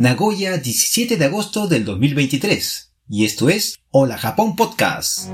Nagoya 0.00 0.58
17 0.58 1.16
de 1.16 1.24
agosto 1.24 1.66
del 1.66 1.84
2023 1.84 2.92
y 3.08 3.24
esto 3.24 3.48
es 3.48 3.80
Hola 3.90 4.16
Japón 4.16 4.54
Podcast. 4.54 5.28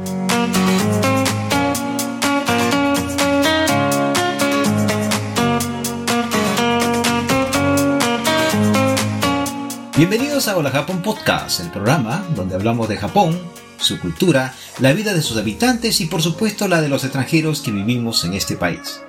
Bienvenidos 9.98 10.48
a 10.48 10.56
Hola 10.56 10.70
Japón 10.70 11.02
Podcast, 11.02 11.60
el 11.60 11.70
programa 11.70 12.26
donde 12.34 12.54
hablamos 12.54 12.88
de 12.88 12.96
Japón, 12.96 13.38
su 13.76 14.00
cultura, 14.00 14.54
la 14.78 14.94
vida 14.94 15.12
de 15.12 15.20
sus 15.20 15.36
habitantes 15.36 16.00
y 16.00 16.06
por 16.06 16.22
supuesto 16.22 16.68
la 16.68 16.80
de 16.80 16.88
los 16.88 17.04
extranjeros 17.04 17.60
que 17.60 17.70
vivimos 17.70 18.24
en 18.24 18.32
este 18.32 18.56
país. 18.56 19.02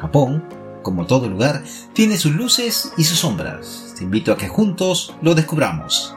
Japón 0.00 0.57
como 0.88 1.04
todo 1.04 1.28
lugar, 1.28 1.62
tiene 1.92 2.16
sus 2.16 2.32
luces 2.32 2.94
y 2.96 3.04
sus 3.04 3.18
sombras. 3.18 3.92
Te 3.94 4.04
invito 4.04 4.32
a 4.32 4.38
que 4.38 4.48
juntos 4.48 5.14
lo 5.20 5.34
descubramos. 5.34 6.14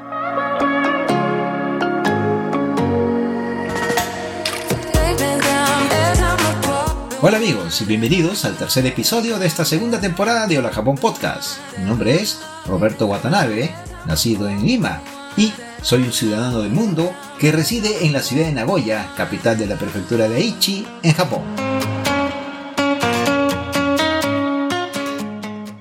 Hola 7.22 7.36
amigos 7.36 7.82
y 7.82 7.86
bienvenidos 7.86 8.46
al 8.46 8.56
tercer 8.56 8.86
episodio 8.86 9.38
de 9.40 9.48
esta 9.48 9.66
segunda 9.66 10.00
temporada 10.00 10.48
de 10.48 10.60
Hola 10.60 10.72
Japón 10.72 10.96
Podcast. 10.96 11.58
Mi 11.78 11.84
nombre 11.84 12.16
es 12.16 12.40
Roberto 12.66 13.08
Watanabe, 13.08 13.76
nacido 14.06 14.48
en 14.48 14.66
Lima, 14.66 15.02
y 15.36 15.52
soy 15.82 16.04
un 16.04 16.14
ciudadano 16.14 16.62
del 16.62 16.72
mundo 16.72 17.14
que 17.40 17.52
reside 17.52 18.06
en 18.06 18.14
la 18.14 18.22
ciudad 18.22 18.46
de 18.46 18.54
Nagoya, 18.54 19.12
capital 19.18 19.58
de 19.58 19.68
la 19.68 19.76
prefectura 19.76 20.30
de 20.30 20.38
Aichi, 20.38 20.88
en 21.04 21.14
Japón. 21.14 21.81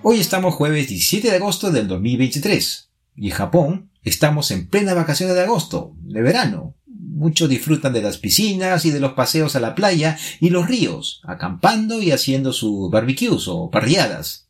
Hoy 0.02 0.18
estamos 0.18 0.54
jueves 0.54 0.88
17 0.88 1.28
de 1.28 1.36
agosto 1.36 1.70
del 1.70 1.86
2023 1.86 2.88
y 3.16 3.28
en 3.28 3.34
Japón 3.34 3.91
estamos 4.02 4.50
en 4.50 4.66
plena 4.66 4.95
vacaciones 4.95 5.36
de 5.36 5.42
agosto, 5.42 5.95
de 6.00 6.22
verano. 6.22 6.74
Muchos 6.86 7.50
disfrutan 7.50 7.92
de 7.92 8.00
las 8.00 8.16
piscinas 8.16 8.86
y 8.86 8.92
de 8.92 9.00
los 9.00 9.12
paseos 9.12 9.56
a 9.56 9.60
la 9.60 9.75
playa 9.75 10.16
y 10.41 10.48
los 10.48 10.66
ríos, 10.66 11.20
acampando 11.25 12.00
y 12.00 12.12
haciendo 12.12 12.55
sus 12.55 12.91
barbecues 12.91 13.47
o 13.47 13.69
parrilladas. 13.70 14.48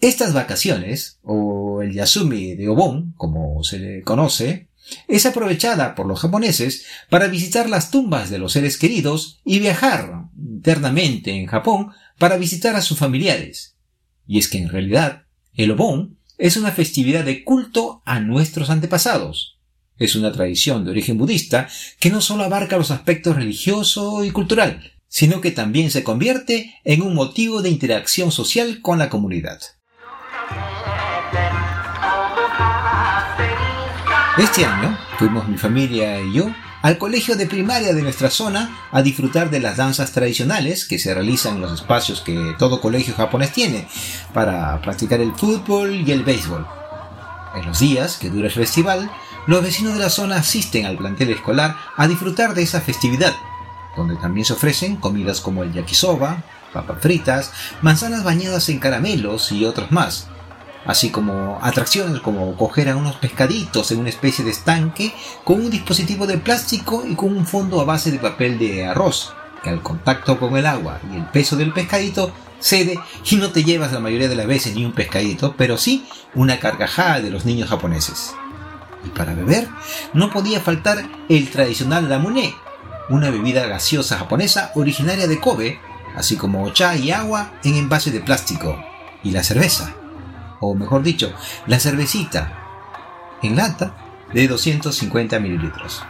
Estas 0.00 0.32
vacaciones, 0.32 1.18
o 1.22 1.82
el 1.82 1.92
Yasumi 1.92 2.54
de 2.54 2.68
Obon, 2.70 3.12
como 3.18 3.62
se 3.62 3.78
le 3.78 4.02
conoce, 4.02 4.70
es 5.08 5.26
aprovechada 5.26 5.94
por 5.94 6.06
los 6.06 6.20
japoneses 6.20 6.86
para 7.10 7.28
visitar 7.28 7.68
las 7.68 7.90
tumbas 7.90 8.30
de 8.30 8.38
los 8.38 8.52
seres 8.52 8.78
queridos 8.78 9.40
y 9.44 9.58
viajar 9.58 10.24
internamente 10.38 11.32
en 11.32 11.46
Japón 11.46 11.90
para 12.18 12.38
visitar 12.38 12.76
a 12.76 12.80
sus 12.80 12.96
familiares. 12.96 13.76
Y 14.30 14.38
es 14.38 14.46
que 14.46 14.58
en 14.58 14.68
realidad, 14.68 15.24
el 15.54 15.72
Obon 15.72 16.16
es 16.38 16.56
una 16.56 16.70
festividad 16.70 17.24
de 17.24 17.42
culto 17.42 18.00
a 18.04 18.20
nuestros 18.20 18.70
antepasados. 18.70 19.58
Es 19.98 20.14
una 20.14 20.30
tradición 20.30 20.84
de 20.84 20.92
origen 20.92 21.18
budista 21.18 21.68
que 21.98 22.10
no 22.10 22.20
solo 22.20 22.44
abarca 22.44 22.76
los 22.76 22.92
aspectos 22.92 23.34
religioso 23.34 24.24
y 24.24 24.30
cultural, 24.30 24.92
sino 25.08 25.40
que 25.40 25.50
también 25.50 25.90
se 25.90 26.04
convierte 26.04 26.76
en 26.84 27.02
un 27.02 27.12
motivo 27.12 27.60
de 27.60 27.70
interacción 27.70 28.30
social 28.30 28.80
con 28.82 29.00
la 29.00 29.10
comunidad. 29.10 29.62
Este 34.40 34.64
año 34.64 34.96
fuimos 35.18 35.46
mi 35.48 35.58
familia 35.58 36.18
y 36.18 36.32
yo 36.32 36.46
al 36.80 36.96
colegio 36.96 37.36
de 37.36 37.44
primaria 37.44 37.92
de 37.92 38.00
nuestra 38.00 38.30
zona 38.30 38.74
a 38.90 39.02
disfrutar 39.02 39.50
de 39.50 39.60
las 39.60 39.76
danzas 39.76 40.12
tradicionales 40.12 40.86
que 40.86 40.98
se 40.98 41.12
realizan 41.12 41.56
en 41.56 41.60
los 41.60 41.74
espacios 41.74 42.22
que 42.22 42.54
todo 42.58 42.80
colegio 42.80 43.14
japonés 43.14 43.52
tiene 43.52 43.86
para 44.32 44.80
practicar 44.80 45.20
el 45.20 45.34
fútbol 45.34 45.94
y 45.94 46.10
el 46.10 46.24
béisbol. 46.24 46.66
En 47.54 47.66
los 47.66 47.80
días 47.80 48.16
que 48.16 48.30
dura 48.30 48.46
el 48.46 48.52
festival, 48.52 49.10
los 49.46 49.62
vecinos 49.62 49.92
de 49.92 50.00
la 50.00 50.08
zona 50.08 50.36
asisten 50.36 50.86
al 50.86 50.96
plantel 50.96 51.28
escolar 51.28 51.76
a 51.98 52.08
disfrutar 52.08 52.54
de 52.54 52.62
esa 52.62 52.80
festividad, 52.80 53.34
donde 53.94 54.16
también 54.16 54.46
se 54.46 54.54
ofrecen 54.54 54.96
comidas 54.96 55.42
como 55.42 55.64
el 55.64 55.74
yakisoba, 55.74 56.42
papas 56.72 57.02
fritas, 57.02 57.52
manzanas 57.82 58.24
bañadas 58.24 58.70
en 58.70 58.78
caramelos 58.78 59.52
y 59.52 59.66
otros 59.66 59.92
más, 59.92 60.28
así 60.86 61.10
como 61.10 61.58
atracciones 61.62 62.20
como 62.20 62.56
coger 62.56 62.88
a 62.88 62.96
unos 62.96 63.16
pescaditos 63.16 63.90
en 63.90 64.00
una 64.00 64.08
especie 64.08 64.44
de 64.44 64.50
estanque 64.50 65.12
con 65.44 65.60
un 65.60 65.70
dispositivo 65.70 66.26
de 66.26 66.38
plástico 66.38 67.04
y 67.06 67.14
con 67.14 67.36
un 67.36 67.46
fondo 67.46 67.80
a 67.80 67.84
base 67.84 68.10
de 68.10 68.18
papel 68.18 68.58
de 68.58 68.86
arroz, 68.86 69.32
que 69.62 69.70
al 69.70 69.82
contacto 69.82 70.38
con 70.38 70.56
el 70.56 70.66
agua 70.66 71.00
y 71.12 71.16
el 71.16 71.26
peso 71.26 71.56
del 71.56 71.72
pescadito 71.72 72.32
cede 72.58 72.98
y 73.30 73.36
no 73.36 73.50
te 73.50 73.64
llevas 73.64 73.92
la 73.92 74.00
mayoría 74.00 74.28
de 74.28 74.36
las 74.36 74.46
veces 74.46 74.74
ni 74.74 74.84
un 74.84 74.92
pescadito, 74.92 75.54
pero 75.56 75.76
sí 75.76 76.06
una 76.34 76.58
carcajada 76.58 77.20
de 77.20 77.30
los 77.30 77.44
niños 77.44 77.68
japoneses. 77.68 78.34
Y 79.04 79.08
para 79.10 79.34
beber 79.34 79.68
no 80.12 80.30
podía 80.30 80.60
faltar 80.60 81.08
el 81.28 81.50
tradicional 81.50 82.08
ramune, 82.08 82.54
una 83.08 83.30
bebida 83.30 83.66
gaseosa 83.66 84.18
japonesa 84.18 84.72
originaria 84.74 85.26
de 85.26 85.40
Kobe, 85.40 85.80
así 86.16 86.36
como 86.36 86.68
cha 86.70 86.96
y 86.96 87.10
agua 87.10 87.52
en 87.64 87.76
envase 87.76 88.10
de 88.10 88.20
plástico, 88.20 88.78
y 89.22 89.30
la 89.30 89.42
cerveza 89.42 89.94
o 90.60 90.74
mejor 90.74 91.02
dicho, 91.02 91.32
la 91.66 91.80
cervecita 91.80 92.52
en 93.42 93.56
lata 93.56 93.96
de 94.32 94.46
250 94.46 95.38
mililitros. 95.40 96.02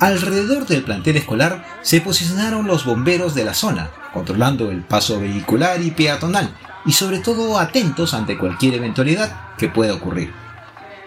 Alrededor 0.00 0.66
del 0.66 0.82
plantel 0.82 1.18
escolar 1.18 1.64
se 1.82 2.00
posicionaron 2.00 2.66
los 2.66 2.86
bomberos 2.86 3.34
de 3.34 3.44
la 3.44 3.52
zona, 3.52 3.90
controlando 4.14 4.70
el 4.70 4.82
paso 4.82 5.20
vehicular 5.20 5.82
y 5.82 5.90
peatonal, 5.90 6.56
y 6.86 6.92
sobre 6.92 7.18
todo 7.18 7.58
atentos 7.58 8.14
ante 8.14 8.38
cualquier 8.38 8.74
eventualidad 8.74 9.56
que 9.58 9.68
pueda 9.68 9.92
ocurrir. 9.92 10.32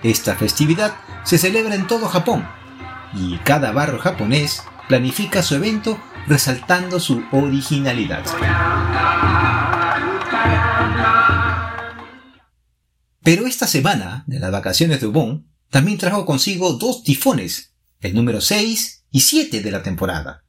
Esta 0.03 0.35
festividad 0.35 0.93
se 1.23 1.39
celebra 1.39 1.73
en 1.73 1.87
todo 1.87 2.07
Japón, 2.07 2.47
y 3.15 3.37
cada 3.37 3.71
barrio 3.71 3.99
japonés 3.99 4.63
planifica 4.87 5.41
su 5.41 5.55
evento 5.55 5.97
resaltando 6.27 6.99
su 6.99 7.23
originalidad. 7.31 8.23
Pero 13.23 13.47
esta 13.47 13.67
semana 13.67 14.25
de 14.27 14.39
las 14.39 14.51
vacaciones 14.51 14.99
de 14.99 15.07
Ubon 15.07 15.47
también 15.69 15.97
trajo 15.97 16.25
consigo 16.25 16.73
dos 16.73 17.03
tifones, 17.03 17.73
el 18.01 18.13
número 18.13 18.41
6 18.41 19.05
y 19.11 19.21
7 19.21 19.61
de 19.61 19.71
la 19.71 19.81
temporada. 19.81 20.43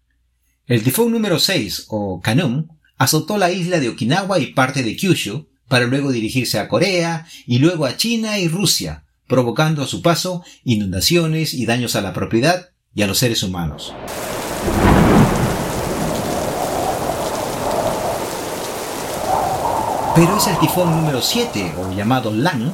El 0.67 0.83
tifón 0.83 1.13
número 1.13 1.39
6, 1.39 1.87
o 1.89 2.21
Kanum, 2.21 2.69
azotó 2.97 3.39
la 3.39 3.53
isla 3.53 3.79
de 3.79 3.91
Okinawa 3.91 4.39
y 4.39 4.55
parte 4.55 4.83
de 4.83 4.97
Kyushu, 4.97 5.49
para 5.69 5.87
luego 5.87 6.11
dirigirse 6.11 6.59
a 6.59 6.69
Corea 6.69 7.27
y 7.47 7.59
luego 7.59 7.87
a 7.87 7.97
China 7.97 8.39
y 8.39 8.49
Rusia, 8.49 9.05
provocando 9.29 9.83
a 9.83 9.87
su 9.87 10.03
paso 10.03 10.43
inundaciones 10.65 11.55
y 11.55 11.67
daños 11.67 11.97
a 11.97 12.01
la 12.01 12.13
propiedad 12.13 12.71
y 12.95 13.03
a 13.03 13.07
los 13.07 13.19
seres 13.19 13.43
humanos. 13.43 13.95
Pero 20.15 20.37
es 20.37 20.47
el 20.47 20.57
tifón 20.61 20.93
número 20.93 21.21
7, 21.21 21.75
o 21.77 21.93
llamado 21.93 22.33
Lan, 22.33 22.73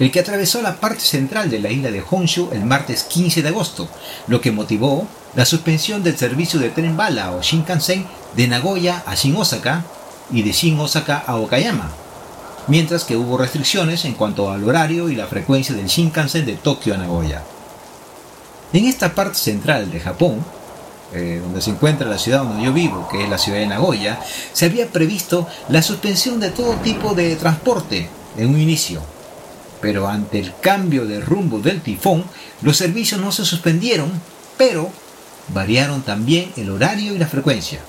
el 0.00 0.10
que 0.10 0.18
atravesó 0.18 0.60
la 0.60 0.74
parte 0.74 1.02
central 1.02 1.50
de 1.50 1.60
la 1.60 1.70
isla 1.70 1.92
de 1.92 2.02
Honshu 2.08 2.48
el 2.50 2.64
martes 2.64 3.04
15 3.04 3.42
de 3.42 3.48
agosto, 3.48 3.88
lo 4.26 4.40
que 4.40 4.50
motivó 4.50 5.06
la 5.36 5.44
suspensión 5.44 6.02
del 6.02 6.18
servicio 6.18 6.58
de 6.58 6.70
tren 6.70 6.96
bala 6.96 7.30
o 7.30 7.42
Shinkansen 7.42 8.06
de 8.34 8.48
Nagoya 8.48 9.04
a 9.06 9.14
Shin 9.14 9.36
Osaka 9.36 9.84
y 10.32 10.42
de 10.42 10.50
Shin 10.50 10.80
Osaka 10.80 11.22
a 11.24 11.36
Okayama, 11.36 11.92
mientras 12.66 13.04
que 13.04 13.16
hubo 13.16 13.38
restricciones 13.38 14.04
en 14.04 14.14
cuanto 14.14 14.50
al 14.50 14.64
horario 14.64 15.10
y 15.10 15.14
la 15.14 15.28
frecuencia 15.28 15.76
del 15.76 15.86
Shinkansen 15.86 16.44
de 16.44 16.56
Tokio 16.56 16.94
a 16.94 16.98
Nagoya. 16.98 17.44
En 18.72 18.84
esta 18.84 19.14
parte 19.14 19.38
central 19.38 19.92
de 19.92 20.00
Japón, 20.00 20.44
eh, 21.14 21.40
donde 21.42 21.62
se 21.62 21.70
encuentra 21.70 22.06
la 22.06 22.18
ciudad 22.18 22.42
donde 22.42 22.64
yo 22.64 22.72
vivo, 22.72 23.08
que 23.08 23.24
es 23.24 23.30
la 23.30 23.38
ciudad 23.38 23.58
de 23.58 23.66
Nagoya, 23.66 24.20
se 24.52 24.66
había 24.66 24.88
previsto 24.88 25.48
la 25.68 25.82
suspensión 25.82 26.38
de 26.38 26.50
todo 26.50 26.74
tipo 26.76 27.14
de 27.14 27.34
transporte 27.36 28.08
en 28.36 28.50
un 28.50 28.60
inicio. 28.60 29.00
Pero 29.80 30.08
ante 30.08 30.38
el 30.38 30.52
cambio 30.60 31.06
de 31.06 31.20
rumbo 31.20 31.60
del 31.60 31.80
tifón, 31.80 32.24
los 32.62 32.76
servicios 32.76 33.20
no 33.20 33.32
se 33.32 33.44
suspendieron, 33.44 34.10
pero 34.56 34.90
variaron 35.54 36.02
también 36.02 36.52
el 36.56 36.70
horario 36.70 37.14
y 37.14 37.18
la 37.18 37.26
frecuencia. 37.26 37.80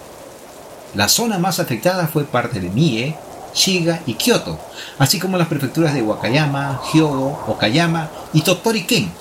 La 0.95 1.10
zona 1.10 1.38
más 1.38 1.60
afectada 1.60 2.07
fue 2.07 2.24
parte 2.24 2.60
de 2.60 2.69
Mie, 2.69 3.15
Shiga 3.54 4.01
y 4.06 4.13
Kyoto, 4.13 4.60
así 4.98 5.19
como 5.19 5.38
las 5.38 5.48
prefecturas 5.48 5.94
de 5.94 6.01
Wakayama, 6.01 6.81
Hyogo, 6.94 7.44
Okayama 7.48 8.10
y 8.33 8.42
Tottori-ken, 8.42 9.12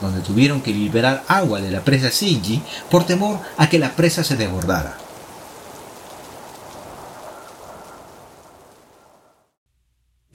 donde 0.00 0.20
tuvieron 0.20 0.60
que 0.60 0.72
liberar 0.72 1.24
agua 1.28 1.60
de 1.60 1.70
la 1.70 1.84
presa 1.84 2.10
Shinji 2.10 2.62
por 2.90 3.04
temor 3.04 3.40
a 3.56 3.68
que 3.68 3.78
la 3.78 3.94
presa 3.96 4.24
se 4.24 4.36
desbordara. 4.36 4.98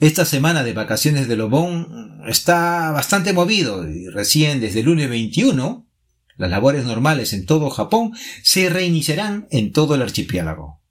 Esta 0.00 0.24
semana 0.24 0.64
de 0.64 0.74
vacaciones 0.74 1.28
de 1.28 1.36
Lobón 1.36 2.20
está 2.26 2.90
bastante 2.90 3.32
movido 3.32 3.88
y 3.88 4.08
recién 4.08 4.60
desde 4.60 4.80
el 4.80 4.86
lunes 4.86 5.08
21 5.08 5.86
las 6.36 6.50
labores 6.50 6.84
normales 6.84 7.32
en 7.32 7.46
todo 7.46 7.70
Japón 7.70 8.12
se 8.42 8.68
reiniciarán 8.68 9.46
en 9.50 9.72
todo 9.72 9.94
el 9.94 10.02
archipiélago. 10.02 10.83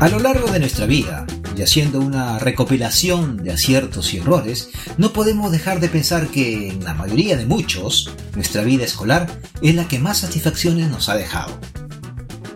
A 0.00 0.08
lo 0.08 0.20
largo 0.20 0.48
de 0.52 0.60
nuestra 0.60 0.86
vida, 0.86 1.26
y 1.56 1.62
haciendo 1.62 1.98
una 1.98 2.38
recopilación 2.38 3.38
de 3.38 3.50
aciertos 3.50 4.14
y 4.14 4.18
errores, 4.18 4.70
no 4.96 5.12
podemos 5.12 5.50
dejar 5.50 5.80
de 5.80 5.88
pensar 5.88 6.28
que 6.28 6.68
en 6.68 6.84
la 6.84 6.94
mayoría 6.94 7.36
de 7.36 7.46
muchos, 7.46 8.08
nuestra 8.36 8.62
vida 8.62 8.84
escolar 8.84 9.26
es 9.60 9.74
la 9.74 9.88
que 9.88 9.98
más 9.98 10.18
satisfacciones 10.18 10.88
nos 10.88 11.08
ha 11.08 11.16
dejado. 11.16 11.58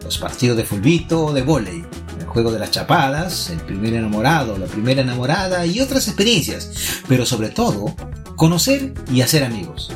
Los 0.05 0.19
partidos 0.19 0.57
de 0.57 0.63
fulbito 0.63 1.25
o 1.27 1.33
de 1.33 1.43
vóley, 1.43 1.85
el 2.21 2.27
juego 2.27 2.53
de 2.53 2.61
las 2.61 2.71
chapadas, 2.71 3.51
el 3.51 3.59
primer 3.59 3.95
enamorado, 3.95 4.57
la 4.57 4.67
primera 4.67 5.01
enamorada 5.01 5.67
y 5.67 5.81
otras 5.81 6.07
experiencias, 6.07 6.71
pero 7.09 7.27
sobre 7.27 7.49
todo, 7.49 7.97
conocer 8.37 8.95
y 9.13 9.23
hacer 9.23 9.43
amigos. 9.43 9.91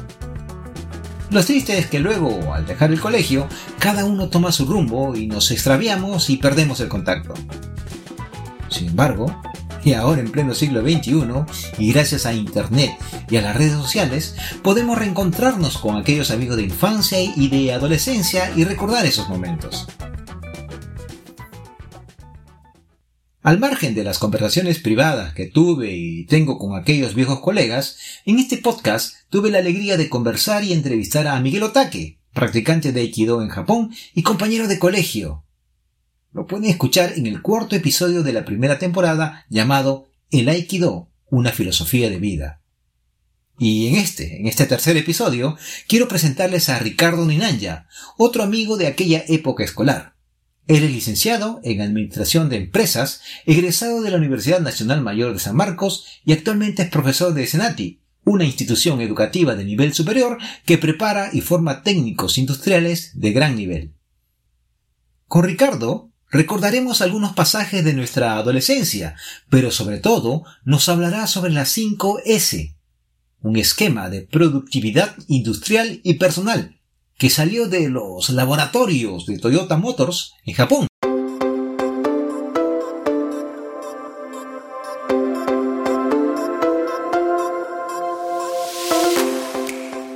Lo 1.30 1.44
triste 1.44 1.76
es 1.78 1.86
que 1.86 1.98
luego, 1.98 2.54
al 2.54 2.66
dejar 2.66 2.92
el 2.92 3.00
colegio, 3.00 3.48
cada 3.78 4.04
uno 4.04 4.28
toma 4.28 4.52
su 4.52 4.64
rumbo 4.64 5.16
y 5.16 5.26
nos 5.26 5.50
extraviamos 5.50 6.30
y 6.30 6.36
perdemos 6.36 6.80
el 6.80 6.88
contacto. 6.88 7.34
Sin 8.68 8.88
embargo, 8.88 9.34
y 9.84 9.94
ahora 9.94 10.20
en 10.20 10.30
pleno 10.30 10.54
siglo 10.54 10.82
XXI, 10.82 11.22
y 11.78 11.92
gracias 11.92 12.26
a 12.26 12.32
Internet 12.32 12.90
y 13.28 13.36
a 13.36 13.42
las 13.42 13.56
redes 13.56 13.72
sociales, 13.72 14.36
podemos 14.62 14.98
reencontrarnos 14.98 15.78
con 15.78 15.96
aquellos 15.96 16.30
amigos 16.30 16.56
de 16.56 16.64
infancia 16.64 17.20
y 17.20 17.48
de 17.48 17.72
adolescencia 17.72 18.52
y 18.56 18.64
recordar 18.64 19.04
esos 19.04 19.28
momentos. 19.28 19.86
Al 23.46 23.60
margen 23.60 23.94
de 23.94 24.02
las 24.02 24.18
conversaciones 24.18 24.80
privadas 24.80 25.32
que 25.32 25.46
tuve 25.46 25.92
y 25.92 26.26
tengo 26.26 26.58
con 26.58 26.76
aquellos 26.76 27.14
viejos 27.14 27.38
colegas, 27.38 27.96
en 28.24 28.40
este 28.40 28.56
podcast 28.56 29.14
tuve 29.30 29.52
la 29.52 29.58
alegría 29.58 29.96
de 29.96 30.08
conversar 30.08 30.64
y 30.64 30.72
entrevistar 30.72 31.28
a 31.28 31.38
Miguel 31.38 31.62
Otake, 31.62 32.18
practicante 32.34 32.90
de 32.90 33.02
Aikido 33.02 33.42
en 33.42 33.48
Japón 33.48 33.94
y 34.14 34.24
compañero 34.24 34.66
de 34.66 34.80
colegio. 34.80 35.44
Lo 36.32 36.48
pueden 36.48 36.68
escuchar 36.68 37.12
en 37.14 37.28
el 37.28 37.40
cuarto 37.40 37.76
episodio 37.76 38.24
de 38.24 38.32
la 38.32 38.44
primera 38.44 38.80
temporada 38.80 39.46
llamado 39.48 40.08
El 40.32 40.48
Aikido, 40.48 41.12
una 41.30 41.52
filosofía 41.52 42.10
de 42.10 42.18
vida. 42.18 42.62
Y 43.60 43.86
en 43.86 43.94
este, 43.94 44.40
en 44.40 44.48
este 44.48 44.66
tercer 44.66 44.96
episodio, 44.96 45.56
quiero 45.86 46.08
presentarles 46.08 46.68
a 46.68 46.80
Ricardo 46.80 47.24
Ninanja, 47.24 47.86
otro 48.18 48.42
amigo 48.42 48.76
de 48.76 48.88
aquella 48.88 49.22
época 49.28 49.62
escolar. 49.62 50.15
Él 50.66 50.82
es 50.82 50.90
licenciado 50.90 51.60
en 51.62 51.80
Administración 51.80 52.48
de 52.48 52.56
Empresas, 52.56 53.20
egresado 53.44 54.02
de 54.02 54.10
la 54.10 54.16
Universidad 54.16 54.60
Nacional 54.60 55.00
Mayor 55.00 55.32
de 55.32 55.38
San 55.38 55.54
Marcos 55.54 56.06
y 56.24 56.32
actualmente 56.32 56.82
es 56.82 56.90
profesor 56.90 57.34
de 57.34 57.46
Senati, 57.46 58.00
una 58.24 58.44
institución 58.44 59.00
educativa 59.00 59.54
de 59.54 59.64
nivel 59.64 59.94
superior 59.94 60.38
que 60.64 60.78
prepara 60.78 61.30
y 61.32 61.40
forma 61.40 61.84
técnicos 61.84 62.36
industriales 62.36 63.12
de 63.14 63.32
gran 63.32 63.54
nivel. 63.54 63.94
Con 65.28 65.44
Ricardo 65.44 66.10
recordaremos 66.30 67.00
algunos 67.00 67.34
pasajes 67.34 67.84
de 67.84 67.94
nuestra 67.94 68.36
adolescencia, 68.36 69.14
pero 69.48 69.70
sobre 69.70 69.98
todo 69.98 70.42
nos 70.64 70.88
hablará 70.88 71.28
sobre 71.28 71.52
las 71.52 71.68
5 71.68 72.22
S, 72.24 72.76
un 73.40 73.56
esquema 73.56 74.10
de 74.10 74.22
productividad 74.22 75.14
industrial 75.28 76.00
y 76.02 76.14
personal 76.14 76.75
que 77.18 77.30
salió 77.30 77.66
de 77.66 77.88
los 77.88 78.28
laboratorios 78.28 79.24
de 79.24 79.38
Toyota 79.38 79.78
Motors 79.78 80.34
en 80.44 80.54
Japón. 80.54 80.86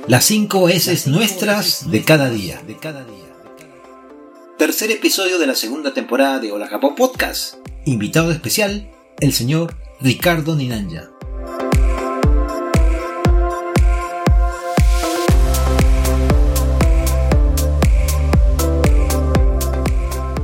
Las 0.07 0.25
5 0.25 0.69
S 0.69 1.09
nuestras 1.09 1.89
de 1.89 2.03
cada 2.03 2.29
día. 2.29 2.61
Tercer 4.59 4.91
episodio 4.91 5.39
de 5.39 5.47
la 5.47 5.55
segunda 5.55 5.93
temporada 5.95 6.37
de 6.37 6.51
Hola 6.51 6.67
Japón 6.67 6.93
Podcast. 6.95 7.55
Invitado 7.85 8.31
especial, 8.31 8.91
el 9.19 9.33
señor 9.33 9.75
Ricardo 10.01 10.55
Ninanja. 10.55 11.09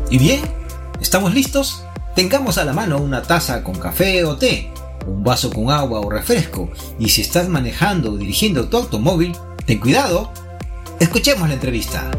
¿Y 0.09 0.17
bien? 0.17 0.39
¿Estamos 1.01 1.33
listos? 1.33 1.83
Tengamos 2.15 2.57
a 2.57 2.63
la 2.63 2.71
mano 2.71 2.97
una 2.97 3.23
taza 3.23 3.61
con 3.61 3.75
café 3.75 4.23
o 4.23 4.37
té, 4.37 4.71
un 5.05 5.21
vaso 5.21 5.51
con 5.51 5.69
agua 5.69 5.99
o 5.99 6.09
refresco, 6.09 6.69
y 6.97 7.09
si 7.09 7.21
estás 7.21 7.49
manejando 7.49 8.13
o 8.13 8.17
dirigiendo 8.17 8.69
tu 8.69 8.77
automóvil, 8.77 9.35
ten 9.65 9.79
cuidado. 9.79 10.31
Escuchemos 11.01 11.49
la 11.49 11.55
entrevista. 11.55 12.09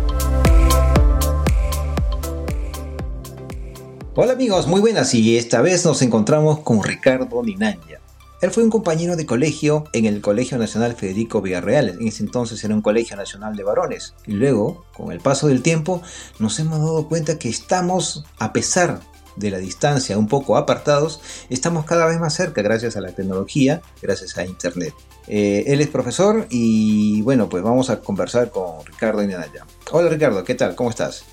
Hola 4.14 4.35
amigos, 4.35 4.67
muy 4.67 4.82
buenas 4.82 5.14
y 5.14 5.38
esta 5.38 5.62
vez 5.62 5.87
nos 5.87 6.02
encontramos 6.02 6.61
con 6.61 6.82
Ricardo 6.82 7.43
Ninanja. 7.43 8.00
Él 8.40 8.52
fue 8.52 8.62
un 8.62 8.70
compañero 8.70 9.17
de 9.17 9.26
colegio 9.26 9.85
en 9.93 10.06
el 10.06 10.20
Colegio 10.20 10.58
Nacional 10.58 10.94
Federico 10.94 11.43
Villarreal, 11.43 11.88
en 11.88 12.06
ese 12.06 12.23
entonces 12.23 12.62
era 12.62 12.73
un 12.73 12.82
colegio 12.82 13.17
nacional 13.17 13.56
de 13.56 13.64
varones. 13.64 14.14
Y 14.26 14.32
luego, 14.32 14.85
con 14.96 15.11
el 15.11 15.19
paso 15.19 15.49
del 15.49 15.61
tiempo, 15.61 16.02
nos 16.38 16.61
hemos 16.61 16.79
dado 16.79 17.08
cuenta 17.08 17.37
que 17.37 17.49
estamos, 17.49 18.25
a 18.38 18.52
pesar 18.52 19.00
de 19.35 19.50
la 19.50 19.58
distancia, 19.58 20.17
un 20.17 20.29
poco 20.29 20.56
apartados, 20.56 21.20
estamos 21.50 21.85
cada 21.85 22.06
vez 22.06 22.20
más 22.20 22.35
cerca 22.35 22.62
gracias 22.62 22.96
a 22.96 23.00
la 23.00 23.11
tecnología, 23.11 23.82
gracias 24.00 24.38
a 24.38 24.46
Internet. 24.46 24.94
Eh, 25.26 25.64
él 25.67 25.81
es 25.81 25.88
profesor 25.88 26.46
y 26.49 27.23
bueno, 27.23 27.49
pues 27.49 27.64
vamos 27.64 27.90
a 27.90 28.00
conversar 28.00 28.50
con 28.50 28.87
Ricardo 28.87 29.20
Inanaya. 29.20 29.67
Hola 29.90 30.11
Ricardo, 30.11 30.44
¿qué 30.44 30.55
tal? 30.55 30.76
¿Cómo 30.76 30.90
estás? 30.90 31.25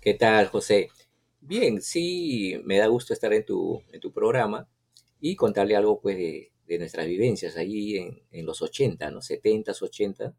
¿Qué 0.00 0.14
tal, 0.14 0.46
José? 0.48 0.88
Bien, 1.40 1.82
sí, 1.82 2.60
me 2.64 2.78
da 2.78 2.86
gusto 2.86 3.12
estar 3.12 3.32
en 3.32 3.44
tu, 3.44 3.82
en 3.92 4.00
tu 4.00 4.12
programa 4.12 4.68
y 5.22 5.36
contarle 5.36 5.76
algo 5.76 6.00
pues 6.00 6.16
de, 6.16 6.50
nuestras 6.78 7.06
vivencias 7.06 7.56
ahí 7.56 7.96
en, 8.30 8.44
los 8.44 8.60
80, 8.60 9.10
¿no? 9.10 9.22
70, 9.22 9.72
80. 9.80 10.34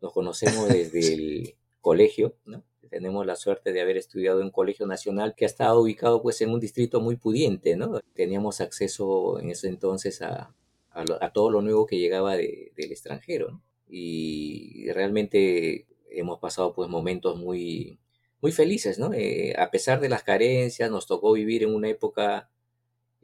Nos 0.00 0.12
conocemos 0.12 0.68
desde 0.68 1.14
el 1.14 1.54
colegio, 1.80 2.36
¿no? 2.44 2.64
Tenemos 2.90 3.24
la 3.24 3.36
suerte 3.36 3.72
de 3.72 3.80
haber 3.80 3.96
estudiado 3.96 4.40
en 4.40 4.46
un 4.46 4.50
colegio 4.50 4.86
nacional 4.86 5.34
que 5.36 5.44
ha 5.44 5.46
estado 5.46 5.80
ubicado 5.80 6.22
pues 6.22 6.40
en 6.40 6.50
un 6.50 6.60
distrito 6.60 7.00
muy 7.00 7.16
pudiente, 7.16 7.76
¿no? 7.76 8.00
Teníamos 8.14 8.60
acceso 8.60 9.38
en 9.38 9.50
ese 9.50 9.68
entonces 9.68 10.22
a, 10.22 10.54
a, 10.90 11.32
todo 11.32 11.50
lo 11.50 11.62
nuevo 11.62 11.86
que 11.86 11.98
llegaba 11.98 12.36
del 12.36 12.72
extranjero, 12.76 13.60
Y 13.88 14.90
realmente 14.90 15.86
hemos 16.10 16.40
pasado 16.40 16.74
pues 16.74 16.88
momentos 16.88 17.38
muy, 17.38 18.00
muy 18.40 18.50
felices, 18.50 18.98
¿no? 18.98 19.12
Eh, 19.14 19.54
a 19.56 19.70
pesar 19.70 20.00
de 20.00 20.08
las 20.08 20.24
carencias, 20.24 20.90
nos 20.90 21.06
tocó 21.06 21.32
vivir 21.32 21.62
en 21.62 21.74
una 21.74 21.88
época 21.88 22.50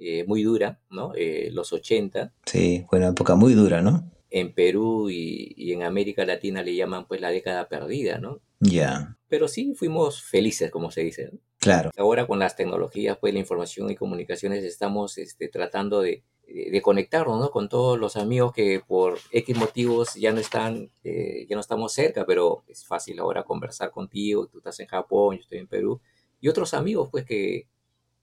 eh, 0.04 0.24
muy 0.26 0.42
dura, 0.42 0.80
¿no? 0.90 1.12
Eh, 1.14 1.50
los 1.52 1.72
80. 1.72 2.32
Sí, 2.46 2.84
fue 2.88 2.98
una 2.98 3.08
época 3.08 3.34
muy 3.34 3.54
dura, 3.54 3.82
¿no? 3.82 4.10
En 4.30 4.54
Perú 4.54 5.10
y, 5.10 5.72
en 5.72 5.82
América 5.82 6.24
Latina 6.24 6.62
le 6.62 6.74
llaman 6.74 7.06
pues 7.06 7.20
la 7.20 7.30
década 7.30 7.68
perdida, 7.68 8.18
¿no? 8.18 8.40
Ya. 8.60 9.16
Pero 9.28 9.48
sí 9.48 9.74
fuimos 9.76 10.22
felices, 10.22 10.70
como 10.70 10.90
se 10.90 11.02
dice. 11.02 11.30
Claro. 11.58 11.90
Ahora 11.96 12.26
con 12.26 12.38
las 12.38 12.56
tecnologías, 12.56 13.18
pues 13.18 13.32
la 13.32 13.40
información 13.40 13.90
y 13.90 13.96
comunicaciones 13.96 14.64
estamos 14.64 15.18
este, 15.18 15.48
tratando 15.48 16.00
de, 16.00 16.24
de, 16.46 16.82
conectarnos, 16.82 17.38
¿no? 17.38 17.50
Con 17.50 17.68
todos 17.68 17.98
los 17.98 18.16
amigos 18.16 18.52
que 18.52 18.80
por 18.86 19.18
X 19.30 19.56
motivos 19.56 20.14
ya 20.14 20.32
no 20.32 20.40
están, 20.40 20.90
eh, 21.04 21.46
ya 21.48 21.56
no 21.56 21.60
estamos 21.60 21.92
cerca, 21.92 22.26
pero 22.26 22.64
es 22.68 22.84
fácil 22.84 23.18
ahora 23.18 23.44
conversar 23.44 23.90
contigo, 23.90 24.46
tú 24.46 24.58
estás 24.58 24.78
en 24.80 24.86
Japón, 24.86 25.36
yo 25.36 25.42
estoy 25.42 25.58
en 25.58 25.66
Perú, 25.66 26.00
y 26.40 26.48
otros 26.48 26.74
amigos, 26.74 27.08
pues 27.10 27.24
que, 27.24 27.68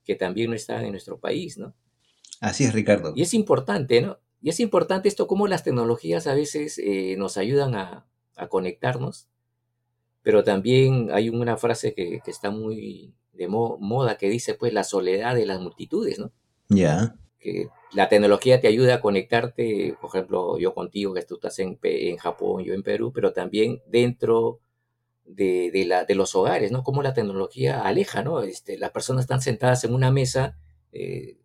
que 0.04 0.14
también 0.14 0.50
no 0.50 0.56
están 0.56 0.84
en 0.84 0.92
nuestro 0.92 1.18
país, 1.18 1.58
¿no? 1.58 1.74
Así 2.40 2.64
es, 2.64 2.72
Ricardo. 2.72 3.12
Y 3.14 3.22
es 3.22 3.34
importante, 3.34 4.00
¿no? 4.00 4.18
Y 4.42 4.48
es 4.48 4.60
importante 4.60 5.08
esto, 5.08 5.26
cómo 5.26 5.46
las 5.46 5.64
tecnologías 5.64 6.26
a 6.26 6.34
veces 6.34 6.78
eh, 6.78 7.14
nos 7.18 7.36
ayudan 7.36 7.74
a, 7.74 8.06
conectarnos, 8.48 9.28
pero 10.22 10.44
también 10.44 11.10
hay 11.12 11.28
una 11.28 11.58
frase 11.58 11.92
que, 11.92 12.22
está 12.26 12.50
muy 12.50 13.12
de 13.34 13.48
moda 13.48 14.16
que 14.16 14.30
dice, 14.30 14.54
pues, 14.54 14.72
la 14.72 14.82
soledad 14.82 15.34
de 15.34 15.44
las 15.44 15.60
multitudes, 15.60 16.18
¿no? 16.18 16.32
Ya. 16.70 17.16
Que 17.38 17.68
la 17.92 18.08
tecnología 18.08 18.58
te 18.58 18.66
ayuda 18.66 18.94
a 18.94 19.00
conectarte, 19.02 19.94
por 20.00 20.08
ejemplo, 20.08 20.58
yo 20.58 20.72
contigo, 20.72 21.12
que 21.12 21.20
tú 21.20 21.34
estás 21.34 21.58
en, 21.58 21.78
en 21.82 22.16
Japón, 22.16 22.64
yo 22.64 22.72
en 22.72 22.82
Perú, 22.82 23.12
pero 23.14 23.34
también 23.34 23.82
dentro 23.86 24.60
de, 25.34 25.84
la, 25.86 26.04
de 26.04 26.14
los 26.14 26.34
hogares, 26.34 26.72
¿no? 26.72 26.82
Cómo 26.82 27.02
la 27.02 27.14
tecnología 27.14 27.80
aleja, 27.80 28.22
¿no? 28.22 28.42
Este, 28.42 28.78
las 28.78 28.90
personas 28.90 29.24
están 29.24 29.40
sentadas 29.40 29.84
en 29.84 29.94
una 29.94 30.10
mesa 30.10 30.56
eh, 30.92 31.36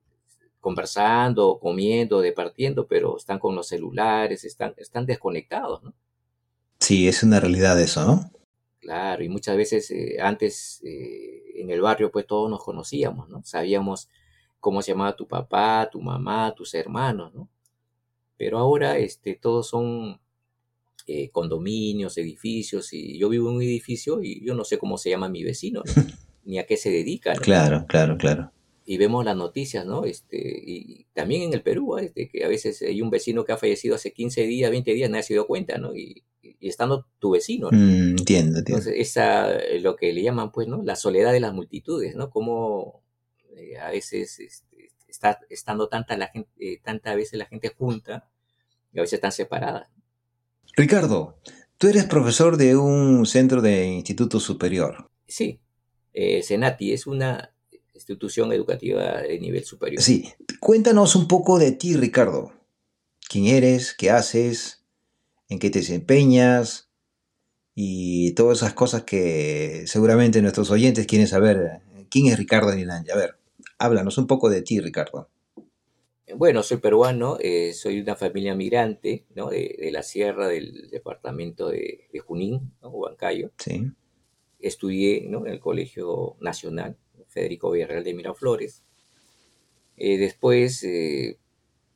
conversando, 0.59 1.59
comiendo, 1.59 2.21
departiendo, 2.21 2.87
pero 2.87 3.17
están 3.17 3.39
con 3.39 3.55
los 3.55 3.67
celulares, 3.67 4.43
están, 4.43 4.73
están 4.77 5.05
desconectados, 5.05 5.83
¿no? 5.83 5.93
Sí, 6.79 7.07
es 7.07 7.23
una 7.23 7.39
realidad 7.39 7.79
eso, 7.79 8.05
¿no? 8.05 8.31
Claro, 8.79 9.23
y 9.23 9.29
muchas 9.29 9.57
veces 9.57 9.89
eh, 9.91 10.17
antes 10.19 10.81
eh, 10.83 11.43
en 11.55 11.69
el 11.71 11.81
barrio 11.81 12.11
pues 12.11 12.27
todos 12.27 12.49
nos 12.49 12.63
conocíamos, 12.63 13.29
¿no? 13.29 13.43
Sabíamos 13.43 14.09
cómo 14.59 14.81
se 14.81 14.91
llamaba 14.91 15.15
tu 15.15 15.27
papá, 15.27 15.89
tu 15.91 16.01
mamá, 16.01 16.53
tus 16.55 16.73
hermanos, 16.73 17.33
¿no? 17.33 17.49
Pero 18.37 18.57
ahora 18.57 18.97
este, 18.97 19.35
todos 19.35 19.69
son 19.69 20.19
eh, 21.07 21.29
condominios, 21.31 22.17
edificios, 22.17 22.93
y 22.93 23.17
yo 23.17 23.29
vivo 23.29 23.49
en 23.49 23.57
un 23.57 23.61
edificio 23.61 24.21
y 24.21 24.43
yo 24.45 24.55
no 24.55 24.63
sé 24.63 24.77
cómo 24.77 24.97
se 24.97 25.09
llama 25.09 25.29
mi 25.29 25.43
vecino, 25.43 25.83
ni 26.45 26.59
a 26.59 26.65
qué 26.65 26.77
se 26.77 26.89
dedica. 26.89 27.33
Claro, 27.35 27.85
claro, 27.87 28.17
claro. 28.17 28.51
y 28.85 28.97
vemos 28.97 29.25
las 29.25 29.35
noticias, 29.35 29.85
¿no? 29.85 30.05
Este, 30.05 30.37
y 30.37 31.05
también 31.13 31.43
en 31.43 31.53
el 31.53 31.61
Perú, 31.61 31.97
¿eh? 31.97 32.05
este, 32.05 32.29
que 32.29 32.43
a 32.43 32.47
veces 32.47 32.81
hay 32.81 33.01
un 33.01 33.09
vecino 33.09 33.45
que 33.45 33.51
ha 33.51 33.57
fallecido 33.57 33.95
hace 33.95 34.13
15 34.13 34.43
días, 34.43 34.71
20 34.71 34.93
días, 34.93 35.09
nadie 35.09 35.23
se 35.23 35.33
dio 35.33 35.47
cuenta, 35.47 35.77
¿no? 35.77 35.95
Y, 35.95 36.23
y 36.59 36.67
estando 36.67 37.07
tu 37.19 37.31
vecino. 37.31 37.69
¿no? 37.71 37.77
Mm, 37.77 38.17
entiendo, 38.17 38.59
entiendo. 38.59 38.59
Entonces, 38.59 38.93
esa, 38.97 39.49
lo 39.79 39.95
que 39.95 40.13
le 40.13 40.23
llaman, 40.23 40.51
pues, 40.51 40.67
¿no? 40.67 40.83
La 40.83 40.95
soledad 40.95 41.33
de 41.33 41.39
las 41.39 41.53
multitudes, 41.53 42.15
¿no? 42.15 42.29
Como 42.29 43.03
eh, 43.55 43.77
a 43.77 43.89
veces 43.89 44.39
este, 44.39 44.91
está 45.07 45.39
estando 45.49 45.87
tanta, 45.87 46.17
la 46.17 46.27
gente, 46.27 46.49
eh, 46.59 46.79
tanta 46.83 47.15
veces 47.15 47.39
la 47.39 47.45
gente 47.45 47.69
junta 47.69 48.29
y 48.93 48.99
a 48.99 49.01
veces 49.01 49.13
están 49.13 49.31
separadas. 49.31 49.89
Ricardo, 50.75 51.39
tú 51.77 51.87
eres 51.87 52.05
profesor 52.05 52.57
de 52.57 52.75
un 52.75 53.25
centro 53.25 53.61
de 53.61 53.85
instituto 53.85 54.39
superior. 54.39 55.09
Sí, 55.27 55.59
eh, 56.13 56.43
Senati 56.43 56.93
es 56.93 57.07
una 57.07 57.53
institución 57.93 58.51
educativa 58.51 59.21
de 59.21 59.39
nivel 59.39 59.63
superior. 59.63 60.01
Sí, 60.01 60.33
cuéntanos 60.59 61.15
un 61.15 61.27
poco 61.27 61.59
de 61.59 61.71
ti, 61.71 61.95
Ricardo. 61.95 62.53
¿Quién 63.29 63.45
eres? 63.45 63.93
¿Qué 63.93 64.11
haces? 64.11 64.85
¿En 65.49 65.59
qué 65.59 65.69
te 65.69 65.79
desempeñas? 65.79 66.89
Y 67.73 68.33
todas 68.33 68.59
esas 68.59 68.73
cosas 68.73 69.03
que 69.03 69.83
seguramente 69.87 70.41
nuestros 70.41 70.71
oyentes 70.71 71.07
quieren 71.07 71.27
saber. 71.27 71.81
¿Quién 72.09 72.27
es 72.27 72.37
Ricardo 72.37 72.73
Nilange? 72.73 73.11
A 73.11 73.17
ver, 73.17 73.37
háblanos 73.77 74.17
un 74.17 74.27
poco 74.27 74.49
de 74.49 74.61
ti, 74.61 74.79
Ricardo. 74.79 75.29
Bueno, 76.33 76.63
soy 76.63 76.77
peruano, 76.77 77.37
eh, 77.39 77.73
soy 77.73 77.99
una 77.99 78.15
familia 78.15 78.55
migrante 78.55 79.25
¿no? 79.35 79.49
de, 79.49 79.77
de, 79.79 79.91
la 79.91 80.01
sierra 80.01 80.47
del 80.47 80.89
departamento 80.89 81.69
de, 81.69 82.07
de 82.11 82.19
Junín, 82.19 82.73
¿no? 82.81 82.89
Huancayo. 82.89 83.51
Sí. 83.59 83.91
Estudié 84.59 85.27
¿no? 85.29 85.45
en 85.45 85.53
el 85.53 85.59
Colegio 85.59 86.35
Nacional 86.39 86.97
Federico 87.27 87.69
Villarreal 87.69 88.03
de 88.03 88.13
Miraflores. 88.15 88.83
Eh, 89.97 90.17
después 90.17 90.83
eh, 90.83 91.37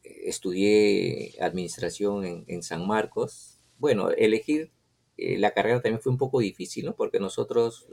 estudié 0.04 1.34
administración 1.42 2.24
en, 2.24 2.46
en, 2.48 2.62
San 2.62 2.86
Marcos. 2.86 3.60
Bueno, 3.80 4.12
elegir 4.12 4.72
la 5.18 5.52
carrera 5.52 5.82
también 5.82 6.02
fue 6.02 6.12
un 6.12 6.18
poco 6.18 6.40
difícil, 6.40 6.86
¿no? 6.86 6.96
Porque 6.96 7.20
nosotros 7.20 7.88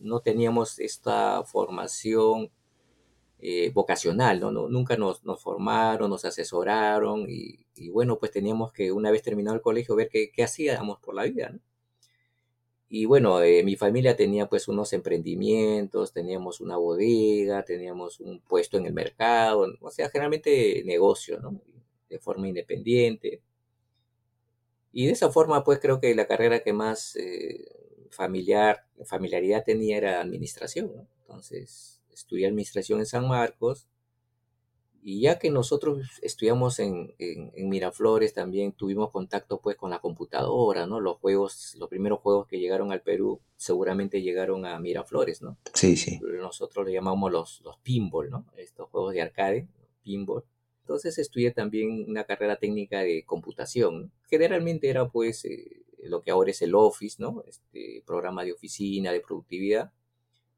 no 0.00 0.20
teníamos 0.20 0.78
esta 0.78 1.42
formación 1.44 2.50
eh, 3.42 3.70
vocacional, 3.70 4.40
¿no? 4.40 4.50
¿no? 4.52 4.68
Nunca 4.68 4.96
nos, 4.96 5.24
nos, 5.24 5.42
formaron, 5.42 6.10
nos 6.10 6.24
asesoraron 6.24 7.26
y, 7.28 7.88
bueno, 7.90 8.18
pues 8.18 8.30
teníamos 8.32 8.72
que 8.72 8.92
una 8.92 9.10
vez 9.10 9.22
terminado 9.22 9.56
el 9.56 9.62
colegio 9.62 9.96
ver 9.96 10.08
qué, 10.10 10.30
qué 10.30 10.42
hacíamos 10.42 10.98
por 11.00 11.14
la 11.14 11.24
vida. 11.24 11.54
Y 12.92 13.04
bueno, 13.04 13.40
eh, 13.42 13.62
mi 13.62 13.76
familia 13.76 14.16
tenía 14.16 14.48
pues 14.48 14.66
unos 14.66 14.92
emprendimientos, 14.92 16.12
teníamos 16.12 16.60
una 16.60 16.76
bodega, 16.76 17.62
teníamos 17.64 18.18
un 18.18 18.40
puesto 18.40 18.78
en 18.78 18.86
el 18.86 18.92
mercado, 18.92 19.66
o 19.80 19.90
sea, 19.90 20.10
generalmente 20.10 20.82
negocio, 20.84 21.38
¿no? 21.40 21.60
De 22.08 22.18
forma 22.18 22.48
independiente. 22.48 23.42
Y 24.92 25.06
de 25.06 25.12
esa 25.12 25.30
forma 25.30 25.62
pues 25.64 25.78
creo 25.78 26.00
que 26.00 26.14
la 26.14 26.26
carrera 26.26 26.60
que 26.60 26.72
más 26.72 27.16
eh, 27.16 27.64
familiar, 28.10 28.84
familiaridad 29.04 29.64
tenía 29.64 29.96
era 29.96 30.20
administración, 30.20 30.92
¿no? 30.94 31.06
Entonces 31.20 31.99
estudié 32.20 32.46
administración 32.46 33.00
en 33.00 33.06
San 33.06 33.28
Marcos 33.28 33.88
y 35.02 35.22
ya 35.22 35.38
que 35.38 35.50
nosotros 35.50 36.06
estudiamos 36.20 36.78
en, 36.78 37.14
en, 37.18 37.52
en, 37.54 37.68
Miraflores, 37.68 38.34
también 38.34 38.72
tuvimos 38.72 39.10
contacto 39.10 39.60
pues 39.60 39.76
con 39.76 39.90
la 39.90 40.00
computadora, 40.00 40.86
¿no? 40.86 41.00
Los 41.00 41.16
juegos, 41.18 41.74
los 41.78 41.88
primeros 41.88 42.20
juegos 42.20 42.46
que 42.46 42.58
llegaron 42.58 42.92
al 42.92 43.00
Perú 43.00 43.40
seguramente 43.56 44.20
llegaron 44.20 44.66
a 44.66 44.78
Miraflores, 44.78 45.40
¿no? 45.40 45.56
Sí, 45.74 45.96
sí. 45.96 46.20
Nosotros 46.20 46.84
le 46.86 46.92
llamamos 46.92 47.32
los, 47.32 47.62
los 47.62 47.78
pinball, 47.78 48.30
¿no? 48.30 48.46
Estos 48.56 48.90
juegos 48.90 49.14
de 49.14 49.22
arcade, 49.22 49.68
pinball. 50.02 50.44
Entonces 50.82 51.18
estudié 51.18 51.52
también 51.52 52.04
una 52.08 52.24
carrera 52.24 52.56
técnica 52.56 53.00
de 53.00 53.24
computación. 53.24 54.02
¿no? 54.02 54.10
Generalmente 54.28 54.90
era 54.90 55.08
pues 55.08 55.44
eh, 55.44 55.82
lo 56.02 56.20
que 56.20 56.30
ahora 56.30 56.50
es 56.50 56.60
el 56.62 56.74
Office, 56.74 57.16
¿no? 57.20 57.42
Este 57.46 58.02
programa 58.04 58.44
de 58.44 58.52
oficina, 58.52 59.12
de 59.12 59.20
productividad 59.20 59.92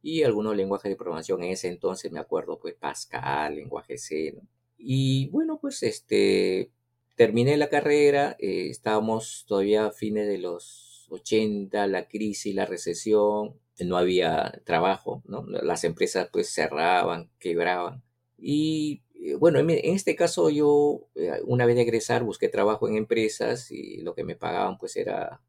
y 0.02 0.25
algunos 0.25 0.56
lenguajes 0.56 0.90
de 0.90 0.97
programación. 0.97 1.42
En 1.44 1.52
ese 1.52 1.68
entonces 1.68 2.11
me 2.12 2.18
acuerdo, 2.21 2.59
pues 2.59 2.75
Pascal, 2.75 3.56
lenguaje 3.56 3.99
C. 3.99 4.35
Y 4.76 5.28
bueno, 5.30 5.59
pues 5.61 5.82
este, 5.85 6.71
terminé 7.16 7.56
la 7.56 7.68
carrera, 7.68 8.37
eh, 8.38 8.68
estábamos 8.68 9.44
todavía 9.47 9.87
a 9.87 9.92
fines 9.92 10.26
de 10.26 10.38
los 10.38 11.06
80, 11.11 11.87
la 11.87 12.09
crisis, 12.09 12.54
la 12.54 12.66
recesión, 12.66 13.61
no 13.78 13.97
había 13.97 14.61
trabajo, 14.64 15.23
¿no? 15.26 15.44
Las 15.47 15.85
empresas 15.85 16.28
pues 16.32 16.52
cerraban, 16.52 17.30
quebraban. 17.38 18.02
Y 18.38 19.02
eh, 19.14 19.37
bueno, 19.37 19.59
en, 19.61 19.71
en 19.71 19.94
este 19.94 20.16
caso 20.16 20.50
yo, 20.50 21.09
eh, 21.14 21.40
una 21.44 21.66
vez 21.66 21.76
de 21.76 21.82
egresar, 21.82 22.25
busqué 22.25 22.49
trabajo 22.49 22.88
en 22.88 22.97
empresas 22.97 23.71
y 23.71 23.99
lo 24.02 24.14
que 24.14 24.25
me 24.25 24.37
pagaban 24.37 24.78
pues 24.78 24.97
era 24.97 25.40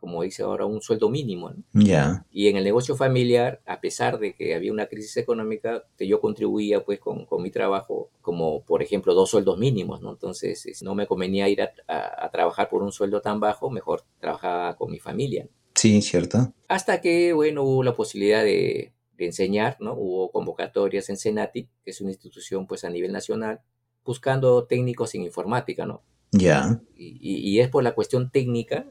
como 0.00 0.22
dice 0.22 0.42
ahora, 0.42 0.64
un 0.64 0.80
sueldo 0.80 1.10
mínimo. 1.10 1.50
¿no? 1.50 1.80
Yeah. 1.80 2.26
Y 2.32 2.48
en 2.48 2.56
el 2.56 2.64
negocio 2.64 2.96
familiar, 2.96 3.60
a 3.66 3.80
pesar 3.80 4.18
de 4.18 4.34
que 4.34 4.54
había 4.54 4.72
una 4.72 4.86
crisis 4.86 5.18
económica, 5.18 5.84
yo 5.98 6.20
contribuía 6.20 6.82
pues 6.82 6.98
con, 6.98 7.26
con, 7.26 7.42
mi 7.42 7.50
trabajo 7.50 8.10
como, 8.22 8.64
por 8.64 8.82
ejemplo, 8.82 9.14
dos 9.14 9.30
sueldos 9.30 9.58
mínimos, 9.58 10.00
¿no? 10.00 10.10
Entonces, 10.10 10.82
no 10.82 10.94
me 10.94 11.06
convenía 11.06 11.48
ir 11.48 11.62
a, 11.62 11.72
a, 11.86 12.26
a 12.26 12.30
trabajar 12.30 12.68
por 12.70 12.82
un 12.82 12.92
sueldo 12.92 13.20
tan 13.20 13.38
bajo, 13.38 13.70
mejor 13.70 14.02
trabajaba 14.18 14.76
con 14.76 14.90
mi 14.90 14.98
familia. 14.98 15.46
Sí, 15.74 16.00
cierto. 16.02 16.52
Hasta 16.68 17.00
que, 17.00 17.32
bueno, 17.32 17.62
hubo 17.62 17.82
la 17.82 17.94
posibilidad 17.94 18.42
de, 18.42 18.92
de 19.16 19.26
enseñar, 19.26 19.76
¿no? 19.80 19.94
Hubo 19.94 20.32
convocatorias 20.32 21.10
en 21.10 21.18
Senati, 21.18 21.68
que 21.84 21.90
es 21.90 22.00
una 22.00 22.10
institución 22.10 22.66
pues 22.66 22.84
a 22.84 22.90
nivel 22.90 23.12
nacional, 23.12 23.60
buscando 24.04 24.64
técnicos 24.64 25.14
en 25.14 25.22
informática, 25.22 25.84
¿no? 25.84 26.02
Ya. 26.32 26.40
Yeah. 26.40 26.82
Y, 26.96 27.18
y, 27.20 27.50
y 27.50 27.60
es 27.60 27.68
por 27.68 27.84
la 27.84 27.94
cuestión 27.94 28.30
técnica 28.30 28.86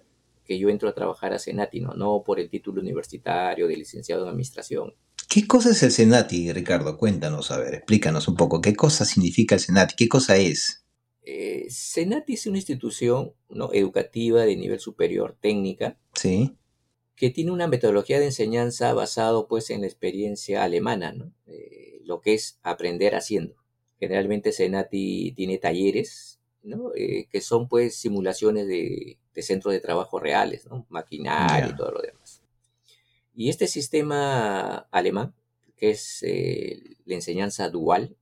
que 0.50 0.58
yo 0.58 0.70
entro 0.70 0.90
a 0.90 0.96
trabajar 0.96 1.32
a 1.32 1.38
Senati, 1.38 1.80
¿no? 1.80 1.94
no 1.94 2.24
por 2.26 2.40
el 2.40 2.50
título 2.50 2.82
universitario 2.82 3.68
de 3.68 3.78
licenciado 3.78 4.24
en 4.24 4.30
administración. 4.30 4.96
¿Qué 5.30 5.46
cosa 5.46 5.70
es 5.70 5.84
el 5.84 5.92
Senati, 5.92 6.52
Ricardo? 6.52 6.98
Cuéntanos, 6.98 7.52
a 7.52 7.60
ver, 7.60 7.76
explícanos 7.76 8.28
un 8.28 8.36
poco. 8.36 8.60
¿Qué 8.60 8.76
cosa 8.76 9.06
significa 9.06 9.54
el 9.54 9.62
Senati? 9.62 9.94
¿Qué 9.96 10.08
cosa 10.10 10.38
es? 10.38 10.88
Eh, 11.22 11.68
Senati 11.70 12.34
es 12.34 12.48
una 12.48 12.58
institución 12.58 13.36
¿no? 13.48 13.72
educativa 13.74 14.42
de 14.42 14.56
nivel 14.56 14.80
superior, 14.80 15.38
técnica, 15.40 16.00
sí. 16.16 16.58
que 17.16 17.30
tiene 17.30 17.52
una 17.52 17.68
metodología 17.68 18.18
de 18.18 18.26
enseñanza 18.26 18.92
basado 18.96 19.48
pues, 19.48 19.70
en 19.70 19.82
la 19.82 19.88
experiencia 19.88 20.64
alemana, 20.64 21.14
¿no? 21.14 21.32
eh, 21.46 22.00
lo 22.06 22.22
que 22.22 22.34
es 22.34 22.58
aprender 22.64 23.14
haciendo. 23.14 23.54
Generalmente 24.00 24.52
Senati 24.52 25.32
tiene 25.34 25.60
talleres, 25.60 26.39
¿no? 26.64 26.92
eh, 26.96 27.28
que 27.32 27.42
son 27.42 27.68
pues 27.68 27.96
simulaciones 27.96 28.68
de 28.68 29.18
de 29.40 29.44
centros 29.44 29.74
de 29.74 29.80
trabajo 29.80 30.20
reales, 30.20 30.66
¿no? 30.68 30.86
maquinaria 30.90 31.66
yeah. 31.66 31.70
y 31.70 31.76
todo 31.78 31.92
lo 31.92 32.02
demás. 32.02 32.42
Y 33.34 33.48
este 33.48 33.68
sistema 33.68 34.88
alemán, 34.92 35.34
que 35.78 35.92
es 35.92 36.24
eh, 36.24 36.98
la 37.06 37.16
enseñanza 37.16 37.70
dual, 37.70 38.18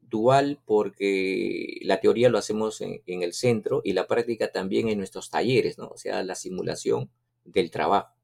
dual 0.00 0.60
porque 0.64 1.78
la 1.82 2.00
teoría 2.00 2.28
lo 2.28 2.38
hacemos 2.38 2.80
en, 2.80 3.02
en, 3.06 3.22
el 3.22 3.32
centro 3.32 3.80
y 3.82 3.92
la 3.92 4.06
práctica 4.06 4.52
también 4.52 4.88
en 4.88 4.98
nuestros 4.98 5.30
talleres, 5.30 5.78
¿no? 5.78 5.88
o 5.88 5.96
sea, 5.96 6.22
la 6.22 6.36
simulación 6.36 7.10
del 7.44 7.72
trabajo. 7.72 8.14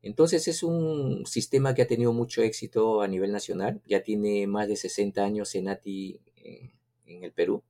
Entonces 0.00 0.48
es 0.48 0.62
un 0.62 1.26
sistema 1.26 1.74
que 1.74 1.82
ha 1.82 1.86
tenido 1.86 2.14
mucho 2.14 2.42
éxito 2.42 3.02
a 3.02 3.08
nivel 3.08 3.32
nacional, 3.32 3.82
ya 3.86 4.02
tiene 4.02 4.46
más 4.46 4.68
de 4.68 4.76
60 4.76 5.22
años 5.22 5.54
en, 5.56 5.68
en 5.68 7.24
el 7.24 7.32
Perú 7.32 7.62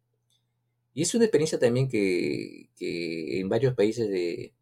y 0.97 1.03
es 1.03 1.15
una 1.15 1.26
experiencia 1.26 1.59
también 1.59 1.91
que, 1.91 2.71
en 2.81 3.50
varios 3.50 3.75
países 3.75 4.09
de, 4.09 4.55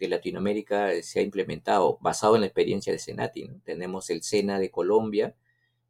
Latinoamérica 0.00 0.90
se 1.02 1.20
ha 1.20 1.22
implementado, 1.22 1.96
basado 2.00 2.34
en 2.34 2.40
la 2.40 2.48
experiencia 2.48 2.92
de 2.92 2.98
Senati. 2.98 3.48
Tenemos 3.64 4.10
el 4.10 4.22
SENA 4.24 4.58
de 4.58 4.70
Colombia 4.70 5.36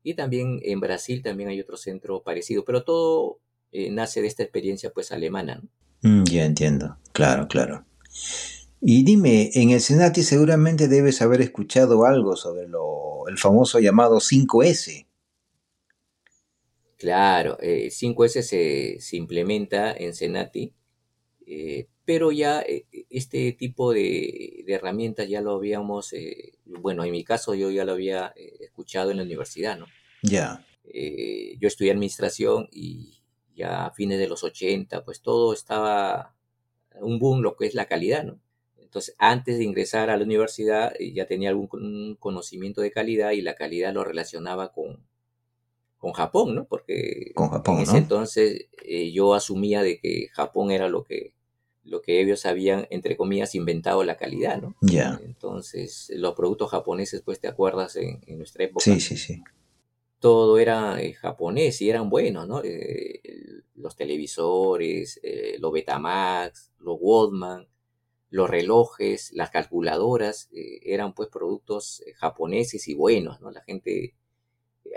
y 0.02 0.14
también 0.14 0.60
en 0.64 0.80
Brasil 0.80 1.22
también 1.22 1.48
hay 1.48 1.60
otro 1.60 1.78
centro 1.78 2.22
parecido, 2.22 2.64
pero 2.64 2.84
todo 2.84 3.38
eh, 3.72 3.88
nace 3.90 4.20
de 4.20 4.26
esta 4.26 4.42
experiencia 4.42 4.90
pues 4.92 5.12
alemana. 5.12 5.62
¿no? 5.62 5.70
Mm, 6.02 6.24
ya 6.24 6.44
entiendo, 6.44 6.98
claro, 7.12 7.48
claro. 7.48 7.86
Y 8.82 9.04
dime, 9.04 9.50
en 9.54 9.70
el 9.70 9.80
Senati 9.80 10.24
seguramente 10.24 10.88
debes 10.88 11.22
haber 11.22 11.40
escuchado 11.40 12.04
algo 12.04 12.36
sobre 12.36 12.68
lo, 12.68 13.28
el 13.28 13.38
famoso 13.38 13.78
llamado 13.78 14.16
5S. 14.18 15.06
Claro, 17.00 17.56
eh, 17.62 17.88
5S 17.90 18.42
se, 18.42 19.00
se, 19.00 19.16
implementa 19.16 19.90
en 19.90 20.14
Senati, 20.14 20.74
eh, 21.46 21.88
pero 22.04 22.30
ya 22.30 22.60
eh, 22.60 22.84
este 23.08 23.52
tipo 23.52 23.94
de, 23.94 24.64
de, 24.66 24.74
herramientas 24.74 25.26
ya 25.26 25.40
lo 25.40 25.52
habíamos, 25.52 26.12
eh, 26.12 26.58
bueno, 26.66 27.02
en 27.02 27.12
mi 27.12 27.24
caso 27.24 27.54
yo 27.54 27.70
ya 27.70 27.86
lo 27.86 27.92
había 27.92 28.34
escuchado 28.36 29.10
en 29.10 29.16
la 29.16 29.22
universidad, 29.22 29.78
¿no? 29.78 29.86
Ya. 30.22 30.62
Yeah. 30.92 31.58
yo 31.58 31.68
estudié 31.68 31.92
administración 31.92 32.68
y 32.70 33.22
ya 33.54 33.86
a 33.86 33.92
fines 33.92 34.18
de 34.18 34.28
los 34.28 34.44
80, 34.44 35.02
pues 35.02 35.22
todo 35.22 35.54
estaba 35.54 36.36
un 37.00 37.18
boom 37.18 37.40
lo 37.40 37.56
que 37.56 37.64
es 37.64 37.72
la 37.72 37.86
calidad, 37.86 38.24
¿no? 38.24 38.42
Entonces, 38.76 39.14
antes 39.16 39.56
de 39.56 39.64
ingresar 39.64 40.10
a 40.10 40.18
la 40.18 40.24
universidad 40.24 40.92
ya 41.14 41.24
tenía 41.24 41.48
algún 41.48 42.16
conocimiento 42.20 42.82
de 42.82 42.90
calidad 42.90 43.30
y 43.30 43.40
la 43.40 43.54
calidad 43.54 43.94
lo 43.94 44.04
relacionaba 44.04 44.70
con, 44.70 45.08
con 46.00 46.12
Japón, 46.12 46.54
¿no? 46.56 46.64
Porque 46.64 47.30
Con 47.34 47.50
Japón, 47.50 47.76
en 47.76 47.82
ese 47.82 47.92
¿no? 47.92 47.98
entonces 47.98 48.66
eh, 48.84 49.12
yo 49.12 49.34
asumía 49.34 49.82
de 49.82 50.00
que 50.00 50.28
Japón 50.32 50.70
era 50.72 50.88
lo 50.88 51.04
que, 51.04 51.34
lo 51.84 52.00
que 52.02 52.20
ellos 52.22 52.46
habían, 52.46 52.86
entre 52.90 53.16
comillas, 53.16 53.54
inventado 53.54 54.02
la 54.02 54.16
calidad, 54.16 54.60
¿no? 54.60 54.74
Ya. 54.80 55.20
Entonces, 55.24 56.10
los 56.16 56.34
productos 56.34 56.70
japoneses, 56.70 57.22
pues 57.22 57.38
te 57.38 57.48
acuerdas 57.48 57.96
en, 57.96 58.20
en 58.26 58.38
nuestra 58.38 58.64
época, 58.64 58.82
Sí, 58.84 58.98
sí, 58.98 59.16
sí. 59.16 59.42
todo 60.18 60.58
era 60.58 61.00
eh, 61.02 61.12
japonés 61.12 61.80
y 61.82 61.90
eran 61.90 62.08
buenos, 62.10 62.48
¿no? 62.48 62.62
Eh, 62.64 63.20
los 63.74 63.94
televisores, 63.96 65.20
eh, 65.22 65.56
los 65.58 65.70
Betamax, 65.72 66.70
los 66.80 66.96
Walkman, 67.00 67.66
los 68.30 68.48
relojes, 68.48 69.32
las 69.32 69.50
calculadoras, 69.50 70.48
eran 70.52 71.14
pues 71.14 71.28
productos 71.28 72.02
japoneses 72.16 72.88
y 72.88 72.94
buenos, 72.94 73.40
¿no? 73.40 73.50
La 73.50 73.60
gente... 73.62 74.14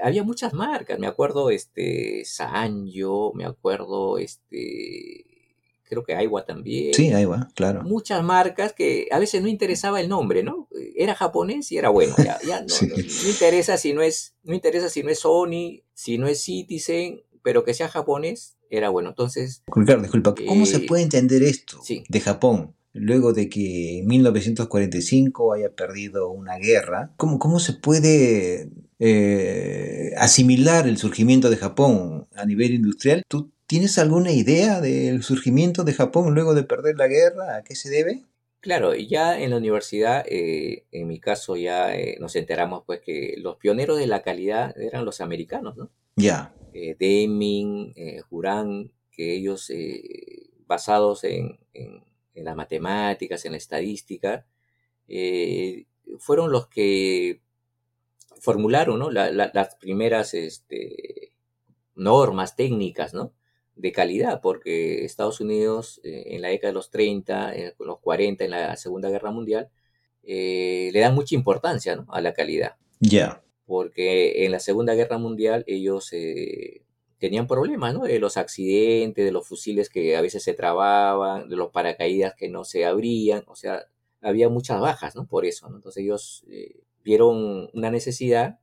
Había 0.02 0.24
muchas 0.24 0.54
marcas, 0.54 0.98
me 1.00 1.08
acuerdo, 1.08 1.50
este, 1.50 2.24
Sanyo, 2.26 3.32
me 3.34 3.46
acuerdo, 3.46 4.18
este, 4.18 5.26
creo 5.84 6.04
que 6.04 6.16
Aiwa 6.16 6.46
también 6.46 6.94
Sí, 6.94 7.12
va, 7.12 7.48
claro. 7.56 7.84
muchas 7.84 8.24
marcas 8.24 8.74
que 8.74 9.08
a 9.12 9.20
veces 9.20 9.42
no 9.42 9.48
interesaba 9.48 10.02
el 10.02 10.10
nombre, 10.10 10.42
¿no? 10.44 10.68
Era 10.96 11.14
japonés 11.16 11.72
y 11.72 11.78
era 11.78 11.90
bueno, 11.90 12.16
ya, 12.18 12.40
ya 12.48 12.62
no, 12.68 12.70
Sí. 12.70 12.88
no, 12.88 12.96
no 12.96 13.30
interesa 13.30 13.78
si 13.78 13.94
no 13.94 14.02
es, 14.02 14.34
no 14.44 14.54
interesa 14.56 14.90
si 14.90 15.04
no 15.04 15.10
es 15.10 15.20
Sony, 15.20 15.82
si 15.94 16.18
no 16.18 16.28
es 16.28 16.42
Citizen, 16.42 17.22
pero 17.44 17.64
que 17.64 17.74
sea 17.74 17.90
japonés, 17.90 18.58
era 18.70 18.90
bueno. 18.90 19.10
Entonces, 19.10 19.62
Ricardo, 19.76 20.02
disculpa, 20.02 20.34
¿cómo 20.48 20.66
se 20.66 20.78
Eh, 20.78 20.86
puede 20.88 21.04
entender 21.04 21.44
esto 21.44 21.80
sí. 21.84 22.04
de 22.10 22.20
Japón? 22.20 22.74
Luego 22.96 23.34
de 23.34 23.50
que 23.50 24.00
en 24.00 24.08
1945 24.08 25.54
haya 25.54 25.70
perdido 25.76 26.30
una 26.30 26.58
guerra, 26.58 27.12
¿cómo, 27.18 27.40
cómo 27.40 27.60
se 27.60 27.74
puede 27.74 28.70
eh, 29.00 30.12
asimilar 30.18 30.88
el 30.88 30.98
surgimiento 30.98 31.50
de 31.50 31.58
Japón 31.58 32.28
a 32.36 32.46
nivel 32.46 32.74
industrial? 32.74 33.24
¿Tú 33.28 33.52
tienes 33.68 33.98
alguna 33.98 34.32
idea 34.32 34.82
del 34.82 35.24
surgimiento 35.24 35.84
de 35.84 35.94
Japón 35.94 36.34
luego 36.34 36.54
de 36.54 36.64
perder 36.64 36.98
la 36.98 37.08
guerra? 37.08 37.58
¿A 37.58 37.64
qué 37.64 37.76
se 37.76 37.90
debe? 37.90 38.24
claro, 38.60 38.96
ya 38.96 39.38
en 39.42 39.50
la 39.50 39.58
universidad, 39.58 40.24
eh, 40.30 40.86
en 40.94 41.08
mi 41.08 41.20
caso 41.20 41.58
ya 41.58 41.94
eh, 41.96 42.16
nos 42.22 42.34
enteramos 42.38 42.84
pues 42.86 43.02
que 43.02 43.36
los 43.38 43.58
pioneros 43.58 43.98
de 43.98 44.08
la 44.08 44.22
calidad 44.22 44.74
eran 44.80 45.04
los 45.04 45.20
americanos, 45.20 45.76
¿no? 45.76 45.90
Ya, 46.16 46.54
Deming, 46.98 47.94
Juran, 48.30 48.92
que 49.12 49.36
ellos, 49.36 49.70
basados 50.66 51.24
en, 51.26 51.60
en- 51.74 52.04
en 52.36 52.46
las 52.46 52.56
matemáticas, 52.56 53.44
en 53.46 53.52
la 53.52 53.58
estadística, 53.58 54.46
fueron 56.20 56.52
los 56.52 56.68
que 56.68 57.42
formularon 58.44 59.00
¿no? 59.00 59.10
La- 59.10 59.32
la- 59.32 59.52
las 59.54 59.76
primeras 59.76 60.34
este, 60.34 61.32
normas 61.96 62.56
técnicas 62.56 63.14
¿no? 63.14 63.34
de 63.76 63.92
calidad, 63.92 64.42
porque 64.42 65.06
Estados 65.06 65.40
Unidos 65.40 66.02
eh, 66.04 66.24
en 66.28 66.42
la 66.42 66.50
década 66.50 66.72
de 66.72 66.76
los 66.76 66.90
30, 66.92 67.56
en 67.56 67.74
los 67.80 68.00
40, 68.00 68.44
en 68.44 68.52
la 68.52 68.76
Segunda 68.76 69.10
Guerra 69.10 69.32
Mundial, 69.32 69.70
eh, 70.24 70.90
le 70.94 71.00
dan 71.00 71.16
mucha 71.16 71.36
importancia 71.36 71.96
¿no? 71.96 72.06
a 72.10 72.22
la 72.22 72.34
calidad 72.34 72.76
ya, 73.00 73.44
porque 73.66 74.46
en 74.46 74.52
la 74.52 74.60
Segunda 74.60 74.94
Guerra 74.94 75.18
Mundial 75.18 75.64
ellos 75.68 76.10
eh, 76.14 76.84
tenían 77.20 77.48
problemas, 77.48 77.94
¿no? 77.94 78.04
De 78.04 78.20
los 78.20 78.36
accidentes, 78.36 79.24
de 79.26 79.32
los 79.32 79.48
fusiles 79.48 79.90
que 79.90 80.16
a 80.18 80.22
veces 80.22 80.44
se 80.44 80.54
trababan, 80.54 81.48
de 81.50 81.56
los 81.56 81.72
paracaídas 81.72 82.34
que 82.36 82.50
no 82.50 82.64
se 82.66 82.84
abrían, 82.86 83.44
o 83.48 83.56
sea, 83.56 83.86
había 84.22 84.50
muchas 84.50 84.80
bajas, 84.82 85.16
¿no? 85.16 85.26
Por 85.28 85.46
eso, 85.46 85.70
¿no? 85.70 85.78
Entonces 85.78 86.04
ellos 86.04 86.44
eh, 86.50 86.82
vieron 87.03 87.69
una 87.74 87.92
necesidad 87.92 88.59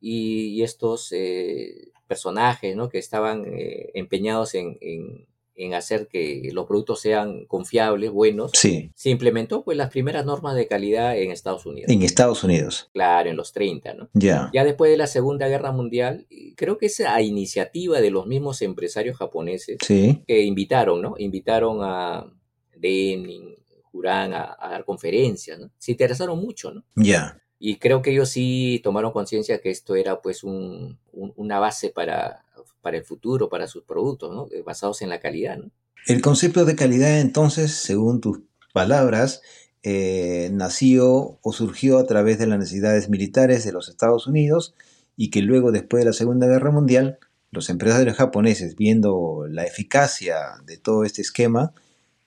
y, 0.00 0.48
y 0.54 0.62
estos 0.62 1.12
eh, 1.12 1.90
personajes, 2.06 2.76
¿no? 2.76 2.88
Que 2.88 2.98
estaban 2.98 3.44
eh, 3.46 3.90
empeñados 3.94 4.54
en, 4.54 4.78
en- 4.80 5.26
en 5.58 5.72
hacer 5.72 6.06
que 6.06 6.50
los 6.52 6.66
productos 6.66 7.00
sean 7.00 7.46
confiables, 7.46 8.10
buenos, 8.10 8.50
sí, 8.52 8.90
se 8.94 9.08
implementó 9.08 9.64
pues 9.64 9.78
las 9.78 9.88
primeras 9.88 10.26
normas 10.26 10.54
de 10.54 10.66
calidad 10.66 11.16
en 11.18 11.30
Estados 11.30 11.64
Unidos. 11.64 11.90
en 11.90 12.02
Estados 12.02 12.44
Unidos. 12.44 12.90
Claro, 12.92 13.30
en 13.30 13.36
los 13.36 13.54
30, 13.54 13.94
¿no? 13.94 14.10
Ya, 14.12 14.50
Ya 14.52 14.64
después 14.64 14.90
de 14.90 14.98
la 14.98 15.06
Segunda 15.06 15.48
Guerra 15.48 15.72
Mundial, 15.72 16.26
creo 16.56 16.76
que 16.76 16.84
esa 16.86 17.18
iniciativa 17.22 18.02
de 18.02 18.10
los 18.10 18.26
mismos 18.26 18.60
empresarios 18.60 19.16
japoneses 19.16 19.78
sí, 19.80 20.22
que 20.26 20.42
invitaron, 20.42 21.00
¿no? 21.00 21.14
Invitaron 21.16 21.78
a 21.80 22.30
Deming, 22.76 23.56
Juran 23.90 24.34
a, 24.34 24.54
a 24.60 24.68
dar 24.72 24.84
conferencias, 24.84 25.58
¿no? 25.58 25.70
Se 25.78 25.92
interesaron 25.92 26.38
mucho, 26.38 26.70
¿no? 26.74 26.84
ya. 26.96 27.40
Y 27.58 27.76
creo 27.76 28.02
que 28.02 28.10
ellos 28.12 28.28
sí 28.28 28.80
tomaron 28.84 29.12
conciencia 29.12 29.60
que 29.60 29.70
esto 29.70 29.94
era 29.94 30.20
pues 30.20 30.44
un- 30.44 30.98
un- 31.12 31.32
una 31.36 31.58
base 31.58 31.90
para, 31.90 32.44
para 32.82 32.98
el 32.98 33.04
futuro, 33.04 33.48
para 33.48 33.66
sus 33.66 33.82
productos, 33.84 34.34
¿no? 34.34 34.46
Eh, 34.52 34.62
Basados 34.62 35.00
en 35.02 35.08
la 35.08 35.20
calidad, 35.20 35.56
¿no? 35.58 35.70
El 36.06 36.20
concepto 36.20 36.64
de 36.64 36.76
calidad, 36.76 37.18
entonces, 37.20 37.72
según 37.72 38.20
tus 38.20 38.40
palabras, 38.72 39.42
eh, 39.82 40.50
nació 40.52 41.38
o 41.42 41.52
surgió 41.52 41.98
a 41.98 42.06
través 42.06 42.38
de 42.38 42.46
las 42.46 42.58
necesidades 42.58 43.08
militares 43.08 43.64
de 43.64 43.72
los 43.72 43.88
Estados 43.88 44.26
Unidos 44.26 44.74
y 45.16 45.30
que 45.30 45.40
luego, 45.42 45.72
después 45.72 46.02
de 46.02 46.10
la 46.10 46.12
Segunda 46.12 46.46
Guerra 46.46 46.70
Mundial, 46.70 47.18
los 47.50 47.70
empresarios 47.70 48.16
japoneses, 48.16 48.76
viendo 48.76 49.46
la 49.48 49.64
eficacia 49.64 50.36
de 50.66 50.76
todo 50.76 51.04
este 51.04 51.22
esquema, 51.22 51.72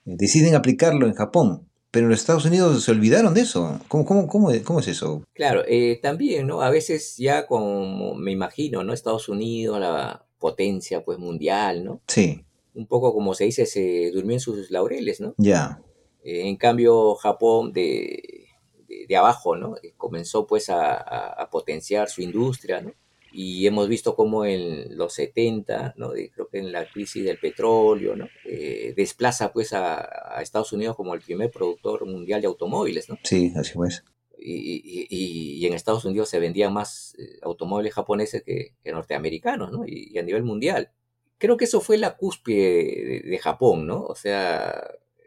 eh, 0.05 0.15
deciden 0.17 0.55
aplicarlo 0.55 1.05
en 1.05 1.13
Japón. 1.13 1.68
Pero 1.91 2.06
en 2.06 2.12
los 2.12 2.19
Estados 2.19 2.45
Unidos 2.45 2.84
se 2.84 2.91
olvidaron 2.91 3.34
de 3.34 3.41
eso. 3.41 3.80
¿Cómo, 3.88 4.06
cómo, 4.06 4.28
cómo, 4.28 4.52
cómo 4.63 4.80
es 4.80 4.88
eso? 4.88 5.23
Claro, 5.34 5.63
eh, 5.67 5.99
también, 6.02 6.45
¿no? 6.47 6.62
A 6.62 6.69
veces 6.69 7.15
ya 7.17 7.47
como 7.47 8.13
me 8.15 8.32
imagino, 8.32 8.84
¿no? 8.84 8.93
Estados 8.93 9.28
Unidos, 9.30 9.80
la 9.80 10.23
potencia 10.38 11.04
pues 11.04 11.17
mundial, 11.17 11.84
¿no? 11.84 12.02
Sí, 12.08 12.45
un 12.75 12.86
poco 12.86 13.13
como 13.13 13.34
se 13.34 13.45
dice, 13.45 13.65
se 13.65 14.12
durmió 14.13 14.36
en 14.36 14.39
sus 14.39 14.69
laureles, 14.71 15.19
¿no? 15.19 15.34
ya, 15.38 15.82
Eh, 16.23 16.47
en 16.47 16.56
cambio, 16.58 17.15
Japón 17.15 17.73
de, 17.73 18.45
de, 18.88 19.06
de 19.08 19.15
abajo, 19.17 19.56
¿no? 19.56 19.75
Eh, 19.82 19.93
Comenzó 19.97 20.45
pues 20.45 20.69
a, 20.69 20.93
a- 20.93 21.34
a 21.43 21.49
potenciar 21.49 22.08
su 22.10 22.21
industria, 22.21 22.82
¿no? 22.82 22.93
Y 23.31 23.67
hemos 23.67 23.87
visto 23.87 24.15
cómo 24.15 24.45
en 24.45 24.97
los 24.97 25.13
70, 25.13 25.93
¿no? 25.97 26.11
Creo 26.11 26.47
que 26.49 26.59
en 26.59 26.71
la 26.71 26.89
crisis 26.89 27.23
del 27.23 27.37
petróleo, 27.39 28.15
¿no? 28.15 28.27
Eh, 28.45 28.93
desplaza 28.97 29.53
pues 29.53 29.73
a, 29.73 30.35
a 30.37 30.41
Estados 30.41 30.73
Unidos 30.73 30.95
como 30.95 31.13
el 31.13 31.21
primer 31.21 31.51
productor 31.51 32.05
mundial 32.05 32.41
de 32.41 32.47
automóviles, 32.47 33.07
¿no? 33.09 33.17
sí, 33.23 33.51
así 33.55 33.73
pues. 33.73 34.03
Y, 34.41 34.53
y- 34.55 35.07
y- 35.09 35.65
en 35.67 35.73
Estados 35.73 36.05
Unidos 36.05 36.29
se 36.29 36.39
vendían 36.39 36.73
más 36.73 37.13
eh, 37.19 37.39
automóviles 37.41 37.93
japoneses 37.93 38.41
que, 38.43 38.73
que 38.83 38.91
norteamericanos, 38.91 39.71
¿no? 39.71 39.85
Y, 39.85 40.09
y 40.13 40.17
a 40.17 40.23
nivel 40.23 40.43
mundial. 40.43 40.91
Creo 41.37 41.57
que 41.57 41.65
eso 41.65 41.81
fue 41.81 41.97
la 41.97 42.15
cúspide 42.17 43.21
de, 43.23 43.29
de 43.29 43.37
Japón, 43.37 43.85
¿no? 43.85 44.03
O 44.05 44.15
sea, 44.15 44.81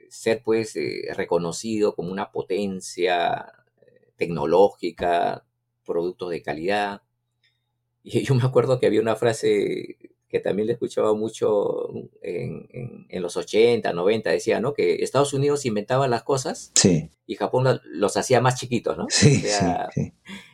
ser 0.09 0.43
pues 0.43 0.77
eh, 0.77 1.09
reconocido 1.15 1.95
como 1.95 2.11
una 2.11 2.33
potencia 2.33 3.53
tecnológica, 4.17 5.45
productos 5.85 6.31
de 6.31 6.43
calidad. 6.43 7.03
Y 8.05 8.23
yo 8.23 8.35
me 8.35 8.43
acuerdo 8.45 8.79
que 8.81 8.87
había 8.87 9.01
una 9.01 9.17
frase 9.17 9.99
que 10.29 10.41
también 10.41 10.67
le 10.67 10.73
escuchaba 10.73 11.15
mucho 11.15 11.89
en, 12.23 12.67
en- 12.73 13.07
en 13.09 13.23
los 13.23 13.37
80, 13.37 13.93
90, 13.93 14.31
decía, 14.31 14.61
¿no? 14.61 14.73
Que 14.73 15.03
Estados 15.05 15.35
Unidos 15.35 15.67
inventaba 15.67 16.09
las 16.09 16.23
cosas 16.23 16.73
Sí, 16.75 17.11
y 17.27 17.35
Japón 17.35 17.65
lo- 17.65 17.81
los 17.85 18.17
hacía 18.17 18.41
más 18.41 18.59
chiquitos, 18.59 18.97
¿no? 18.97 19.07
sí, 19.11 19.37
O 19.37 19.41
sea, 19.41 19.89
sí, 19.95 20.13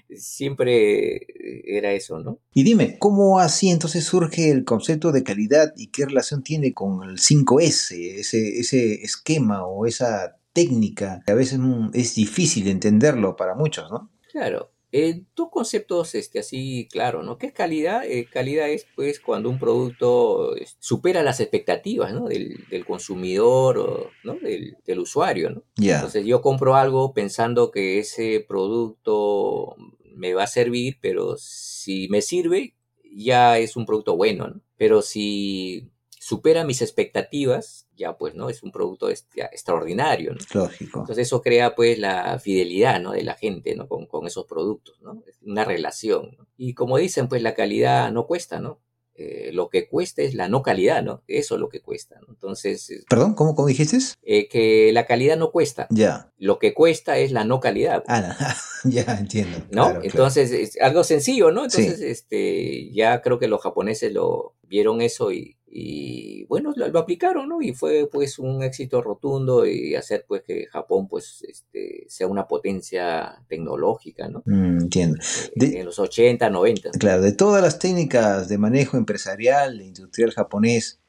sí. 0.08 0.16
siempre 0.16 1.26
era 1.64 1.92
eso, 1.92 2.18
¿no? 2.18 2.40
Y 2.52 2.64
dime, 2.64 2.98
¿cómo 2.98 3.38
así 3.38 3.70
entonces 3.70 4.04
surge 4.04 4.50
el 4.50 4.64
concepto 4.64 5.12
de 5.12 5.22
calidad 5.22 5.72
y 5.76 5.88
qué 5.88 6.06
relación 6.06 6.42
tiene 6.42 6.72
con 6.74 7.08
el 7.08 7.18
5S, 7.18 8.18
ese, 8.18 8.58
ese 8.58 8.94
esquema 9.02 9.64
o 9.66 9.86
esa 9.86 10.38
técnica 10.52 11.22
que 11.24 11.32
a 11.32 11.36
veces 11.36 11.60
es 11.94 12.14
difícil 12.16 12.66
entenderlo 12.68 13.36
para 13.36 13.54
muchos, 13.54 13.90
¿no? 13.92 14.10
Claro. 14.32 14.72
Eh, 14.90 15.22
dos 15.36 15.48
conceptos 15.50 16.14
este, 16.14 16.38
así, 16.38 16.88
claro, 16.90 17.22
¿no? 17.22 17.36
¿Qué 17.36 17.48
es 17.48 17.52
calidad? 17.52 18.06
Eh, 18.06 18.26
calidad 18.30 18.70
es, 18.70 18.86
pues, 18.96 19.20
cuando 19.20 19.50
un 19.50 19.58
producto 19.58 20.54
supera 20.78 21.22
las 21.22 21.40
expectativas, 21.40 22.14
¿no? 22.14 22.26
Del, 22.26 22.64
del 22.70 22.86
consumidor 22.86 23.78
o, 23.78 24.10
¿no? 24.24 24.34
Del, 24.34 24.78
del 24.86 24.98
usuario, 24.98 25.50
¿no? 25.50 25.62
Entonces 25.76 26.24
yo 26.24 26.40
compro 26.40 26.74
algo 26.74 27.12
pensando 27.12 27.70
que 27.70 27.98
ese 27.98 28.44
producto 28.46 29.76
me 30.14 30.32
va 30.32 30.44
a 30.44 30.48
servir, 30.48 30.98
pero 31.00 31.36
si 31.36 32.08
me 32.08 32.22
sirve, 32.22 32.74
ya 33.14 33.58
es 33.58 33.76
un 33.76 33.84
producto 33.84 34.16
bueno, 34.16 34.48
¿no? 34.48 34.60
Pero 34.76 35.02
si 35.02 35.90
supera 36.28 36.62
mis 36.62 36.82
expectativas, 36.82 37.86
ya 37.96 38.18
pues, 38.18 38.34
¿no? 38.34 38.50
Es 38.50 38.62
un 38.62 38.70
producto 38.70 39.08
extraordinario, 39.08 40.34
¿no? 40.34 40.60
lógico. 40.60 41.00
Entonces 41.00 41.26
eso 41.26 41.40
crea 41.40 41.74
pues 41.74 41.98
la 41.98 42.38
fidelidad, 42.38 43.00
¿no? 43.00 43.12
De 43.12 43.22
la 43.22 43.34
gente, 43.34 43.74
¿no? 43.74 43.88
Con, 43.88 44.04
con 44.04 44.26
esos 44.26 44.44
productos, 44.44 45.00
¿no? 45.00 45.22
Es 45.26 45.38
una 45.40 45.64
relación, 45.64 46.36
¿no? 46.36 46.46
Y 46.58 46.74
como 46.74 46.98
dicen, 46.98 47.28
pues 47.28 47.40
la 47.40 47.54
calidad 47.54 48.12
no 48.12 48.26
cuesta, 48.26 48.60
¿no? 48.60 48.78
eh, 49.18 49.50
lo 49.52 49.68
que 49.68 49.88
cuesta 49.88 50.22
es 50.22 50.34
la 50.34 50.48
no 50.48 50.62
calidad, 50.62 51.02
¿no? 51.02 51.24
Eso 51.26 51.56
es 51.56 51.60
lo 51.60 51.68
que 51.68 51.80
cuesta. 51.80 52.20
¿no? 52.20 52.28
Entonces. 52.28 53.04
Perdón, 53.10 53.34
¿cómo, 53.34 53.56
cómo 53.56 53.66
dijiste? 53.66 53.98
eh, 54.22 54.48
que 54.48 54.92
la 54.92 55.06
calidad 55.06 55.36
no 55.36 55.50
cuesta. 55.50 55.88
Ya. 55.90 56.32
Lo 56.38 56.60
que 56.60 56.72
cuesta 56.72 57.18
es 57.18 57.32
la 57.32 57.44
no 57.44 57.58
calidad. 57.58 58.04
Ah, 58.06 58.20
no. 58.20 58.90
ya 58.90 59.02
entiendo. 59.18 59.58
¿no? 59.58 59.64
Claro, 59.70 59.88
claro. 59.88 60.04
Entonces, 60.04 60.52
es 60.52 60.80
algo 60.80 61.02
sencillo, 61.02 61.50
¿no? 61.50 61.68
Sí. 61.68 61.82
Entonces, 61.82 62.00
este, 62.08 62.92
ya 62.92 63.20
creo 63.20 63.40
que 63.40 63.48
los 63.48 63.60
japoneses 63.60 64.12
lo 64.12 64.54
vieron 64.62 65.00
eso 65.00 65.32
y, 65.32 65.57
y, 65.70 66.44
bueno, 66.46 66.72
lo, 66.76 66.88
lo 66.88 66.98
aplicaron, 66.98 67.48
¿no? 67.48 67.60
Y 67.60 67.72
fue 67.72 68.08
pues 68.10 68.38
un 68.38 68.62
éxito 68.62 69.02
rotundo 69.02 69.66
y 69.66 69.94
hacer 69.94 70.24
pues 70.26 70.42
que 70.42 70.66
Japón 70.66 71.08
pues 71.08 71.44
este, 71.46 72.04
sea 72.08 72.26
una 72.26 72.46
potencia 72.48 73.44
tecnológica, 73.48 74.28
¿no? 74.28 74.42
Mm, 74.46 74.80
entiendo. 74.82 75.18
De- 75.54 75.80
en 75.80 75.84
los 75.86 75.98
80, 75.98 76.48
90. 76.50 76.90
Claro, 76.92 77.22
de 77.22 77.32
todas 77.32 77.62
las 77.62 77.78
técnicas 77.78 78.48
de 78.48 78.58
manejo 78.58 78.96
empresarial 78.96 79.80
e 79.80 79.84
industrial 79.84 80.30
japonés 80.32 81.00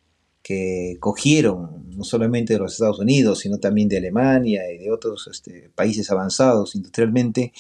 que 0.42 0.96
cogieron 1.00 1.90
no 1.90 2.04
solamente 2.04 2.54
de 2.54 2.60
los 2.60 2.74
Estados 2.74 3.00
Unidos, 3.00 3.40
sino 3.40 3.60
también 3.60 3.90
de 3.90 3.98
Alemania 3.98 4.62
y 4.72 4.78
de 4.78 4.92
otros 4.92 5.28
este, 5.32 5.70
países 5.76 6.10
avanzados 6.12 6.76
industrialmente, 6.76 7.52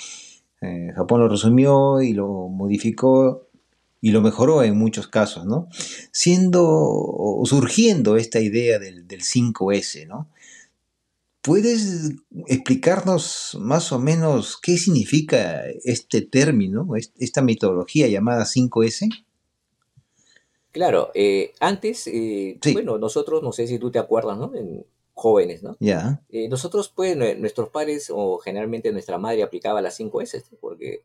eh, 0.61 0.91
Japón 0.95 1.21
lo 1.21 1.27
resumió 1.29 2.01
y 2.01 2.13
lo 2.13 2.27
modificó 2.47 3.48
y 4.01 4.11
lo 4.11 4.21
mejoró 4.21 4.63
en 4.63 4.77
muchos 4.77 5.07
casos, 5.07 5.45
¿no? 5.45 5.67
Siendo 6.11 6.65
o 6.67 7.43
surgiendo 7.45 8.15
esta 8.17 8.39
idea 8.39 8.79
del, 8.79 9.07
del 9.07 9.21
5S, 9.21 10.07
¿no? 10.07 10.29
¿Puedes 11.41 12.11
explicarnos 12.47 13.57
más 13.61 13.91
o 13.93 13.99
menos 13.99 14.57
qué 14.61 14.77
significa 14.77 15.63
este 15.85 16.21
término, 16.21 16.95
est- 16.97 17.15
esta 17.17 17.41
metodología 17.41 18.07
llamada 18.07 18.45
5S? 18.45 19.07
Claro, 20.71 21.09
eh, 21.15 21.53
antes, 21.59 22.07
eh, 22.07 22.59
Sí. 22.61 22.73
bueno, 22.73 22.97
nosotros, 22.97 23.41
no 23.41 23.51
sé 23.51 23.67
si 23.67 23.79
tú 23.79 23.89
te 23.89 23.99
acuerdas, 23.99 24.37
¿no? 24.37 24.53
En 24.53 24.85
jóvenes, 25.13 25.63
¿no? 25.63 25.75
Ya, 25.79 26.21
Eh, 26.29 26.47
nosotros, 26.47 26.91
pues, 26.95 27.17
nue- 27.17 27.37
nuestros 27.37 27.69
padres 27.69 28.11
o 28.13 28.37
generalmente 28.37 28.91
nuestra 28.91 29.17
madre 29.17 29.41
aplicaba 29.43 29.81
las 29.81 29.95
5 29.95 30.21
S, 30.21 30.43
¿no? 30.51 30.57
porque 30.61 31.03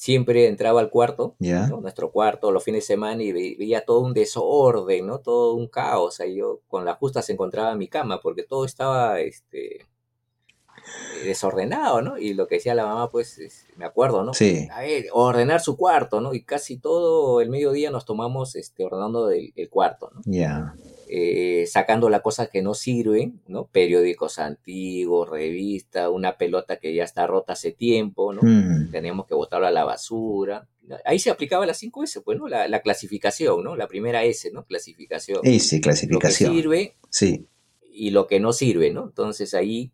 siempre 0.00 0.46
entraba 0.46 0.78
al 0.78 0.90
cuarto. 0.90 1.34
Nuestro 1.80 2.12
cuarto 2.12 2.52
los 2.52 2.62
fines 2.62 2.84
de 2.84 2.94
semana 2.94 3.20
y 3.20 3.32
ve- 3.32 3.56
veía 3.58 3.84
todo 3.84 3.98
un 3.98 4.14
desorden, 4.14 5.04
¿no? 5.08 5.18
Todo 5.18 5.54
un 5.54 5.66
caos. 5.66 6.20
Ahí 6.20 6.36
yo 6.36 6.60
con 6.68 6.84
la 6.84 6.94
justa 6.94 7.20
se 7.20 7.32
encontraba 7.32 7.72
en 7.72 7.78
mi 7.78 7.88
cama 7.88 8.20
porque 8.20 8.44
todo 8.44 8.64
estaba, 8.64 9.18
este, 9.20 9.80
eh, 9.82 11.24
desordenado, 11.24 12.00
¿no? 12.00 12.16
Y 12.16 12.34
lo 12.34 12.46
que 12.46 12.54
decía 12.56 12.76
la 12.76 12.86
mamá, 12.86 13.10
pues, 13.10 13.38
es- 13.38 13.66
me 13.76 13.84
acuerdo, 13.84 14.22
¿no? 14.22 14.34
Sí. 14.34 14.68
A 14.70 14.82
ver, 14.82 15.06
ordenar 15.12 15.60
su 15.60 15.76
cuarto, 15.76 16.20
¿no? 16.20 16.32
Y 16.32 16.44
casi 16.44 16.78
todo 16.78 17.40
el 17.40 17.50
mediodía 17.50 17.90
nos 17.90 18.04
tomamos, 18.04 18.54
este, 18.54 18.84
ordenando 18.84 19.30
el, 19.30 19.52
el 19.56 19.68
cuarto, 19.68 20.10
¿no? 20.14 20.20
Ya. 20.24 20.74
Eh, 21.10 21.66
sacando 21.66 22.10
las 22.10 22.20
cosas 22.22 22.48
que 22.50 22.60
no 22.62 22.74
sirven, 22.74 23.40
¿no? 23.46 23.66
Periódicos 23.66 24.38
antiguos, 24.38 25.28
revistas, 25.28 26.08
una 26.12 26.36
pelota 26.36 26.78
que 26.78 26.94
ya 26.94 27.04
está 27.04 27.26
rota 27.26 27.54
hace 27.54 27.72
tiempo, 27.72 28.32
¿no? 28.32 28.40
Mm, 28.42 28.90
Teníamos 28.90 29.26
que 29.26 29.34
botarla 29.34 29.68
a 29.68 29.72
la 29.72 29.84
basura. 29.84 30.68
Ahí 31.04 31.18
se 31.18 31.30
aplicaba 31.30 31.66
las 31.66 31.78
5 31.78 32.04
S, 32.04 32.20
pues, 32.20 32.38
¿no? 32.38 32.48
La, 32.48 32.68
la 32.68 32.80
clasificación, 32.80 33.62
¿no? 33.64 33.74
La 33.76 33.88
primera 33.88 34.24
S, 34.24 34.50
¿no? 34.52 34.64
Clasificación. 34.64 35.40
S, 35.44 35.76
Lo 35.76 35.80
que 35.80 35.82
clasificación. 35.82 36.52
sirve 36.54 36.94
Sí. 37.10 37.46
y 37.92 38.10
lo 38.10 38.26
que 38.26 38.38
no 38.40 38.52
sirve, 38.52 38.90
¿no? 38.90 39.04
Entonces 39.04 39.54
ahí, 39.54 39.92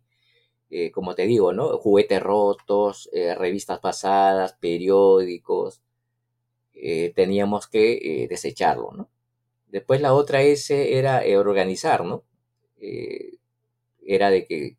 eh, 0.69 0.91
como 0.91 1.15
te 1.15 1.25
digo, 1.27 1.53
¿no? 1.53 1.77
Juguetes 1.77 2.21
rotos, 2.21 3.09
eh, 3.13 3.35
revistas 3.35 3.79
pasadas, 3.79 4.53
periódicos, 4.59 5.81
teníamos 7.15 7.67
que 7.67 8.27
desecharlo, 8.29 8.91
¿no? 8.95 9.09
Después 9.75 9.99
la 9.99 10.13
otra 10.13 10.41
S 10.41 10.97
era 10.97 11.25
eh, 11.25 11.35
organizar, 11.35 12.05
¿no? 12.05 12.23
Eh, 12.77 13.39
era 14.05 14.29
de 14.29 14.45
que 14.45 14.77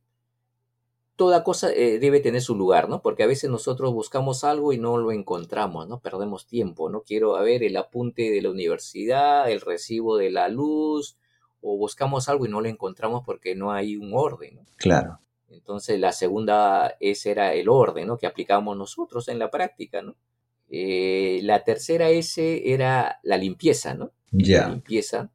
toda 1.16 1.44
cosa 1.44 1.70
eh, 1.70 1.98
debe 1.98 2.20
tener 2.20 2.40
su 2.40 2.54
lugar, 2.54 2.88
¿no? 2.88 3.02
Porque 3.02 3.22
a 3.22 3.26
veces 3.26 3.50
nosotros 3.50 3.92
buscamos 3.92 4.42
algo 4.42 4.72
y 4.72 4.78
no 4.78 4.96
lo 4.96 5.12
encontramos, 5.12 5.87
¿no? 5.87 6.00
Perdemos 6.00 6.46
tiempo, 6.46 6.88
¿no? 6.88 7.02
Quiero, 7.02 7.37
a 7.37 7.42
ver, 7.42 7.62
el 7.62 7.76
apunte 7.76 8.30
de 8.30 8.40
la 8.40 8.48
universidad, 8.48 9.50
el 9.50 9.61
recibo 9.61 10.16
de 10.16 10.30
la 10.30 10.48
luz, 10.48 11.18
o 11.61 11.76
buscamos 11.76 12.30
algo 12.30 12.46
y 12.46 12.48
no 12.48 12.62
lo 12.62 12.68
encontramos 12.70 13.22
porque 13.22 13.54
no 13.54 13.72
hay 13.72 13.98
un 13.98 14.12
orden, 14.14 14.54
¿no? 14.56 14.62
Claro. 14.76 15.20
Entonces 15.50 16.00
la 16.00 16.12
segunda 16.12 16.96
S 17.00 17.30
era 17.30 17.52
el 17.52 17.68
orden, 17.68 18.06
¿no? 18.06 18.16
Que 18.16 18.26
aplicamos 18.26 18.74
nosotros 18.78 19.28
en 19.28 19.38
la 19.38 19.50
práctica, 19.50 20.00
¿no? 20.00 20.16
Eh, 20.70 21.40
la 21.42 21.64
tercera 21.64 22.09
S 22.09 22.72
era 22.72 23.20
la 23.22 23.37
limpieza, 23.37 23.92
¿no? 23.92 24.12
Ya. 24.32 24.68
limpieza 24.68 25.30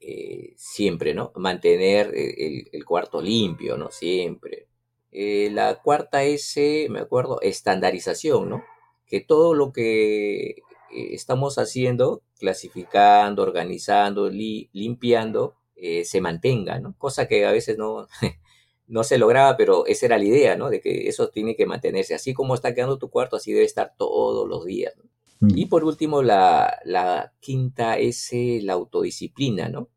eh, 0.00 0.54
siempre, 0.56 1.14
¿no? 1.14 1.32
Mantener 1.36 2.14
eh, 2.14 2.34
el, 2.46 2.68
el 2.72 2.84
cuarto 2.84 3.20
limpio, 3.22 3.76
¿no? 3.78 3.90
Siempre. 3.90 4.68
Eh, 5.12 5.50
la 5.52 5.76
cuarta 5.82 6.24
S, 6.24 6.88
me 6.90 7.00
acuerdo, 7.00 7.40
estandarización, 7.42 8.48
¿no? 8.50 8.64
Que 9.06 9.20
todo 9.20 9.54
lo 9.54 9.72
que 9.72 10.56
estamos 10.90 11.58
haciendo, 11.58 12.22
clasificando, 12.38 13.42
organizando, 13.42 14.28
li- 14.30 14.70
limpiando, 14.72 15.54
eh, 15.76 16.04
se 16.04 16.20
mantenga, 16.20 16.80
¿no? 16.80 16.94
Cosa 16.98 17.28
que 17.28 17.46
a 17.46 17.52
veces 17.52 17.78
no, 17.78 18.06
no 18.88 19.04
se 19.04 19.18
lograba, 19.18 19.56
pero 19.56 19.86
esa 19.86 20.06
era 20.06 20.18
la 20.18 20.24
idea, 20.24 20.56
¿no? 20.56 20.70
De 20.70 20.80
que 20.80 21.08
eso 21.08 21.28
tiene 21.30 21.56
que 21.56 21.66
mantenerse. 21.66 22.14
Así 22.14 22.34
como 22.34 22.54
está 22.54 22.74
quedando 22.74 22.98
tu 22.98 23.10
cuarto, 23.10 23.36
así 23.36 23.52
debe 23.52 23.66
estar 23.66 23.94
todos 23.98 24.48
los 24.48 24.64
días. 24.66 24.94
¿no? 24.96 25.07
Mm, 25.40 25.48
Y 25.56 25.66
por 25.66 25.84
último, 25.84 26.22
la, 26.22 26.78
la 26.84 27.32
quinta 27.40 27.96
es 27.98 28.32
eh, 28.32 28.60
la 28.62 28.74
autodisciplina, 28.74 29.68
¿no? 29.68 29.88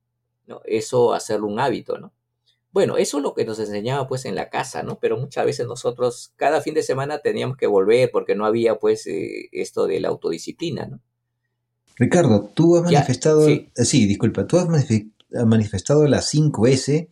¿no? 0.47 0.61
Eso 0.65 1.13
hacerlo 1.13 1.47
un 1.47 1.59
hábito, 1.59 1.97
¿no? 1.97 2.13
Bueno, 2.73 2.95
eso 2.97 3.17
es 3.17 3.23
lo 3.23 3.33
que 3.33 3.43
nos 3.45 3.59
enseñaba 3.59 4.07
pues 4.07 4.23
en 4.25 4.35
la 4.35 4.49
casa, 4.49 4.81
¿no? 4.83 4.97
Pero 4.99 5.17
muchas 5.17 5.45
veces 5.45 5.67
nosotros 5.67 6.31
cada 6.37 6.61
fin 6.61 6.73
de 6.73 6.83
semana 6.83 7.19
teníamos 7.19 7.57
que 7.57 7.67
volver 7.67 8.09
porque 8.11 8.35
no 8.35 8.45
había 8.45 8.79
pues 8.79 9.07
eh, 9.07 9.49
esto 9.51 9.87
de 9.87 9.99
la 9.99 10.09
autodisciplina, 10.09 10.85
¿no? 10.87 10.99
Ricardo, 11.97 12.49
tú 12.53 12.77
has 12.77 12.83
Ya, 12.89 12.99
manifestado, 12.99 13.45
sí. 13.45 13.69
eh, 13.75 13.85
sí, 13.85 14.07
disculpa, 14.07 14.47
tú 14.47 14.57
has 14.57 14.67
manife- 14.67 15.11
has 15.33 15.45
manifestado 15.45 16.07
las 16.07 16.25
5S, 16.33 17.09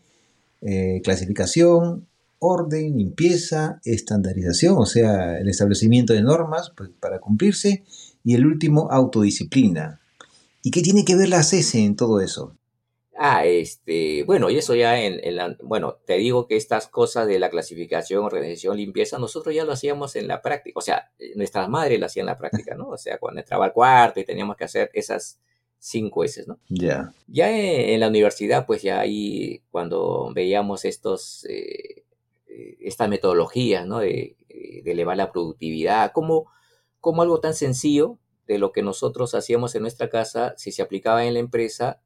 eh, 0.62 1.02
clasificación, 1.04 2.08
orden, 2.39 2.98
limpieza, 2.98 3.82
estandarización, 3.84 4.78
o 4.78 4.86
sea, 4.86 5.38
el 5.38 5.50
establecimiento 5.50 6.13
de 6.13 6.22
normas 6.22 6.72
pues, 6.76 6.89
para 7.00 7.20
cumplirse, 7.20 7.84
y 8.30 8.36
el 8.36 8.46
último, 8.46 8.89
autodisciplina. 8.92 10.02
¿Y 10.62 10.70
qué 10.70 10.84
tiene 10.84 11.04
que 11.04 11.15
ver 11.15 11.30
las 11.30 11.52
S 11.52 11.84
en 11.84 11.96
todo 11.96 12.22
eso? 12.22 12.56
Ah, 13.18 13.44
este, 13.44 14.24
bueno, 14.24 14.52
y 14.52 14.58
eso 14.60 14.76
ya 14.76 15.02
en, 15.02 15.20
en 15.24 15.36
la, 15.36 15.58
bueno, 15.63 15.98
te 16.06 16.13
digo 16.13 16.46
que 16.46 16.56
estas 16.56 16.88
cosas 16.88 17.26
de 17.26 17.39
la 17.39 17.50
clasificación, 17.50 18.24
organización, 18.24 18.78
limpieza, 18.78 19.18
nosotros 19.18 19.56
ya 19.56 19.65
lo 19.65 19.72
hacíamos 19.72 20.15
en 20.15 20.28
la 20.28 20.44
práctica, 20.44 20.78
o 20.78 20.82
sea, 20.84 21.10
eh, 21.18 21.32
nuestras 21.38 21.70
madres 21.70 22.00
lo 22.00 22.06
hacían 22.06 22.26
en 22.26 22.28
la 22.28 22.38
práctica, 22.38 22.76
¿no? 22.76 22.89
O 22.89 22.98
sea, 23.00 23.18
cuando 23.18 23.42
entraba 23.42 23.65
al 23.65 23.74
cuarto 23.74 24.20
y 24.20 24.26
teníamos 24.26 24.56
que 24.58 24.65
hacer 24.65 24.92
esas 24.94 25.39
cinco 25.80 26.24
S, 26.24 26.44
¿no? 26.46 26.60
Ya, 26.70 27.12
Ya 27.26 27.50
en, 27.50 27.96
en 27.96 28.00
la 28.00 28.10
universidad, 28.10 28.68
pues 28.68 28.84
ya 28.84 29.00
ahí, 29.00 29.63
cuando 29.72 30.32
veíamos 30.36 30.86
estos, 30.86 31.46
eh, 31.50 32.04
eh, 32.48 32.78
estas 32.80 33.10
metodologías, 33.10 33.88
¿no? 33.88 33.98
De, 33.98 34.36
de 34.48 34.92
elevar 34.92 35.18
la 35.18 35.32
productividad, 35.32 36.12
como, 36.12 36.46
como 37.01 37.21
algo 37.21 37.39
tan 37.39 37.53
sencillo 37.53 38.17
de 38.47 38.57
lo 38.57 38.71
que 38.71 38.81
nosotros 38.81 39.35
hacíamos 39.35 39.75
en 39.75 39.83
nuestra 39.83 40.09
casa, 40.09 40.53
si 40.57 40.71
se 40.71 40.81
aplicaba 40.81 41.25
en 41.25 41.33
la 41.35 41.39
empresa, 41.39 42.01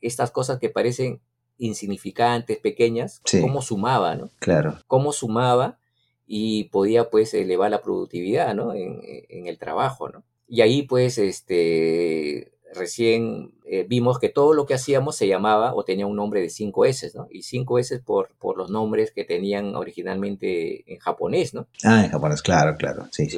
estas 0.00 0.30
cosas 0.30 0.58
que 0.58 0.70
parecen 0.70 1.20
insignificantes, 1.58 2.58
pequeñas, 2.58 3.20
Sí. 3.24 3.40
cómo 3.40 3.60
sumaba, 3.62 4.14
¿no? 4.16 4.30
claro. 4.38 4.78
Cómo 4.86 5.12
sumaba 5.12 5.78
y 6.26 6.64
podía 6.64 7.10
pues 7.10 7.34
elevar 7.34 7.70
la 7.70 7.82
productividad, 7.82 8.54
¿no? 8.54 8.72
En, 8.72 9.00
en 9.28 9.46
el 9.46 9.58
trabajo, 9.58 10.08
¿no? 10.08 10.22
Y 10.48 10.60
ahí 10.62 10.82
pues 10.82 11.18
este 11.18 12.52
recién 12.72 13.52
eh, 13.64 13.84
vimos 13.88 14.20
que 14.20 14.28
todo 14.28 14.54
lo 14.54 14.64
que 14.64 14.74
hacíamos 14.74 15.16
se 15.16 15.26
llamaba 15.26 15.74
o 15.74 15.84
tenía 15.84 16.06
un 16.06 16.14
nombre 16.14 16.40
de 16.40 16.50
5 16.50 16.84
S, 16.84 17.10
¿no? 17.16 17.26
Y 17.30 17.42
5 17.42 17.78
S 17.80 17.98
por, 17.98 18.30
por 18.38 18.56
los 18.56 18.70
nombres 18.70 19.10
que 19.10 19.24
tenían 19.24 19.74
originalmente 19.74 20.84
en 20.92 20.98
japonés, 21.00 21.52
¿no? 21.52 21.66
Ah, 21.84 22.04
en 22.04 22.10
japonés, 22.10 22.42
claro, 22.42 22.76
claro. 22.76 23.06
Sí, 23.10 23.24
sí, 23.24 23.32
sí. 23.32 23.36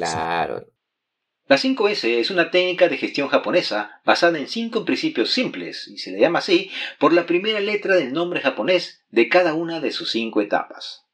La 1.53 1.59
5S 1.59 2.05
es 2.17 2.31
una 2.31 2.49
técnica 2.49 2.89
de 2.89 2.97
gestión 2.97 3.27
japonesa 3.27 4.01
basada 4.03 4.39
en 4.39 4.47
cinco 4.47 4.85
principios 4.85 5.31
simples 5.31 5.87
y 5.87 5.99
se 5.99 6.09
le 6.09 6.19
llama 6.19 6.39
así 6.39 6.71
por 6.97 7.13
la 7.13 7.27
primera 7.27 7.59
letra 7.59 7.95
del 7.95 8.11
nombre 8.11 8.41
japonés 8.41 9.03
de 9.11 9.29
cada 9.29 9.53
una 9.53 9.79
de 9.79 9.91
sus 9.91 10.09
cinco 10.09 10.41
etapas. 10.41 11.05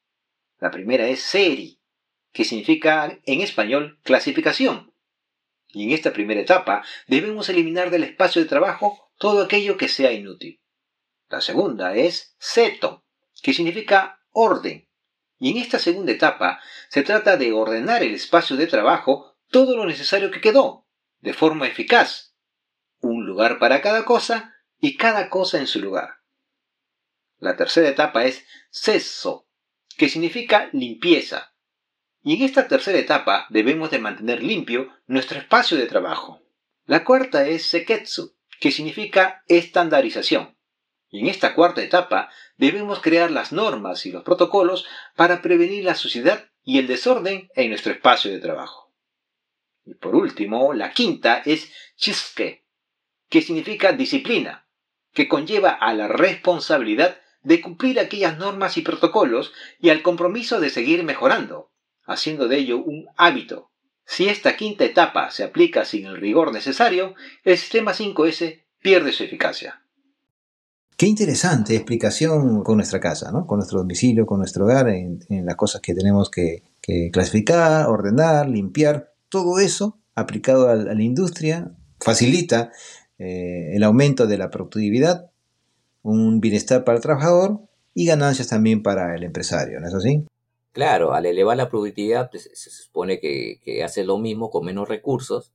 La 0.58 0.72
primera 0.72 1.10
es 1.10 1.22
Seri, 1.22 1.82
que 2.32 2.46
significa 2.46 3.20
en 3.26 3.42
español 3.42 4.00
clasificación. 4.04 4.94
Y 5.68 5.84
en 5.84 5.92
esta 5.92 6.14
primera 6.14 6.40
etapa 6.40 6.86
debemos 7.08 7.50
eliminar 7.50 7.90
del 7.90 8.06
espacio 8.06 8.42
de 8.42 8.48
trabajo 8.48 9.12
todo 9.18 9.44
aquello 9.44 9.76
que 9.76 9.90
sea 9.90 10.14
inútil. 10.14 10.62
La 11.28 11.42
segunda 11.42 11.96
es 11.96 12.38
Seto, 12.40 13.04
que 13.44 13.54
significa 13.54 14.22
orden. 14.32 14.88
Y 15.38 15.52
en 15.52 15.58
esta 15.58 15.80
segunda 15.80 16.14
etapa 16.14 16.62
se 16.88 17.04
trata 17.04 17.36
de 17.36 17.52
ordenar 17.52 18.04
el 18.04 18.16
espacio 18.16 18.56
de 18.56 18.68
trabajo 18.68 19.29
todo 19.50 19.76
lo 19.76 19.86
necesario 19.86 20.32
que 20.32 20.42
quedó, 20.42 20.86
de 21.20 21.34
forma 21.34 21.68
eficaz. 21.68 22.36
Un 23.00 23.26
lugar 23.26 23.60
para 23.60 23.82
cada 23.82 24.06
cosa 24.06 24.56
y 24.80 24.98
cada 24.98 25.30
cosa 25.30 25.60
en 25.60 25.68
su 25.68 25.80
lugar. 25.80 26.20
La 27.40 27.56
tercera 27.56 27.90
etapa 27.90 28.26
es 28.26 28.46
seso, 28.70 29.48
que 29.98 30.10
significa 30.10 30.70
limpieza. 30.74 31.54
Y 32.22 32.36
en 32.36 32.44
esta 32.44 32.68
tercera 32.68 32.98
etapa 32.98 33.48
debemos 33.50 33.92
de 33.92 34.00
mantener 34.00 34.44
limpio 34.44 34.94
nuestro 35.08 35.40
espacio 35.40 35.78
de 35.78 35.88
trabajo. 35.88 36.42
La 36.86 37.04
cuarta 37.04 37.48
es 37.48 37.66
seketsu, 37.66 38.36
que 38.60 38.72
significa 38.72 39.44
estandarización. 39.48 40.58
Y 41.10 41.22
en 41.22 41.28
esta 41.28 41.56
cuarta 41.56 41.82
etapa 41.82 42.30
debemos 42.58 43.00
crear 43.00 43.32
las 43.32 43.52
normas 43.52 44.06
y 44.06 44.12
los 44.12 44.24
protocolos 44.24 44.86
para 45.16 45.42
prevenir 45.42 45.86
la 45.86 45.96
suciedad 45.96 46.50
y 46.64 46.78
el 46.78 46.88
desorden 46.88 47.50
en 47.56 47.70
nuestro 47.70 47.94
espacio 47.94 48.32
de 48.32 48.40
trabajo. 48.40 48.89
Y 49.90 49.96
por 49.96 50.14
último, 50.14 50.72
la 50.74 50.92
quinta 50.92 51.42
es 51.44 51.72
chisuke, 51.98 52.64
que 53.28 53.42
significa 53.42 53.92
disciplina, 53.92 54.68
que 55.14 55.28
conlleva 55.28 55.72
a 55.72 55.96
la 55.96 56.08
responsabilidad 56.08 57.18
de 57.42 57.60
cumplir 57.60 58.00
aquellas 58.00 58.38
normas 58.38 58.78
y 58.78 58.82
protocolos 58.82 59.52
y 59.80 59.90
al 59.90 60.04
compromiso 60.04 60.60
de 60.60 60.70
seguir 60.70 61.04
mejorando, 61.04 61.72
haciendo 62.06 62.48
de 62.48 62.58
ello 62.58 62.78
un 62.78 63.08
hábito. 63.18 63.72
Si 64.06 64.30
esta 64.30 64.56
quinta 64.56 64.86
etapa 64.86 65.32
se 65.32 65.44
aplica 65.44 65.86
sin 65.86 66.06
el 66.06 66.18
rigor 66.18 66.54
necesario, 66.54 67.16
el 67.44 67.58
sistema 67.58 67.92
5S 67.92 68.66
pierde 68.84 69.12
su 69.12 69.24
eficacia. 69.24 69.82
Qué 71.00 71.08
interesante 71.08 71.76
explicación 71.76 72.62
con 72.62 72.76
nuestra 72.76 73.00
casa, 73.00 73.32
¿no? 73.32 73.48
con 73.48 73.58
nuestro 73.58 73.80
domicilio, 73.80 74.28
con 74.28 74.38
nuestro 74.38 74.66
hogar, 74.66 74.90
en, 74.90 75.20
las 75.46 75.56
cosas 75.56 75.82
que 75.82 75.96
tenemos 75.96 76.30
que, 76.30 76.62
clasificar, 77.12 77.88
ordenar, 77.88 78.48
limpiar. 78.50 79.09
Todo 79.30 79.60
eso 79.60 80.00
aplicado 80.16 80.70
a, 80.70 80.76
la 80.76 81.02
industria 81.02 81.72
facilita 82.00 82.72
eh, 83.18 83.76
el 83.76 83.84
aumento 83.84 84.28
de 84.28 84.38
la 84.38 84.50
productividad, 84.50 85.32
un 86.02 86.40
bienestar 86.40 86.84
para 86.84 86.98
el 86.98 87.04
trabajador 87.04 87.60
y 87.94 88.06
ganancias 88.06 88.48
también 88.48 88.82
para 88.82 89.16
el 89.16 89.24
empresario, 89.24 89.80
¿no 89.80 89.88
es 89.88 89.94
así? 89.94 90.26
Claro, 90.72 91.14
al 91.14 91.26
elevar 91.26 91.58
la 91.58 91.70
productividad 91.70 92.30
pues, 92.30 92.50
se 92.54 92.70
supone 92.70 93.20
que, 93.20 93.84
hace 93.84 94.04
lo 94.04 94.18
mismo 94.18 94.50
con 94.50 94.66
menos 94.66 94.88
recursos 94.88 95.52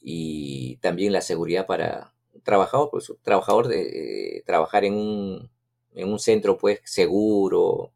y 0.00 0.76
también 0.78 1.12
la 1.12 1.20
seguridad 1.20 1.66
para, 1.66 2.12
trabajador, 2.42 2.90
pues 2.90 3.12
trabajador 3.22 3.68
de 3.68 4.38
eh, 4.38 4.42
trabajar 4.44 4.84
en 4.84 4.94
un, 4.94 5.50
en 5.94 6.08
un 6.08 6.18
centro 6.18 6.58
pues 6.58 6.80
seguro, 6.84 7.92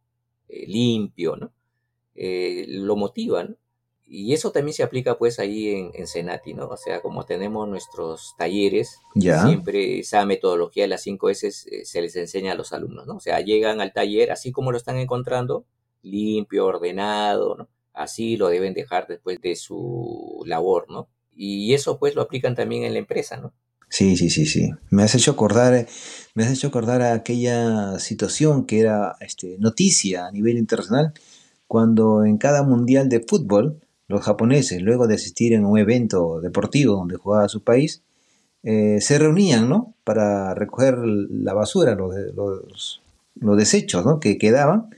eh, 0.49 0.67
limpio, 0.67 1.37
¿no? 1.37 1.53
Lo 2.15 2.97
motivan 2.97 3.59
Y 4.09 4.35
eso 4.35 4.53
también 4.53 4.73
se 4.73 4.85
aplica 4.85 5.19
pues 5.19 5.41
ahí 5.41 5.69
en, 5.71 5.91
en 5.95 6.07
Senati, 6.07 6.55
¿no? 6.55 6.69
O 6.69 6.77
sea, 6.77 7.01
como 7.03 7.25
tenemos 7.25 7.69
nuestros 7.69 8.35
talleres, 8.39 9.01
siempre 9.15 9.99
esa 9.99 10.25
metodología 10.25 10.85
de 10.85 10.89
las 10.89 11.03
5 11.03 11.29
S 11.31 11.51
se 11.85 12.01
les 12.01 12.15
enseña 12.15 12.53
a 12.53 12.55
los 12.55 12.73
alumnos, 12.73 13.07
¿no? 13.07 13.17
O 13.17 13.21
sea, 13.21 13.41
llegan 13.41 13.81
al 13.81 13.93
taller 13.93 14.31
así 14.31 14.53
como 14.53 14.71
lo 14.71 14.79
están 14.79 14.97
encontrando, 14.99 15.67
limpio, 16.03 16.67
ordenado, 16.67 17.57
¿no? 17.57 17.69
Así 17.93 18.37
lo 18.37 18.49
deben 18.49 18.75
dejar 18.75 19.09
después 19.09 19.41
de 19.41 19.57
su 19.57 20.43
labor, 20.47 20.87
¿no? 20.89 21.09
Y 21.35 21.75
eso 21.75 21.99
pues 21.99 22.15
lo 22.15 22.23
aplican 22.23 22.55
también 22.55 22.85
en 22.85 22.93
la 22.93 23.01
empresa, 23.01 23.37
¿no? 23.39 23.53
Sí, 23.89 24.17
sí, 24.17 24.31
sí, 24.31 24.47
sí. 24.47 24.71
Me 24.91 25.03
has 25.03 25.15
hecho 25.15 25.33
acordar, 25.33 25.87
me 26.35 26.45
has 26.45 26.53
hecho 26.53 26.69
acordar 26.69 27.03
a 27.03 27.13
aquella 27.13 27.99
situación 27.99 28.67
que 28.67 28.81
era 28.81 29.17
este, 29.21 29.57
noticia 29.59 30.27
a 30.27 30.33
nivel 30.33 30.59
internacional 30.59 31.13
cuando 31.67 32.25
en 32.25 32.39
cada 32.39 32.63
mundial 32.63 33.09
de 33.09 33.21
fútbol 33.21 33.81
los 34.09 34.23
japoneses, 34.23 34.83
luego 34.83 35.07
de 35.07 35.15
asistir 35.15 35.53
en 35.53 35.65
un 35.65 35.79
evento 35.79 36.41
deportivo 36.41 36.95
donde 36.95 37.17
jugaba 37.17 37.49
su 37.49 37.63
país, 37.63 38.03
eh, 38.63 39.01
se 39.01 39.19
reunían, 39.19 39.69
¿no? 39.69 39.95
Para 40.05 40.55
recoger 40.55 40.99
la 40.99 41.55
basura, 41.55 41.95
los, 41.95 42.15
los, 42.35 43.03
los 43.35 43.57
desechos, 43.57 44.05
¿no? 44.05 44.21
Que 44.21 44.39
quedaban 44.39 44.91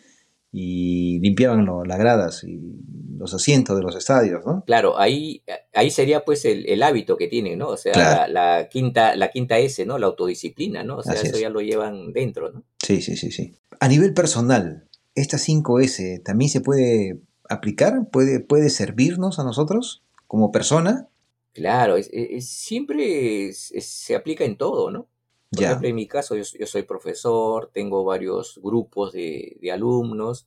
y 0.52 1.20
limpiaban 1.20 1.66
las 1.86 1.98
gradas 1.98 2.44
y 2.44 2.80
los 3.18 3.34
asientos 3.34 3.76
de 3.76 3.82
los 3.82 3.96
estadios, 3.96 4.44
¿no? 4.46 4.64
Claro, 4.66 4.98
ahí, 4.98 5.42
ahí 5.74 5.90
sería 5.90 6.24
pues 6.24 6.44
el, 6.44 6.82
hábito 6.82 7.16
que 7.16 7.28
tienen, 7.28 7.58
¿no? 7.58 7.68
O 7.68 7.76
sea, 7.76 8.28
la, 8.28 8.68
quinta, 8.70 9.16
la 9.16 9.30
quinta 9.30 9.58
S, 9.58 9.84
¿no? 9.84 9.98
La 9.98 10.06
autodisciplina, 10.06 10.84
¿no? 10.84 10.98
O 10.98 11.02
sea, 11.02 11.14
eso 11.14 11.38
ya 11.38 11.50
lo 11.50 11.60
llevan 11.60 12.12
dentro, 12.12 12.50
¿no? 12.50 12.64
Sí, 12.82 13.02
sí, 13.02 13.16
sí, 13.16 13.30
sí. 13.30 13.54
A 13.80 13.88
nivel 13.88 14.14
personal, 14.14 14.88
¿esta 15.14 15.36
5S 15.36 16.22
también 16.22 16.50
se 16.50 16.60
puede 16.60 17.18
aplicar? 17.48 18.08
¿Puede, 18.10 18.40
puede 18.40 18.70
servirnos 18.70 19.38
a 19.38 19.44
nosotros 19.44 20.02
como 20.26 20.52
persona? 20.52 21.08
Claro, 21.52 21.96
siempre 22.40 23.52
se 23.52 24.14
aplica 24.14 24.44
en 24.44 24.56
todo, 24.56 24.90
¿no? 24.90 25.06
Por 25.50 25.64
ejemplo, 25.64 25.88
en 25.88 25.94
mi 25.94 26.06
caso, 26.06 26.36
yo, 26.36 26.66
soy 26.66 26.82
profesor, 26.82 27.70
tengo 27.72 28.04
varios 28.04 28.60
grupos 28.62 29.12
de, 29.12 29.56
de 29.60 29.72
alumnos, 29.72 30.46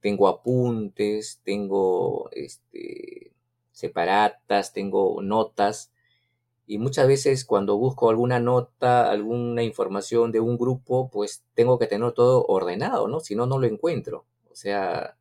tengo 0.00 0.28
apuntes, 0.28 1.40
tengo 1.44 2.28
este, 2.32 3.32
separatas, 3.72 4.74
tengo 4.74 5.22
notas. 5.22 5.90
Y 6.66 6.76
muchas 6.76 7.08
veces 7.08 7.44
cuando 7.46 7.78
busco 7.78 8.10
alguna 8.10 8.38
nota, 8.38 9.10
alguna 9.10 9.62
información 9.62 10.30
de 10.30 10.40
un 10.40 10.58
grupo, 10.58 11.08
pues 11.10 11.42
tengo 11.54 11.78
que 11.78 11.86
tener 11.86 12.12
todo 12.12 12.44
ordenado, 12.46 13.08
¿no? 13.08 13.20
Si 13.20 13.34
no, 13.34 13.46
no 13.46 13.58
lo 13.58 13.66
encuentro. 13.66 14.26
O 14.52 14.54
sea, 14.54 15.16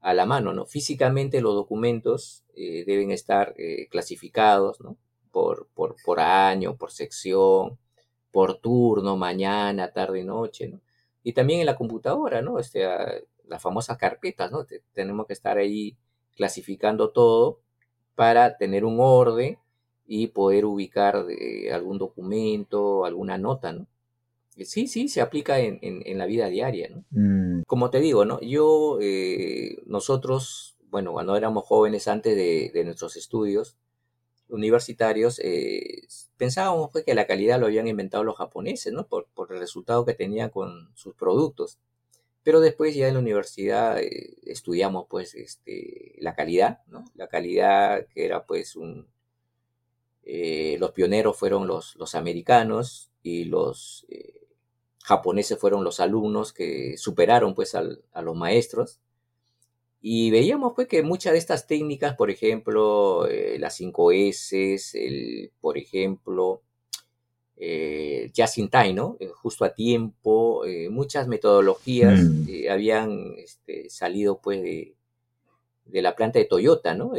a 0.00 0.14
la 0.14 0.26
mano, 0.26 0.52
¿no? 0.52 0.66
Físicamente 0.66 1.40
los 1.40 1.54
documentos 1.54 2.44
eh, 2.54 2.84
deben 2.86 3.10
estar 3.10 3.54
eh, 3.58 3.88
clasificados, 3.90 4.80
¿no? 4.80 4.96
Por, 5.30 5.68
por, 5.74 5.96
por 6.04 6.20
año, 6.20 6.76
por 6.76 6.90
sección, 6.90 7.78
por 8.30 8.58
turno, 8.58 9.16
mañana, 9.16 9.92
tarde, 9.92 10.24
noche, 10.24 10.68
¿no? 10.68 10.80
Y 11.22 11.32
también 11.32 11.60
en 11.60 11.66
la 11.66 11.76
computadora, 11.76 12.42
¿no? 12.42 12.58
Este, 12.58 12.86
las 13.48 13.62
famosas 13.62 13.96
carpetas, 13.96 14.52
¿no? 14.52 14.66
tenemos 14.92 15.26
que 15.26 15.32
estar 15.32 15.58
ahí 15.58 15.96
clasificando 16.36 17.10
todo 17.10 17.60
para 18.14 18.56
tener 18.56 18.84
un 18.84 18.98
orden 19.00 19.58
y 20.06 20.28
poder 20.28 20.64
ubicar 20.64 21.26
eh, 21.28 21.72
algún 21.72 21.98
documento, 21.98 23.04
alguna 23.04 23.38
nota, 23.38 23.72
¿no? 23.72 23.86
Sí, 24.64 24.88
sí, 24.88 25.08
se 25.08 25.20
aplica 25.20 25.60
en, 25.60 26.18
la 26.18 26.26
vida 26.26 26.48
diaria, 26.48 26.88
¿no? 26.88 27.04
Mm. 27.10 27.57
Como 27.68 27.90
te 27.90 28.00
digo, 28.00 28.24
¿no? 28.24 28.40
Yo, 28.40 28.98
eh, 29.02 29.82
nosotros, 29.84 30.78
bueno, 30.88 31.12
cuando 31.12 31.36
éramos 31.36 31.66
jóvenes 31.66 32.08
antes 32.08 32.34
de, 32.34 32.82
nuestros 32.82 33.14
estudios 33.16 33.76
universitarios, 34.48 35.38
eh, 35.40 36.06
pensábamos 36.38 36.88
pues, 36.90 37.04
que 37.04 37.14
la 37.14 37.26
calidad 37.26 37.60
lo 37.60 37.66
habían 37.66 37.86
inventado 37.86 38.24
los 38.24 38.38
japoneses, 38.38 38.94
¿no? 38.94 39.06
Por, 39.06 39.26
el 39.50 39.58
resultado 39.58 40.06
que 40.06 40.14
tenían 40.14 40.48
con 40.48 40.88
sus 40.94 41.14
productos. 41.14 41.76
Pero 42.42 42.60
después 42.60 42.94
ya 42.94 43.06
en 43.06 43.14
la 43.14 43.20
universidad 43.20 44.00
eh, 44.00 44.38
estudiamos 44.44 45.04
pues 45.06 45.34
este, 45.34 46.16
la 46.20 46.34
calidad, 46.34 46.80
¿no? 46.86 47.04
La 47.16 47.28
calidad 47.28 48.06
que 48.14 48.24
era 48.24 48.46
pues 48.46 48.76
un... 48.76 49.08
Los 50.24 50.92
pioneros 50.92 51.36
fueron 51.36 51.66
los, 51.66 51.96
los 51.96 52.14
americanos 52.14 53.10
y 53.22 53.44
los 53.44 54.06
japoneses 55.08 55.58
fueron 55.58 55.82
los 55.84 56.00
alumnos 56.00 56.52
que 56.52 56.96
superaron 56.98 57.54
pues 57.54 57.74
a 57.74 58.22
los 58.22 58.36
maestros. 58.36 59.00
Y 60.00 60.30
veíamos 60.30 60.74
pues 60.76 60.86
que 60.86 61.02
muchas 61.02 61.32
de 61.32 61.38
estas 61.38 61.66
técnicas, 61.66 62.14
por 62.14 62.30
ejemplo, 62.30 63.26
las 63.58 63.74
5 63.74 64.12
S, 64.12 64.78
el, 64.94 65.50
por 65.60 65.76
ejemplo, 65.76 66.62
eh, 67.60 68.30
just 68.36 68.58
in 68.58 68.68
time, 68.68 68.94
¿no? 68.94 69.16
Eh, 69.18 69.28
justo 69.34 69.64
a 69.64 69.74
tiempo, 69.74 70.64
eh, 70.64 70.88
muchas 70.88 71.26
metodologías 71.26 72.20
mm. 72.20 72.48
eh, 72.48 72.70
habían 72.70 73.34
este, 73.36 73.90
salido 73.90 74.40
pues 74.40 74.62
de, 74.62 74.94
la 75.86 76.14
planta 76.14 76.38
de 76.38 76.44
Toyota, 76.44 76.94
¿no? 76.94 77.12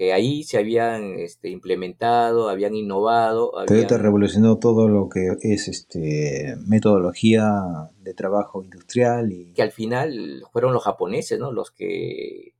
Que 0.00 0.14
ahí 0.14 0.44
se 0.44 0.56
habían 0.56 1.18
este, 1.18 1.50
implementado, 1.50 2.48
habían 2.48 2.74
innovado. 2.74 3.52
Toyota 3.66 3.98
revolucionó 3.98 4.56
todo 4.56 4.88
lo 4.88 5.10
que 5.10 5.28
es 5.42 5.68
este, 5.68 6.56
metodología 6.66 7.90
de 7.98 8.14
trabajo 8.14 8.62
industrial. 8.62 9.30
y 9.30 9.52
Que 9.52 9.60
al 9.60 9.72
final 9.72 10.42
fueron 10.52 10.72
los 10.72 10.84
japoneses, 10.84 11.38
¿no? 11.38 11.52
Los 11.52 11.70
que 11.70 12.54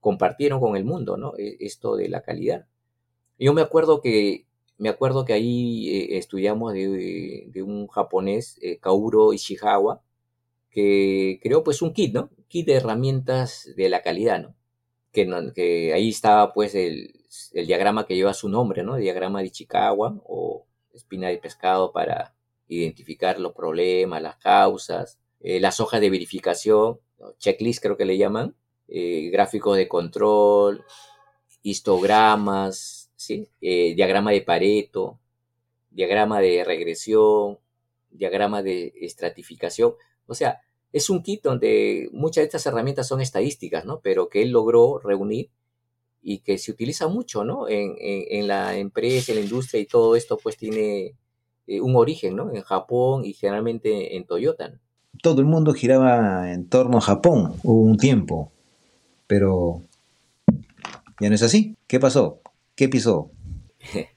compartieron 0.00 0.58
con 0.58 0.74
el 0.74 0.86
mundo, 0.86 1.18
¿no? 1.18 1.34
E, 1.36 1.58
esto 1.60 1.96
de 1.96 2.08
la 2.08 2.22
calidad. 2.22 2.64
Yo 3.38 3.52
me 3.52 3.60
acuerdo 3.60 4.00
que 4.00 4.46
me 4.78 4.88
acuerdo 4.88 5.26
que 5.26 5.34
ahí 5.34 5.90
eh, 5.90 6.16
estudiamos 6.16 6.72
de, 6.72 7.62
un 7.62 7.88
japonés, 7.88 8.58
eh, 8.62 8.78
Kauro 8.78 9.34
Ishihawa, 9.34 10.00
que 10.70 11.40
creó 11.42 11.62
pues 11.62 11.82
un 11.82 11.92
kit, 11.92 12.14
¿no? 12.14 12.30
kit 12.48 12.66
de 12.66 12.72
herramientas 12.72 13.68
de 13.76 13.90
la 13.90 14.00
calidad, 14.00 14.40
¿no? 14.40 14.55
Que, 15.54 15.92
ahí 15.94 16.10
estaba 16.10 16.52
pues 16.52 16.74
el, 16.74 17.14
diagrama 17.52 18.06
que 18.06 18.14
lleva 18.14 18.34
su 18.34 18.48
nombre, 18.48 18.82
¿no? 18.82 18.96
diagrama 18.96 19.40
de 19.40 19.46
Ichikawa 19.46 20.20
o 20.24 20.66
espina 20.94 21.28
de 21.28 21.38
pescado 21.38 21.92
para 21.92 22.34
identificar 22.68 23.38
los 23.38 23.52
problemas, 23.52 24.22
las 24.22 24.36
causas, 24.36 25.18
eh, 25.40 25.60
las 25.60 25.80
hojas 25.80 26.00
de 26.00 26.10
verificación, 26.10 26.98
checklist 27.38 27.82
creo 27.82 27.96
que 27.96 28.04
le 28.04 28.18
llaman, 28.18 28.54
gráficos 28.88 29.76
de 29.76 29.88
control, 29.88 30.84
histogramas, 31.66 33.10
¿sí? 33.16 33.48
Eh, 33.60 33.94
diagrama 33.96 34.30
de 34.30 34.42
Pareto, 34.42 35.18
diagrama 35.90 36.40
de 36.40 36.62
regresión, 36.62 37.58
diagrama 38.10 38.62
de 38.62 38.92
estratificación. 39.00 39.94
O 40.26 40.34
sea, 40.34 40.60
es 40.92 41.10
un 41.10 41.22
kit 41.22 41.42
donde 41.42 42.08
muchas 42.12 42.42
de 42.42 42.46
estas 42.46 42.66
herramientas 42.66 43.08
son 43.08 43.20
estadísticas, 43.20 43.84
¿no? 43.84 44.00
Pero 44.00 44.28
que 44.28 44.42
él 44.42 44.50
logró 44.50 44.98
reunir 44.98 45.50
y 46.22 46.38
que 46.38 46.58
se 46.58 46.72
utiliza 46.72 47.06
mucho, 47.08 47.44
¿no? 47.44 47.68
En, 47.68 48.48
la 48.48 48.76
empresa, 48.76 49.32
en 49.32 49.38
la 49.38 49.44
industria 49.44 49.80
y 49.80 49.86
todo 49.86 50.16
esto 50.16 50.36
pues 50.36 50.56
tiene 50.56 51.14
eh, 51.66 51.80
un 51.80 51.94
origen, 51.96 52.34
¿no? 52.34 52.52
En 52.52 52.62
Japón 52.62 53.24
y 53.24 53.32
generalmente 53.32 54.16
en 54.16 54.24
Toyota. 54.24 54.72
Todo 55.22 55.40
el 55.40 55.46
mundo 55.46 55.72
giraba 55.72 56.52
en 56.52 56.68
torno 56.68 56.98
a 56.98 57.00
Japón, 57.00 57.54
hubo 57.62 57.80
un 57.80 57.96
tiempo, 57.96 58.52
pero 59.26 59.82
ya 61.20 61.28
no 61.28 61.34
es 61.34 61.42
así. 61.42 61.76
¿Qué 61.86 62.00
pasó? 62.00 62.40
¿Qué 62.74 62.88
pisó? 62.88 63.30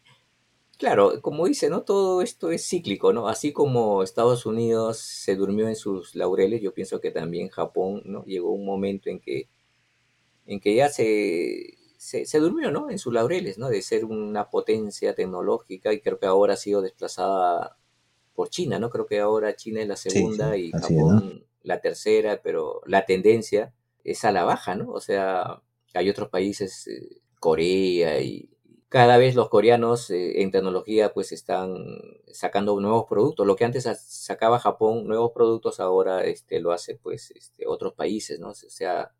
Claro, 0.80 1.22
como 1.22 1.46
dice, 1.46 1.70
¿no? 1.70 1.84
Todo 1.84 2.22
esto 2.22 2.52
es 2.52 2.66
cíclico, 2.66 3.12
¿no? 3.12 3.28
Así 3.28 3.52
como 3.52 4.02
Estados 4.02 4.46
Unidos 4.46 4.98
se 4.98 5.36
durmió 5.36 5.68
en 5.68 5.76
sus 5.76 6.16
laureles, 6.16 6.62
yo 6.62 6.74
pienso 6.74 7.02
que 7.02 7.12
también 7.12 7.50
Japón, 7.50 8.02
¿no? 8.06 8.24
Llegó 8.24 8.54
un 8.54 8.66
momento 8.66 9.10
en 9.10 9.20
que, 9.20 9.50
en 10.46 10.62
que 10.62 10.76
ya 10.76 10.88
se, 10.88 11.78
se, 11.98 12.40
durmió, 12.40 12.72
¿no? 12.72 12.90
En 12.90 12.98
sus 12.98 13.14
laureles, 13.14 13.58
¿no? 13.58 13.68
De 13.68 13.82
ser 13.82 14.06
una 14.06 14.50
potencia 14.50 15.14
tecnológica 15.14 15.92
y 15.92 16.00
creo 16.00 16.18
que 16.18 16.28
ahora 16.28 16.54
ha 16.54 16.58
sido 16.58 16.82
desplazada 16.82 17.78
por 18.34 18.50
China, 18.50 18.80
¿no? 18.80 18.90
Creo 18.90 19.06
que 19.06 19.20
ahora 19.20 19.58
China 19.58 19.82
es 19.82 19.88
la 19.90 19.98
segunda 19.98 20.56
y 20.56 20.72
Japón 20.72 21.44
la 21.62 21.82
tercera, 21.82 22.42
pero 22.42 22.82
la 22.86 23.06
tendencia 23.06 23.74
es 24.06 24.24
a 24.24 24.32
la 24.32 24.46
baja, 24.46 24.76
¿no? 24.76 24.94
O 24.94 25.02
sea, 25.02 25.62
hay 25.94 26.10
otros 26.10 26.30
países, 26.30 26.88
eh, 26.88 27.22
Corea 27.38 28.22
y 28.22 28.50
cada 28.90 29.18
vez 29.18 29.36
los 29.36 29.50
coreanos 29.50 30.10
eh, 30.10 30.42
en 30.42 30.52
tecnología 30.52 31.14
pues 31.14 31.32
están 31.32 31.76
sacando 32.32 32.80
nuevos 32.80 33.06
productos. 33.08 33.46
Lo 33.46 33.56
que 33.56 33.66
antes 33.66 33.88
sacaba 34.08 34.60
Japón 34.60 35.08
nuevos 35.08 35.32
productos, 35.32 35.80
ahora 35.80 36.24
este, 36.26 36.60
lo 36.60 36.72
hace 36.72 36.96
pues 36.96 37.32
este, 37.32 37.68
otros 37.68 37.94
países, 37.94 38.40
¿no? 38.40 38.50
O 38.50 38.54
sea, 38.56 39.12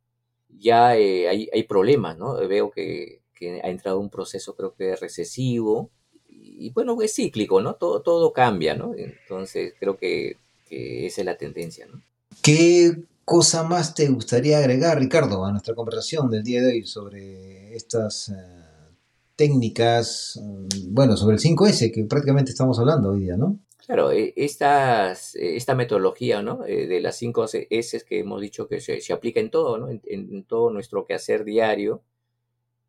ya 0.50 0.98
eh, 0.98 1.28
hay, 1.30 1.50
hay, 1.54 1.64
problemas, 1.64 2.18
¿no? 2.18 2.36
Veo 2.48 2.72
que, 2.72 3.22
que, 3.36 3.62
ha 3.64 3.70
entrado 3.70 4.00
un 4.00 4.10
proceso 4.10 4.56
creo 4.56 4.74
que 4.74 4.96
recesivo 4.96 5.92
y 6.28 6.72
bueno, 6.72 7.00
es 7.04 7.14
cíclico, 7.16 7.62
¿no? 7.62 7.76
Todo, 7.76 8.02
todo 8.02 8.34
cambia, 8.34 8.74
¿no? 8.76 8.94
Entonces 8.98 9.76
creo 9.80 9.98
que, 9.98 10.38
que 10.68 11.06
esa 11.06 11.22
es 11.22 11.26
la 11.26 11.38
tendencia, 11.38 11.86
¿no? 11.86 12.02
¿Qué 12.42 12.96
cosa 13.24 13.64
más 13.64 13.94
te 13.94 14.08
gustaría 14.08 14.58
agregar, 14.58 14.98
Ricardo, 14.98 15.46
a 15.46 15.52
nuestra 15.52 15.76
conversación 15.76 16.32
del 16.32 16.44
día 16.44 16.62
de 16.64 16.70
hoy 16.70 16.86
sobre 16.88 17.76
estas... 17.76 18.30
Eh, 18.30 18.59
técnicas, 19.40 20.38
mm, 20.44 20.94
bueno, 20.94 21.16
sobre 21.16 21.36
el 21.36 21.40
5S 21.40 21.94
que 21.94 22.04
prácticamente 22.04 22.52
estamos 22.52 22.78
hablando 22.78 23.12
hoy 23.12 23.22
día, 23.22 23.38
¿no? 23.38 23.58
Claro, 23.86 24.12
e, 24.12 24.34
estas, 24.36 25.34
e, 25.36 25.56
esta 25.56 25.76
metodología 25.76 26.42
¿no? 26.42 26.66
Eh, 26.66 26.88
de 26.88 27.00
las 27.00 27.16
5 27.16 27.46
S 27.70 28.04
que 28.06 28.20
hemos 28.20 28.42
dicho 28.42 28.68
que 28.68 28.82
se, 28.82 29.14
aplica 29.14 29.40
en 29.40 29.50
todo, 29.50 29.78
¿no? 29.78 29.88
en, 29.90 30.44
todo 30.44 30.72
nuestro 30.72 31.06
quehacer 31.06 31.46
diario 31.46 32.04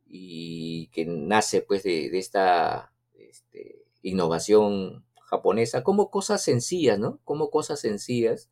y 0.09 0.89
que 0.89 1.07
nace 1.07 1.63
pues 1.63 1.85
de, 1.85 2.19
esta 2.19 2.93
este, 3.17 3.85
innovación 4.03 5.05
japonesa, 5.21 5.85
como 5.85 6.11
cosas 6.11 6.43
sencillas, 6.43 6.99
¿no? 6.99 7.21
Como 7.25 7.51
cosas 7.51 7.79
sencillas 7.79 8.51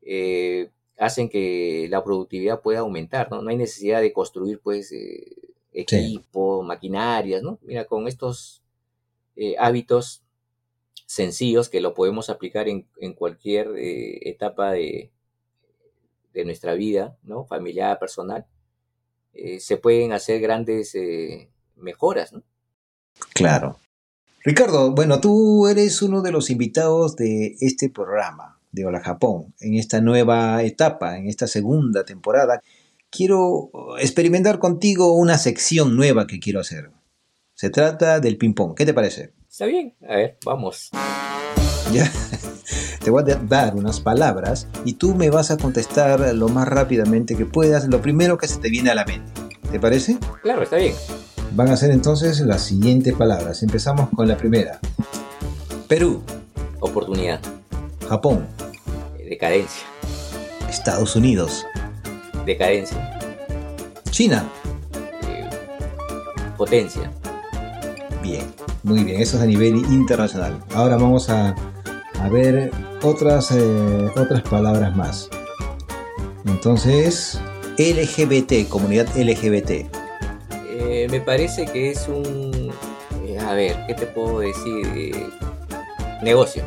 eh, 0.00 0.70
hacen 0.98 1.28
que 1.28 1.86
la 1.90 2.02
productividad 2.02 2.62
pueda 2.62 2.78
aumentar, 2.78 3.30
¿no? 3.30 3.42
No 3.42 3.50
hay 3.50 3.58
necesidad 3.58 4.00
de 4.00 4.14
construir 4.14 4.60
pues 4.60 4.90
eh, 4.92 5.49
equipo, 5.72 6.62
maquinarias, 6.62 7.42
¿no? 7.42 7.58
Mira, 7.62 7.84
con 7.84 8.08
estos 8.08 8.62
eh, 9.36 9.54
hábitos 9.58 10.22
sencillos 11.06 11.68
que 11.68 11.80
lo 11.80 11.94
podemos 11.94 12.30
aplicar 12.30 12.68
en, 12.68 12.86
cualquier 13.14 13.68
eh, 13.76 14.28
etapa 14.28 14.72
de, 14.72 15.10
de, 16.32 16.44
nuestra 16.44 16.74
vida, 16.74 17.16
¿no? 17.22 17.44
Familiar, 17.44 17.98
personal, 17.98 18.46
eh, 19.34 19.60
se 19.60 19.76
pueden 19.76 20.12
hacer 20.12 20.40
grandes 20.40 20.96
mejoras, 21.76 22.32
¿no? 22.32 22.42
Claro. 23.34 23.78
Ricardo, 24.42 24.92
bueno, 24.92 25.20
tú 25.20 25.66
eres 25.68 26.00
uno 26.00 26.22
de 26.22 26.32
los 26.32 26.48
invitados 26.48 27.16
de 27.16 27.56
este 27.60 27.90
programa 27.90 28.58
de 28.72 28.86
Hola 28.86 29.00
Japón, 29.00 29.54
en 29.60 29.74
esta 29.74 30.00
nueva 30.00 30.62
etapa, 30.62 31.18
en 31.18 31.28
esta 31.28 31.46
segunda 31.46 32.04
temporada 32.04 32.62
quiero 33.10 33.70
experimentar 33.98 34.58
contigo 34.58 35.12
una 35.14 35.38
sección 35.38 35.96
nueva 35.96 36.26
que 36.26 36.40
quiero 36.40 36.60
hacer. 36.60 36.90
Se 37.54 37.70
trata 37.70 38.20
del 38.20 38.38
ping-pong. 38.38 38.74
¿Qué 38.74 38.86
te 38.86 38.94
parece? 38.94 39.34
Está 39.50 39.66
bien. 39.66 39.94
A 40.08 40.16
ver, 40.16 40.38
vamos. 40.44 40.90
Ya. 41.92 42.10
Te 43.04 43.10
voy 43.10 43.22
a 43.30 43.36
dar 43.36 43.74
unas 43.74 43.98
palabras 44.00 44.68
y 44.84 44.92
tú 44.92 45.14
me 45.14 45.30
vas 45.30 45.50
a 45.50 45.56
contestar 45.56 46.34
lo 46.34 46.48
más 46.48 46.68
rápidamente 46.68 47.34
que 47.34 47.46
puedas, 47.46 47.88
lo 47.88 48.02
primero 48.02 48.36
que 48.36 48.46
se 48.46 48.58
te 48.58 48.68
viene 48.68 48.90
a 48.90 48.94
la 48.94 49.06
mente. 49.06 49.32
¿Te 49.70 49.80
parece? 49.80 50.18
Claro, 50.42 50.62
está 50.62 50.76
bien. 50.76 50.94
Van 51.52 51.68
a 51.68 51.76
ser 51.78 51.90
entonces 51.90 52.40
las 52.40 52.62
siguientes 52.62 53.14
palabras. 53.14 53.62
Empezamos 53.62 54.10
con 54.14 54.28
la 54.28 54.36
primera. 54.36 54.80
Perú. 55.88 56.22
Oportunidad. 56.80 57.40
Japón. 58.06 58.46
Decadencia. 59.16 59.86
Estados 60.68 61.16
Unidos 61.16 61.64
decadencia. 62.50 62.98
China. 64.10 64.44
Eh, 65.22 65.48
potencia. 66.56 67.10
Bien, 68.22 68.44
muy 68.82 69.04
bien, 69.04 69.20
eso 69.20 69.36
es 69.36 69.42
a 69.42 69.46
nivel 69.46 69.76
internacional. 69.76 70.62
Ahora 70.74 70.96
vamos 70.96 71.30
a, 71.30 71.54
ver 72.30 72.70
otras, 73.02 73.50
eh, 73.52 74.10
otras 74.16 74.42
palabras 74.42 74.94
más. 74.94 75.30
Entonces, 76.44 77.40
LGBT, 77.78 78.68
comunidad 78.68 79.08
LGBT. 79.16 79.88
Eh, 80.68 81.06
me 81.10 81.20
parece 81.20 81.64
que 81.64 81.90
es 81.90 82.08
un... 82.08 82.70
a 83.46 83.54
ver, 83.54 83.86
¿qué 83.86 83.94
te 83.94 84.06
puedo 84.06 84.40
decir? 84.40 85.16
negocio. 86.22 86.62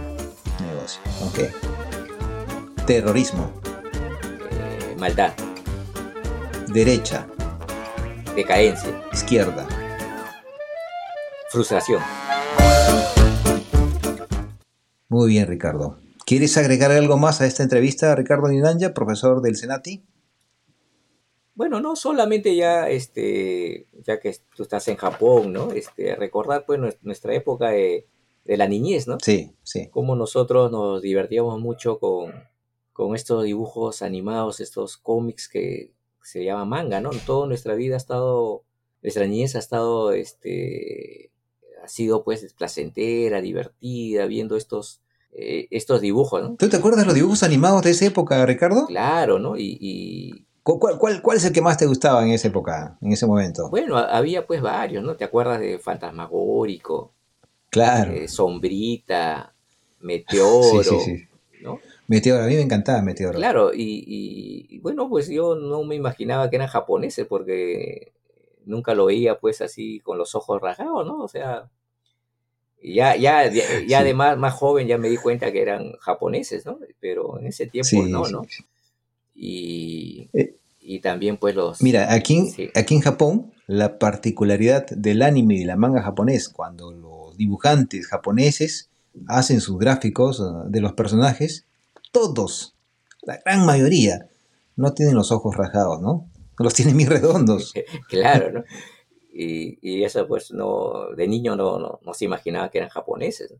Negocio, 0.60 1.02
ok. 1.28 2.86
Terrorismo. 2.88 3.52
maldad. 4.98 5.34
Derecha. 6.73 7.27
Decadencia. 8.36 8.99
Izquierda. 9.13 9.67
Frustración. 11.51 12.01
Muy 15.07 15.29
bien, 15.29 15.45
Ricardo. 15.45 15.99
¿Quieres 16.25 16.57
agregar 16.57 16.89
algo 16.89 17.15
más 17.15 17.41
a 17.41 17.45
esta 17.45 17.62
entrevista, 17.62 18.15
Ricardo 18.15 18.47
Ninanja, 18.47 18.95
profesor 18.95 19.43
del 19.43 19.55
Senati? 19.55 20.03
Bueno, 21.53 21.79
no 21.79 21.95
solamente 21.95 22.55
ya, 22.55 22.89
este, 22.89 23.86
ya 24.03 24.19
que 24.19 24.36
tú 24.55 24.63
estás 24.63 24.88
en 24.88 24.95
Japón, 24.97 25.53
¿no? 25.53 25.71
Este, 25.73 26.15
recordar 26.15 26.65
pues 26.65 26.79
nuestra 27.03 27.36
época 27.36 27.69
de, 27.69 28.07
la 28.45 28.67
niñez, 28.67 29.07
¿no? 29.07 29.19
Sí, 29.21 29.53
sí. 29.62 29.89
Cómo 29.91 30.15
nosotros 30.15 30.71
nos 30.71 31.03
divertíamos 31.03 31.62
mucho 31.62 31.99
con, 31.99 32.33
con 32.93 33.13
estos 33.13 33.43
dibujos 33.43 34.01
animados, 34.01 34.59
estos 34.59 34.97
cómics 34.97 35.47
que 35.47 35.93
se 36.23 36.43
llama 36.43 36.65
manga, 36.65 37.01
¿no? 37.01 37.12
Toda 37.25 37.47
nuestra 37.47 37.75
vida 37.75 37.95
ha 37.95 37.97
estado, 37.97 38.63
nuestra 39.01 39.27
niñez 39.27 39.55
ha 39.55 39.59
estado, 39.59 40.13
este, 40.13 41.31
ha 41.83 41.88
sido 41.88 42.23
pues 42.23 42.53
placentera, 42.53 43.41
divertida, 43.41 44.25
viendo 44.25 44.55
estos, 44.55 45.01
eh, 45.33 45.67
estos 45.71 46.01
dibujos, 46.01 46.41
¿no? 46.41 46.55
¿Tú 46.55 46.69
te 46.69 46.77
acuerdas 46.77 47.01
de 47.01 47.05
los 47.05 47.15
dibujos 47.15 47.43
animados 47.43 47.83
de 47.83 47.91
esa 47.91 48.05
época, 48.05 48.45
Ricardo? 48.45 48.86
Claro, 48.88 49.39
¿no? 49.39 49.57
Y... 49.57 50.45
¿Cuál, 50.63 50.97
cuál, 50.97 51.21
cuál 51.21 51.38
es 51.38 51.43
el 51.43 51.51
que 51.51 51.62
más 51.62 51.77
te 51.77 51.86
gustaba 51.86 52.23
en 52.23 52.29
esa 52.29 52.47
época, 52.47 52.97
en 53.01 53.12
ese 53.12 53.27
momento? 53.27 53.69
Bueno, 53.69 53.97
había 53.97 54.47
pues 54.47 54.62
varios, 54.62 55.03
¿no? 55.03 55.17
¿Te 55.17 55.25
acuerdas 55.25 55.59
de 55.59 55.77
Fantasmagórico? 55.77 57.12
Claro. 57.69 58.13
Eh, 58.13 58.29
Sombrita, 58.29 59.54
Meteoro, 60.00 60.83
sí, 60.83 60.89
sí, 60.89 61.00
sí. 61.17 61.27
¿no? 61.62 61.79
Meteoro, 62.13 62.43
a 62.43 62.47
mí 62.47 62.55
me 62.55 62.61
encantaba 62.61 63.01
Meteoro. 63.01 63.39
Claro, 63.39 63.71
y, 63.73 64.79
bueno, 64.83 65.09
pues 65.09 65.27
yo 65.29 65.55
no 65.55 65.83
me 65.83 65.95
imaginaba 65.95 66.49
que 66.49 66.57
eran 66.57 66.67
japoneses 66.67 67.25
porque 67.25 68.13
nunca 68.65 68.93
lo 68.93 69.05
veía 69.05 69.39
pues 69.39 69.61
así 69.61 69.99
con 69.99 70.19
los 70.19 70.35
ojos 70.35 70.61
rasgados, 70.61 71.07
¿no? 71.07 71.23
O 71.23 71.27
sea, 71.27 71.69
ya, 72.83 73.15
ya, 73.15 73.49
ya, 73.49 73.99
además 73.99 74.37
más 74.37 74.53
joven 74.53 74.87
ya 74.87 74.99
me 74.99 75.09
di 75.09 75.17
cuenta 75.17 75.51
que 75.51 75.61
eran 75.61 75.93
japoneses, 75.99 76.67
¿no? 76.67 76.77
Pero 76.99 77.39
en 77.39 77.47
ese 77.47 77.65
tiempo 77.65 78.07
no, 78.07 78.27
¿no? 78.27 78.45
Y, 79.33 80.29
eh, 80.33 80.55
y, 80.79 80.99
también 80.99 81.37
pues 81.37 81.55
los... 81.55 81.81
Mira, 81.81 82.13
aquí, 82.13 82.53
aquí 82.75 82.93
en 82.93 83.01
Japón 83.01 83.51
la 83.65 83.97
particularidad 83.97 84.85
del 84.85 85.23
anime 85.23 85.55
y 85.55 85.63
la 85.63 85.77
manga 85.77 86.03
japonés, 86.03 86.47
cuando 86.47 86.91
los 86.91 87.35
dibujantes 87.37 88.07
japoneses 88.07 88.91
hacen 89.27 89.61
sus 89.61 89.79
gráficos 89.79 90.39
eh, 90.39 90.43
de 90.67 90.79
los 90.79 90.93
personajes, 90.93 91.65
todos, 92.13 92.77
la 93.23 93.41
gran 93.43 93.65
mayoría, 93.65 94.29
no 94.77 94.93
tienen 94.93 95.15
los 95.15 95.33
ojos 95.33 95.57
rajados, 95.57 96.01
¿no? 96.01 96.29
Los 96.57 96.73
tienen 96.73 96.95
muy 96.95 97.05
redondos. 97.05 97.73
claro, 98.07 98.51
¿no? 98.53 98.63
y, 99.33 100.03
eso 100.03 100.27
pues 100.27 100.51
no, 100.51 101.07
de 101.15 101.27
niño 101.27 101.55
no, 101.55 101.99
no, 102.01 102.13
se 102.13 102.25
imaginaba 102.25 102.69
que 102.69 102.77
eran 102.77 102.89
japoneses. 102.89 103.53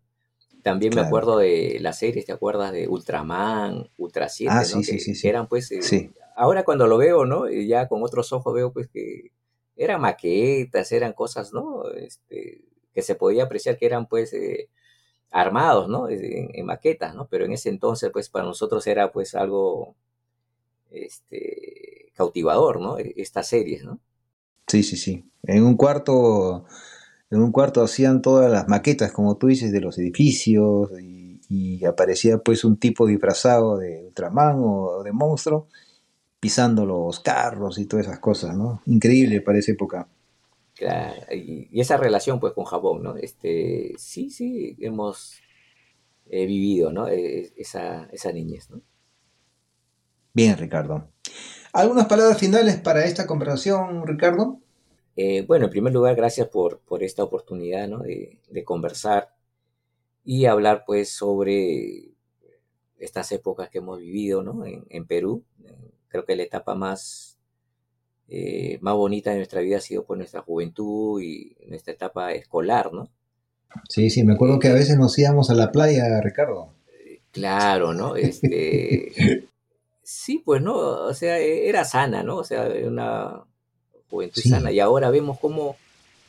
También 0.61 0.95
me 0.95 1.01
acuerdo 1.01 1.39
de 1.39 1.77
las 1.81 1.99
series, 1.99 2.25
¿te 2.25 2.31
acuerdas 2.31 2.71
de 2.71 2.87
Ultraman, 2.87 3.89
Ultra 3.97 4.29
7? 4.29 4.53
Ah, 4.55 4.63
sí, 4.63 4.81
sí, 4.83 4.99
sí, 4.99 5.27
Eran 5.27 5.47
pues, 5.47 5.69
eh, 5.71 6.11
ahora 6.37 6.63
cuando 6.63 6.87
lo 6.87 6.97
veo, 6.97 7.25
¿no? 7.25 7.49
Y 7.49 7.67
ya 7.67 7.89
con 7.89 8.01
otros 8.01 8.31
ojos 8.31 8.53
veo 8.53 8.71
pues 8.71 8.87
que 8.87 9.31
eran 9.75 9.99
maquetas, 9.99 10.91
eran 10.93 11.11
cosas, 11.11 11.51
¿no? 11.51 11.89
Este, 11.89 12.63
que 12.93 13.01
se 13.01 13.15
podía 13.15 13.43
apreciar 13.43 13.77
que 13.77 13.87
eran 13.87 14.07
pues 14.07 14.31
eh, 14.33 14.69
armados, 15.34 15.89
¿no? 15.89 16.07
En, 16.09 16.65
maquetas, 16.65 17.15
¿no? 17.15 17.27
Pero 17.27 17.45
en 17.45 17.51
ese 17.51 17.69
entonces 17.69 18.11
pues 18.13 18.29
para 18.29 18.45
nosotros 18.45 18.86
era 18.88 19.11
pues 19.11 19.36
algo 19.36 19.95
este, 20.91 22.11
cautivador, 22.13 22.79
¿no? 22.79 22.99
E, 22.99 23.13
estas 23.17 23.47
series, 23.47 23.84
¿no? 23.84 23.99
Sí, 24.67 24.84
sí, 24.84 24.95
sí. 24.95 25.25
En 25.43 25.63
un 25.63 25.75
cuarto, 25.75 26.65
en 27.31 27.41
un 27.41 27.51
cuarto 27.51 27.81
hacían 27.81 28.21
todas 28.21 28.49
las 28.49 28.67
maquetas, 28.67 29.11
como 29.11 29.36
tú 29.38 29.47
dices, 29.47 29.71
de 29.71 29.81
los 29.81 29.97
edificios 29.97 30.91
y, 31.01 31.21
aparecía 31.86 32.39
pues 32.39 32.63
un 32.63 32.77
tipo 32.77 33.05
disfrazado 33.05 33.77
de 33.77 34.05
Ultraman 34.05 34.55
o 34.59 35.03
de 35.03 35.11
monstruo 35.11 35.67
pisando 36.39 36.84
los 36.86 37.19
carros 37.19 37.77
y 37.77 37.86
todas 37.86 38.07
esas 38.07 38.19
cosas, 38.19 38.57
¿no? 38.57 38.81
Increíble 38.88 39.41
para 39.41 39.59
esa 39.59 39.73
época. 39.73 40.07
Claro, 40.84 41.13
y, 41.31 41.79
esa 41.79 41.95
relación 41.95 42.39
pues 42.41 42.53
con 42.53 42.65
Japón, 42.65 43.03
¿no? 43.03 43.15
Este, 43.15 43.93
sí, 43.97 44.29
sí, 44.29 44.75
hemos 44.81 45.39
eh, 46.25 46.45
vivido, 46.45 46.91
¿no? 46.91 47.07
E, 47.07 47.53
esa, 47.55 48.09
esa 48.11 48.31
niñez, 48.34 48.69
¿no? 48.69 48.81
Bien, 50.34 50.57
Ricardo. 50.57 51.09
¿Algunas 51.71 52.07
palabras 52.07 52.38
finales 52.38 52.77
para 52.81 53.05
esta 53.05 53.25
conversación, 53.25 54.05
Ricardo? 54.05 54.59
Eh, 55.15 55.45
bueno, 55.47 55.65
en 55.65 55.71
primer 55.71 55.93
lugar, 55.93 56.15
gracias 56.15 56.49
por, 56.49 56.79
por 56.79 57.01
esta 57.01 57.23
oportunidad 57.23 57.88
de, 57.88 58.63
conversar 58.65 59.34
y 60.25 60.45
hablar 60.45 60.84
pues 60.86 61.09
sobre 61.09 62.11
estas 62.97 63.31
épocas 63.31 63.69
que 63.69 63.77
hemos 63.77 63.99
vivido 63.99 64.43
¿no? 64.43 64.65
en, 64.65 65.05
Perú. 65.07 65.45
Creo 66.09 66.25
que 66.25 66.36
la 66.36 66.43
etapa 66.43 66.75
más, 66.75 67.32
eh, 68.28 68.78
más 68.82 68.95
bonita 68.95 69.32
de 69.32 69.38
nuestra 69.38 69.61
vida 69.61 69.78
ha 69.78 69.82
sido 69.82 70.03
pues 70.05 70.17
nuestra 70.17 70.41
juventud 70.41 71.21
y 71.21 71.55
nuestra 71.67 71.93
etapa 71.93 72.34
escolar, 72.34 72.93
¿no? 72.93 73.09
Sí, 73.89 74.09
sí, 74.09 74.24
me 74.24 74.34
acuerdo 74.34 74.59
que 74.59 74.67
a 74.67 74.74
veces 74.74 74.97
nos 74.97 75.17
íbamos 75.17 75.49
a 75.49 75.55
la 75.55 75.71
playa, 75.71 76.21
Ricardo. 76.21 76.74
Claro, 77.32 77.93
¿no? 77.93 78.15
Este, 78.17 79.11
Sí, 80.03 80.41
pues 80.45 80.61
no, 80.61 80.76
o 80.76 81.13
sea, 81.13 81.39
e, 81.39 81.69
era 81.69 81.86
sana, 81.86 82.24
¿no? 82.24 82.38
O 82.38 82.43
sea, 82.43 82.67
una 82.86 83.43
juventud 84.09 84.41
sana. 84.41 84.71
Y 84.71 84.80
ahora 84.80 85.09
vemos 85.09 85.39
cómo... 85.39 85.78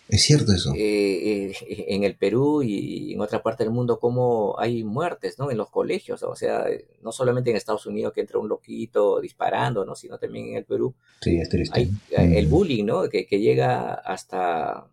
Es 0.09 0.23
cierto 0.23 0.53
eso. 0.53 0.73
Eh, 0.77 1.51
eh, 1.51 1.85
en 1.89 2.05
el 2.05 2.17
Perú 2.17 2.63
y 2.63 3.15
en 3.15 3.21
otra 3.21 3.43
parte 3.43 3.65
del 3.65 3.73
mundo, 3.73 3.99
cómo 3.99 4.55
hay 4.59 4.85
muertes, 4.85 5.39
¿no? 5.39 5.51
En 5.51 5.57
los 5.57 5.71
colegios, 5.71 6.23
o 6.23 6.37
sea, 6.37 6.67
no 7.03 7.11
solamente 7.11 7.51
en 7.51 7.57
Estados 7.57 7.87
Unidos 7.87 8.13
que 8.13 8.21
entra 8.21 8.39
un 8.39 8.49
loquito 8.49 9.21
disparando, 9.21 9.85
¿no? 9.85 9.95
Sino 9.95 10.19
también 10.19 10.49
en 10.49 10.57
el 10.57 10.65
Perú. 10.65 10.95
Sí, 11.21 11.39
es 11.39 11.49
triste. 11.49 11.89
Hay, 12.17 12.37
el 12.37 12.47
bullying, 12.47 12.85
¿no? 12.85 13.09
Que, 13.09 13.27
que 13.27 13.41
llega 13.41 13.95
hasta, 13.95 14.89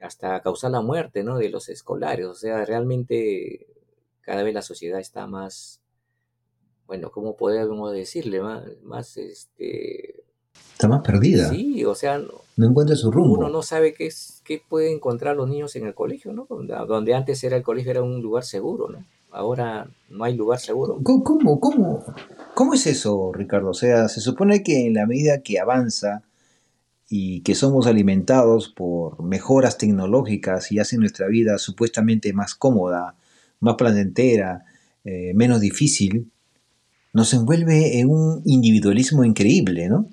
hasta 0.00 0.40
causar 0.40 0.70
la 0.70 0.80
muerte, 0.80 1.22
¿no? 1.22 1.38
De 1.38 1.50
los 1.50 1.68
escolares. 1.68 2.26
O 2.26 2.34
sea, 2.34 2.64
realmente 2.64 3.66
cada 4.22 4.42
vez 4.42 4.54
la 4.54 4.62
sociedad 4.62 4.98
está 4.98 5.26
más 5.26 5.82
bueno, 6.86 7.10
¿cómo 7.10 7.36
podemos 7.36 7.92
decirle? 7.92 8.40
Más, 8.82 9.16
este... 9.16 10.24
Está 10.72 10.88
más 10.88 11.02
perdida. 11.02 11.48
Sí, 11.50 11.84
o 11.84 11.94
sea... 11.94 12.18
No, 12.56 12.66
encuentra 12.66 12.94
su 12.94 13.10
rumbo. 13.10 13.34
Uno 13.34 13.48
no 13.48 13.62
sabe 13.62 13.94
qué, 13.94 14.06
es, 14.06 14.40
qué 14.44 14.62
pueden 14.68 14.94
encontrar 14.94 15.36
los 15.36 15.48
niños 15.48 15.74
en 15.76 15.86
el 15.86 15.94
colegio, 15.94 16.32
¿no? 16.32 16.46
Donde 16.48 17.14
antes 17.14 17.42
era 17.42 17.56
el 17.56 17.62
colegio 17.62 17.90
era 17.90 18.02
un 18.02 18.22
lugar 18.22 18.44
seguro, 18.44 18.88
¿no? 18.88 19.04
Ahora 19.32 19.88
no 20.10 20.22
hay 20.22 20.36
lugar 20.36 20.60
seguro. 20.60 21.00
¿Cómo, 21.02 21.58
cómo, 21.58 22.04
cómo 22.54 22.74
es 22.74 22.86
eso, 22.86 23.32
Ricardo? 23.32 23.70
O 23.70 23.74
sea, 23.74 24.08
se 24.08 24.20
supone 24.20 24.62
que 24.62 24.86
en 24.86 24.94
la 24.94 25.06
medida 25.06 25.42
que 25.42 25.58
avanza 25.58 26.22
y 27.08 27.40
que 27.40 27.56
somos 27.56 27.88
alimentados 27.88 28.68
por 28.68 29.20
mejoras 29.24 29.76
tecnológicas 29.76 30.70
y 30.70 30.78
hacen 30.78 31.00
nuestra 31.00 31.26
vida 31.26 31.58
supuestamente 31.58 32.32
más 32.32 32.54
cómoda, 32.54 33.16
más 33.58 33.74
placentera, 33.74 34.64
eh, 35.04 35.32
menos 35.34 35.60
difícil, 35.60 36.30
nos 37.12 37.34
envuelve 37.34 37.98
en 37.98 38.10
un 38.10 38.42
individualismo 38.44 39.24
increíble, 39.24 39.88
¿no? 39.88 40.08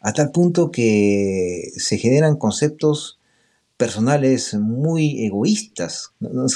A 0.00 0.12
tal 0.12 0.32
punto 0.32 0.70
que 0.70 1.70
se 1.76 1.98
generan 1.98 2.36
conceptos 2.36 3.18
personales 3.76 4.54
muy 4.54 5.24
egoístas. 5.24 6.12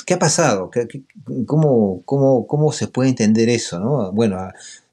¿Qué 0.07 0.15
ha 0.15 0.19
pasado? 0.19 0.71
cómo, 1.47 2.03
cómo, 2.05 2.73
se 2.73 2.89
puede 2.89 3.09
entender 3.09 3.49
eso? 3.49 3.81
¿no? 3.81 4.13
Bueno, 4.13 4.39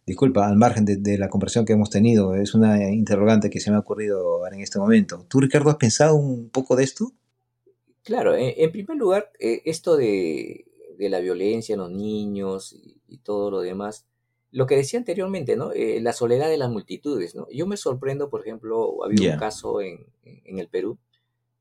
disculpa, 0.05 0.47
al 0.47 0.55
margen 0.55 0.85
de, 0.85 1.17
la 1.17 1.29
conversación 1.29 1.65
que 1.65 1.73
hemos 1.73 1.89
tenido, 1.89 2.35
es 2.35 2.53
una 2.53 2.91
interrogante 2.91 3.49
que 3.49 3.59
se 3.59 3.69
me 3.69 3.77
ha 3.77 3.81
ocurrido 3.81 4.45
en 4.47 4.61
este 4.61 4.79
momento. 4.79 5.25
¿Tú, 5.27 5.39
Ricardo, 5.39 5.69
has 5.69 5.75
pensado 5.77 6.15
un 6.15 6.49
poco 6.49 6.75
de 6.75 6.83
esto? 6.83 7.11
Claro, 8.03 8.35
en, 8.35 8.71
primer 8.71 8.97
lugar, 8.97 9.31
eh, 9.39 9.61
esto 9.65 9.95
de, 9.95 10.65
la 10.97 11.19
violencia 11.19 11.73
en 11.73 11.79
los 11.79 11.91
niños 11.91 12.75
y 13.07 13.17
todo 13.17 13.51
lo 13.51 13.59
demás, 13.59 14.05
lo 14.51 14.67
que 14.67 14.75
decía 14.75 14.99
anteriormente, 14.99 15.55
¿no? 15.55 15.71
Eh, 15.71 15.99
la 16.01 16.13
soledad 16.13 16.49
de 16.49 16.57
las 16.57 16.69
multitudes, 16.69 17.35
¿no? 17.35 17.47
Yo 17.49 17.65
me 17.67 17.77
sorprendo, 17.77 18.29
por 18.29 18.41
ejemplo, 18.41 19.03
había 19.03 19.33
un 19.33 19.39
caso 19.39 19.81
en, 19.81 20.05
el 20.23 20.67
Perú 20.67 20.97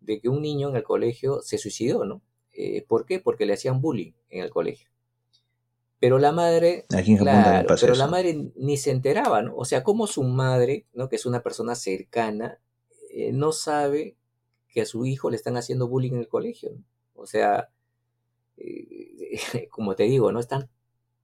de 0.01 0.21
que 0.21 0.29
un 0.29 0.43
niño 0.43 0.71
en 0.71 0.77
el 0.77 0.83
colegio 0.83 1.41
se 1.43 1.59
suicidó, 1.59 2.05
¿no? 2.05 2.21
Eh, 2.53 2.85
¿Por 2.87 3.07
qué? 3.07 3.21
Porque 3.21 3.47
le 3.47 3.53
hacían 3.53 3.81
bullying 3.81 4.13
en 4.29 4.43
el 4.43 4.51
colegio. 4.51 4.89
Pero 6.01 6.19
la 6.19 6.33
madre, 6.33 6.87
claro, 7.19 7.77
pero 7.79 7.95
la 7.95 8.07
madre 8.07 8.51
ni 8.57 8.77
se 8.77 8.91
enteraba, 8.91 9.43
¿no? 9.43 9.55
O 9.55 9.65
sea, 9.65 9.85
como 9.85 10.07
su 10.07 10.25
madre, 10.25 10.87
¿no? 10.93 11.09
Que 11.09 11.17
es 11.17 11.27
una 11.27 11.43
persona 11.43 11.75
cercana, 11.77 12.59
eh, 13.13 13.33
no 13.33 13.53
sabe 13.53 14.17
que 14.69 14.81
a 14.81 14.87
su 14.87 15.05
hijo 15.05 15.31
le 15.31 15.37
están 15.37 15.57
haciendo 15.57 15.89
bullying 15.89 16.13
en 16.13 16.21
el 16.21 16.29
colegio. 16.29 16.71
¿no? 16.73 16.83
O 17.15 17.27
sea, 17.27 17.71
como 19.71 19.95
te 19.95 20.05
digo, 20.05 20.33
¿no? 20.33 20.41
Están 20.41 20.71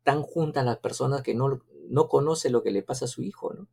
tan 0.07 0.23
juntas 0.23 0.65
las 0.65 0.79
personas 0.79 1.23
que 1.23 1.35
no, 1.35 1.61
no 1.89 2.09
conoce 2.09 2.49
lo 2.49 2.63
que 2.63 2.71
le 2.71 2.83
pasa 2.83 3.07
a 3.07 3.09
su 3.09 3.25
hijo, 3.25 3.53
¿no? 3.53 3.67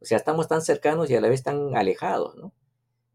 O 0.00 0.04
sea, 0.04 0.16
estamos 0.16 0.46
tan 0.46 0.62
cercanos 0.62 1.10
y 1.10 1.16
a 1.16 1.20
la 1.20 1.28
vez 1.28 1.42
tan 1.42 1.76
alejados, 1.76 2.36
¿no? 2.36 2.52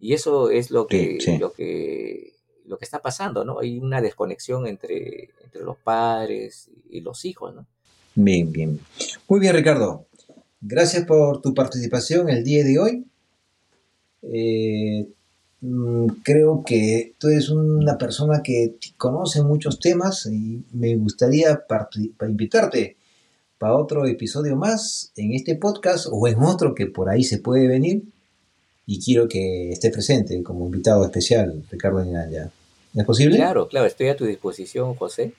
Y 0.01 0.13
eso 0.13 0.49
es 0.49 0.69
lo 0.69 0.85
que, 0.85 1.17
lo 1.39 1.53
que, 1.53 2.33
lo 2.65 2.77
que 2.77 2.83
está 2.83 3.01
pasando, 3.01 3.45
¿no? 3.45 3.59
Hay 3.59 3.79
una 3.79 4.01
desconexión 4.01 4.67
entre, 4.67 5.29
entre 5.45 5.63
los 5.63 5.77
padres 5.77 6.69
y 6.89 6.99
los 6.99 7.23
hijos, 7.23 7.55
¿no? 7.55 7.65
Bien, 8.15 8.51
bien. 8.51 8.81
Muy 9.29 9.39
bien, 9.39 9.55
Ricardo. 9.55 10.07
Gracias 10.59 11.05
por 11.05 11.41
tu 11.41 11.53
participación 11.53 12.29
el 12.29 12.43
día 12.43 12.65
de 12.65 12.79
hoy. 12.79 13.05
Eh, 14.23 15.07
creo 16.23 16.63
que 16.65 17.13
tú 17.19 17.27
eres 17.27 17.49
una 17.49 17.97
persona 17.97 18.41
que 18.43 18.75
conoce 18.97 19.43
muchos 19.43 19.79
temas 19.79 20.25
y 20.25 20.63
me 20.71 20.95
gustaría 20.95 21.63
invitarte 22.21 22.97
para 23.59 23.75
otro 23.75 24.07
episodio 24.07 24.55
más 24.55 25.11
en 25.15 25.33
este 25.33 25.55
podcast 25.55 26.07
o 26.11 26.27
en 26.27 26.41
otro 26.41 26.73
que 26.73 26.87
por 26.87 27.09
ahí 27.09 27.23
se 27.23 27.37
puede 27.37 27.67
venir 27.67 28.03
y 28.87 28.99
quiero 28.99 29.27
que 29.27 29.69
esté 29.69 29.91
presente 29.91 30.41
como 30.41 30.65
invitado 30.65 31.05
especial 31.05 31.63
Ricardo 31.69 32.03
Ninaya. 32.03 32.51
¿Es 32.95 33.05
posible? 33.05 33.37
Claro, 33.37 33.67
claro, 33.67 33.85
estoy 33.85 34.07
a 34.07 34.17
tu 34.17 34.25
disposición, 34.25 34.95
José. 34.95 35.33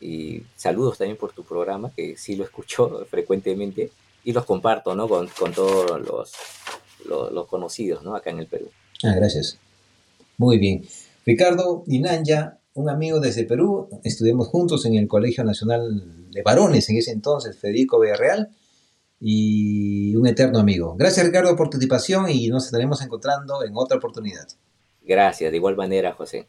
Y 0.00 0.42
saludos 0.56 0.98
también 0.98 1.16
por 1.16 1.32
tu 1.32 1.42
programa, 1.42 1.90
que 1.96 2.18
sí 2.18 2.36
lo 2.36 2.44
escucho 2.44 3.06
frecuentemente 3.10 3.90
y 4.24 4.32
los 4.32 4.44
comparto 4.44 4.94
¿no? 4.94 5.08
con, 5.08 5.28
todos 5.54 6.00
los, 6.02 6.32
los, 7.06 7.32
los 7.32 7.46
conocidos 7.46 8.04
¿no? 8.04 8.14
acá 8.14 8.28
en 8.28 8.40
el 8.40 8.46
Perú. 8.46 8.68
Ah, 9.04 9.14
gracias. 9.14 9.58
Muy 10.38 10.58
bien. 10.58 10.84
Ricardo 11.26 11.84
Inanya, 11.86 12.58
un 12.74 12.88
amigo 12.88 13.20
desde 13.20 13.44
Perú, 13.44 13.88
estudiamos 14.02 14.48
juntos 14.48 14.84
en 14.86 14.94
el 14.94 15.08
Colegio 15.08 15.44
Nacional 15.44 16.30
de 16.30 16.42
Varones, 16.42 16.88
en 16.88 16.96
ese 16.96 17.12
entonces, 17.12 17.56
Federico 17.56 18.00
Villarreal, 18.00 18.50
y 19.20 20.16
un 20.16 20.26
eterno 20.26 20.58
amigo. 20.58 20.96
Gracias, 20.96 21.24
Ricardo, 21.24 21.54
por 21.56 21.68
tu 21.68 21.72
participación 21.72 22.28
y 22.28 22.48
nos 22.48 22.66
estaremos 22.66 23.00
encontrando 23.02 23.64
en 23.64 23.72
otra 23.74 23.98
oportunidad. 23.98 24.46
Gracias, 25.02 25.50
de 25.50 25.56
igual 25.56 25.76
manera, 25.76 26.12
José. 26.12 26.48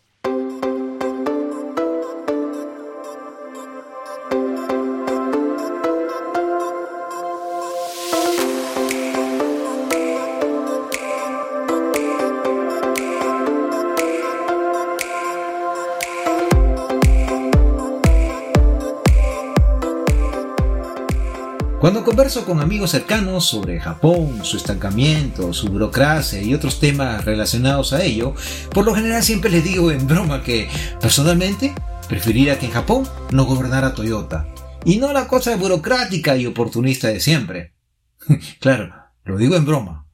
Cuando 21.86 22.04
converso 22.04 22.46
con 22.46 22.62
amigos 22.62 22.90
cercanos 22.90 23.46
sobre 23.46 23.80
Japón, 23.80 24.44
su 24.44 24.58
estancamiento, 24.58 25.54
su 25.54 25.68
burocracia 25.68 26.42
y 26.42 26.52
otros 26.56 26.80
temas 26.80 27.24
relacionados 27.26 27.94
a 27.94 28.02
ello, 28.02 28.34
por 28.74 28.86
lo 28.86 28.96
general 28.96 29.22
siempre 29.22 29.52
les 29.52 29.64
digo 29.64 29.92
en 29.92 30.08
broma 30.08 30.42
que 30.42 30.68
personalmente 31.00 31.76
preferiría 32.10 32.58
que 32.58 32.66
en 32.66 32.72
Japón 32.72 33.08
no 33.30 33.46
gobernara 33.46 33.94
Toyota 33.94 34.48
y 34.84 34.98
no 34.98 35.14
la 35.14 35.28
cosa 35.28 35.56
burocrática 35.58 36.36
y 36.36 36.48
oportunista 36.48 37.10
de 37.10 37.20
siempre. 37.20 37.76
claro, 38.60 38.92
lo 39.24 39.38
digo 39.38 39.56
en 39.56 39.66
broma, 39.66 40.05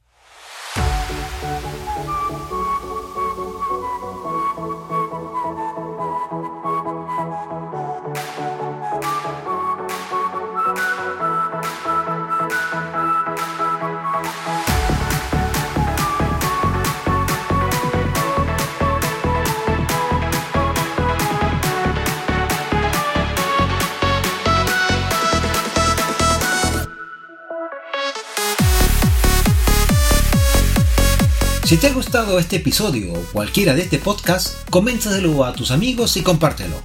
Si 31.72 31.78
te 31.78 31.86
ha 31.86 31.92
gustado 31.94 32.38
este 32.38 32.56
episodio 32.56 33.14
o 33.14 33.22
cualquiera 33.32 33.74
de 33.74 33.80
este 33.80 33.98
podcast, 33.98 34.68
coméntaselo 34.68 35.42
a 35.42 35.54
tus 35.54 35.70
amigos 35.70 36.18
y 36.18 36.22
compártelo. 36.22 36.76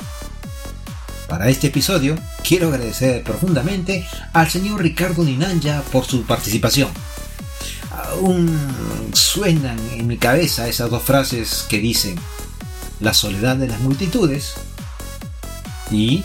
Para 1.28 1.50
este 1.50 1.68
episodio, 1.68 2.16
quiero 2.42 2.70
agradecer 2.70 3.22
profundamente 3.22 4.08
al 4.32 4.50
señor 4.50 4.82
Ricardo 4.82 5.26
Ninanja 5.26 5.82
por 5.92 6.06
su 6.06 6.24
participación. 6.24 6.90
Aún 7.92 8.58
suenan 9.12 9.78
en 9.92 10.08
mi 10.08 10.16
cabeza 10.16 10.70
esas 10.70 10.90
dos 10.90 11.04
frases 11.04 11.66
que 11.68 11.80
dicen 11.80 12.18
la 13.02 13.14
soledad 13.14 13.58
de 13.58 13.68
las 13.68 13.82
multitudes 13.82 14.54
y 15.92 16.24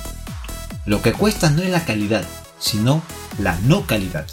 lo 0.86 1.02
que 1.02 1.12
cuesta 1.12 1.50
no 1.50 1.62
es 1.62 1.70
la 1.70 1.84
calidad, 1.84 2.24
sino 2.60 3.02
la 3.40 3.58
no 3.62 3.88
calidad. 3.88 4.28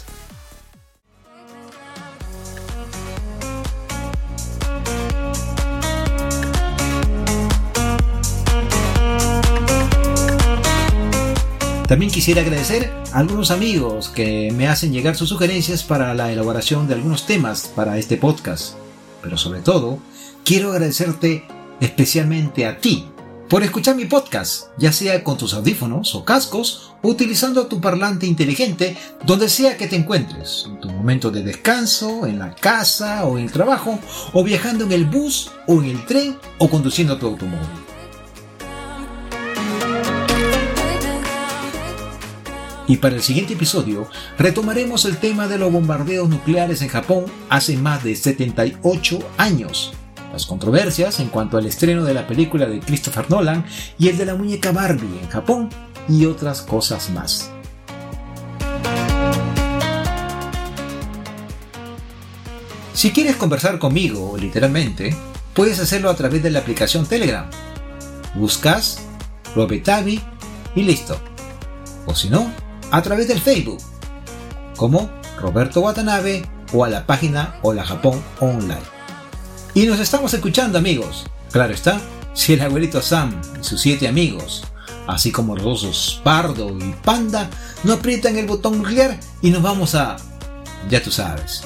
También 11.90 12.12
quisiera 12.12 12.42
agradecer 12.42 12.88
a 13.12 13.18
algunos 13.18 13.50
amigos 13.50 14.10
que 14.10 14.52
me 14.54 14.68
hacen 14.68 14.92
llegar 14.92 15.16
sus 15.16 15.28
sugerencias 15.28 15.82
para 15.82 16.14
la 16.14 16.30
elaboración 16.30 16.86
de 16.86 16.94
algunos 16.94 17.26
temas 17.26 17.66
para 17.74 17.98
este 17.98 18.16
podcast. 18.16 18.74
Pero 19.20 19.36
sobre 19.36 19.58
todo, 19.58 19.98
quiero 20.44 20.70
agradecerte 20.70 21.48
especialmente 21.80 22.64
a 22.64 22.78
ti 22.78 23.08
por 23.48 23.64
escuchar 23.64 23.96
mi 23.96 24.04
podcast, 24.04 24.66
ya 24.78 24.92
sea 24.92 25.24
con 25.24 25.36
tus 25.36 25.52
audífonos 25.52 26.14
o 26.14 26.24
cascos 26.24 26.92
o 27.02 27.08
utilizando 27.08 27.66
tu 27.66 27.80
parlante 27.80 28.24
inteligente 28.24 28.96
donde 29.26 29.48
sea 29.48 29.76
que 29.76 29.88
te 29.88 29.96
encuentres, 29.96 30.66
en 30.68 30.78
tu 30.78 30.88
momento 30.90 31.32
de 31.32 31.42
descanso, 31.42 32.24
en 32.24 32.38
la 32.38 32.54
casa 32.54 33.24
o 33.24 33.36
en 33.36 33.46
el 33.46 33.50
trabajo, 33.50 33.98
o 34.32 34.44
viajando 34.44 34.84
en 34.84 34.92
el 34.92 35.06
bus 35.06 35.50
o 35.66 35.82
en 35.82 35.86
el 35.86 36.06
tren 36.06 36.36
o 36.58 36.70
conduciendo 36.70 37.18
tu 37.18 37.26
automóvil. 37.26 37.89
Y 42.90 42.96
para 42.96 43.14
el 43.14 43.22
siguiente 43.22 43.52
episodio 43.52 44.08
retomaremos 44.36 45.04
el 45.04 45.16
tema 45.18 45.46
de 45.46 45.58
los 45.58 45.70
bombardeos 45.70 46.28
nucleares 46.28 46.82
en 46.82 46.88
Japón 46.88 47.26
hace 47.48 47.76
más 47.76 48.02
de 48.02 48.16
78 48.16 49.20
años, 49.36 49.92
las 50.32 50.44
controversias 50.44 51.20
en 51.20 51.28
cuanto 51.28 51.56
al 51.56 51.66
estreno 51.66 52.02
de 52.02 52.14
la 52.14 52.26
película 52.26 52.66
de 52.66 52.80
Christopher 52.80 53.30
Nolan 53.30 53.64
y 53.96 54.08
el 54.08 54.18
de 54.18 54.26
la 54.26 54.34
muñeca 54.34 54.72
Barbie 54.72 55.20
en 55.22 55.28
Japón 55.28 55.68
y 56.08 56.26
otras 56.26 56.62
cosas 56.62 57.10
más. 57.10 57.52
Si 62.92 63.12
quieres 63.12 63.36
conversar 63.36 63.78
conmigo, 63.78 64.36
literalmente, 64.36 65.14
puedes 65.54 65.78
hacerlo 65.78 66.10
a 66.10 66.16
través 66.16 66.42
de 66.42 66.50
la 66.50 66.58
aplicación 66.58 67.06
Telegram. 67.06 67.48
Buscas 68.34 68.98
Robetavi 69.54 70.20
y 70.74 70.82
listo. 70.82 71.20
O 72.06 72.16
si 72.16 72.28
no, 72.28 72.50
a 72.90 73.02
través 73.02 73.28
del 73.28 73.40
Facebook, 73.40 73.78
como 74.76 75.10
Roberto 75.38 75.80
Watanabe 75.80 76.44
o 76.72 76.84
a 76.84 76.88
la 76.88 77.06
página 77.06 77.56
Hola 77.62 77.84
Japón 77.84 78.22
Online. 78.40 78.82
Y 79.74 79.86
nos 79.86 80.00
estamos 80.00 80.34
escuchando 80.34 80.78
amigos, 80.78 81.26
claro 81.52 81.72
está, 81.72 82.00
si 82.34 82.54
el 82.54 82.60
abuelito 82.60 83.00
Sam 83.00 83.40
y 83.60 83.64
sus 83.64 83.80
siete 83.80 84.08
amigos, 84.08 84.64
así 85.06 85.30
como 85.30 85.56
los 85.56 85.66
osos 85.66 86.20
Pardo 86.24 86.76
y 86.78 86.94
Panda, 87.04 87.48
no 87.84 87.94
aprietan 87.94 88.36
el 88.36 88.46
botón 88.46 88.78
nuclear 88.78 89.18
y 89.40 89.50
nos 89.50 89.62
vamos 89.62 89.94
a... 89.94 90.16
ya 90.88 91.02
tú 91.02 91.10
sabes. 91.10 91.62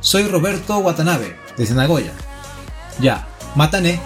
Soy 0.00 0.28
Roberto 0.28 0.78
Watanabe, 0.78 1.36
desde 1.56 1.74
Nagoya. 1.74 2.12
Ya, 3.00 3.26
matané. 3.54 4.00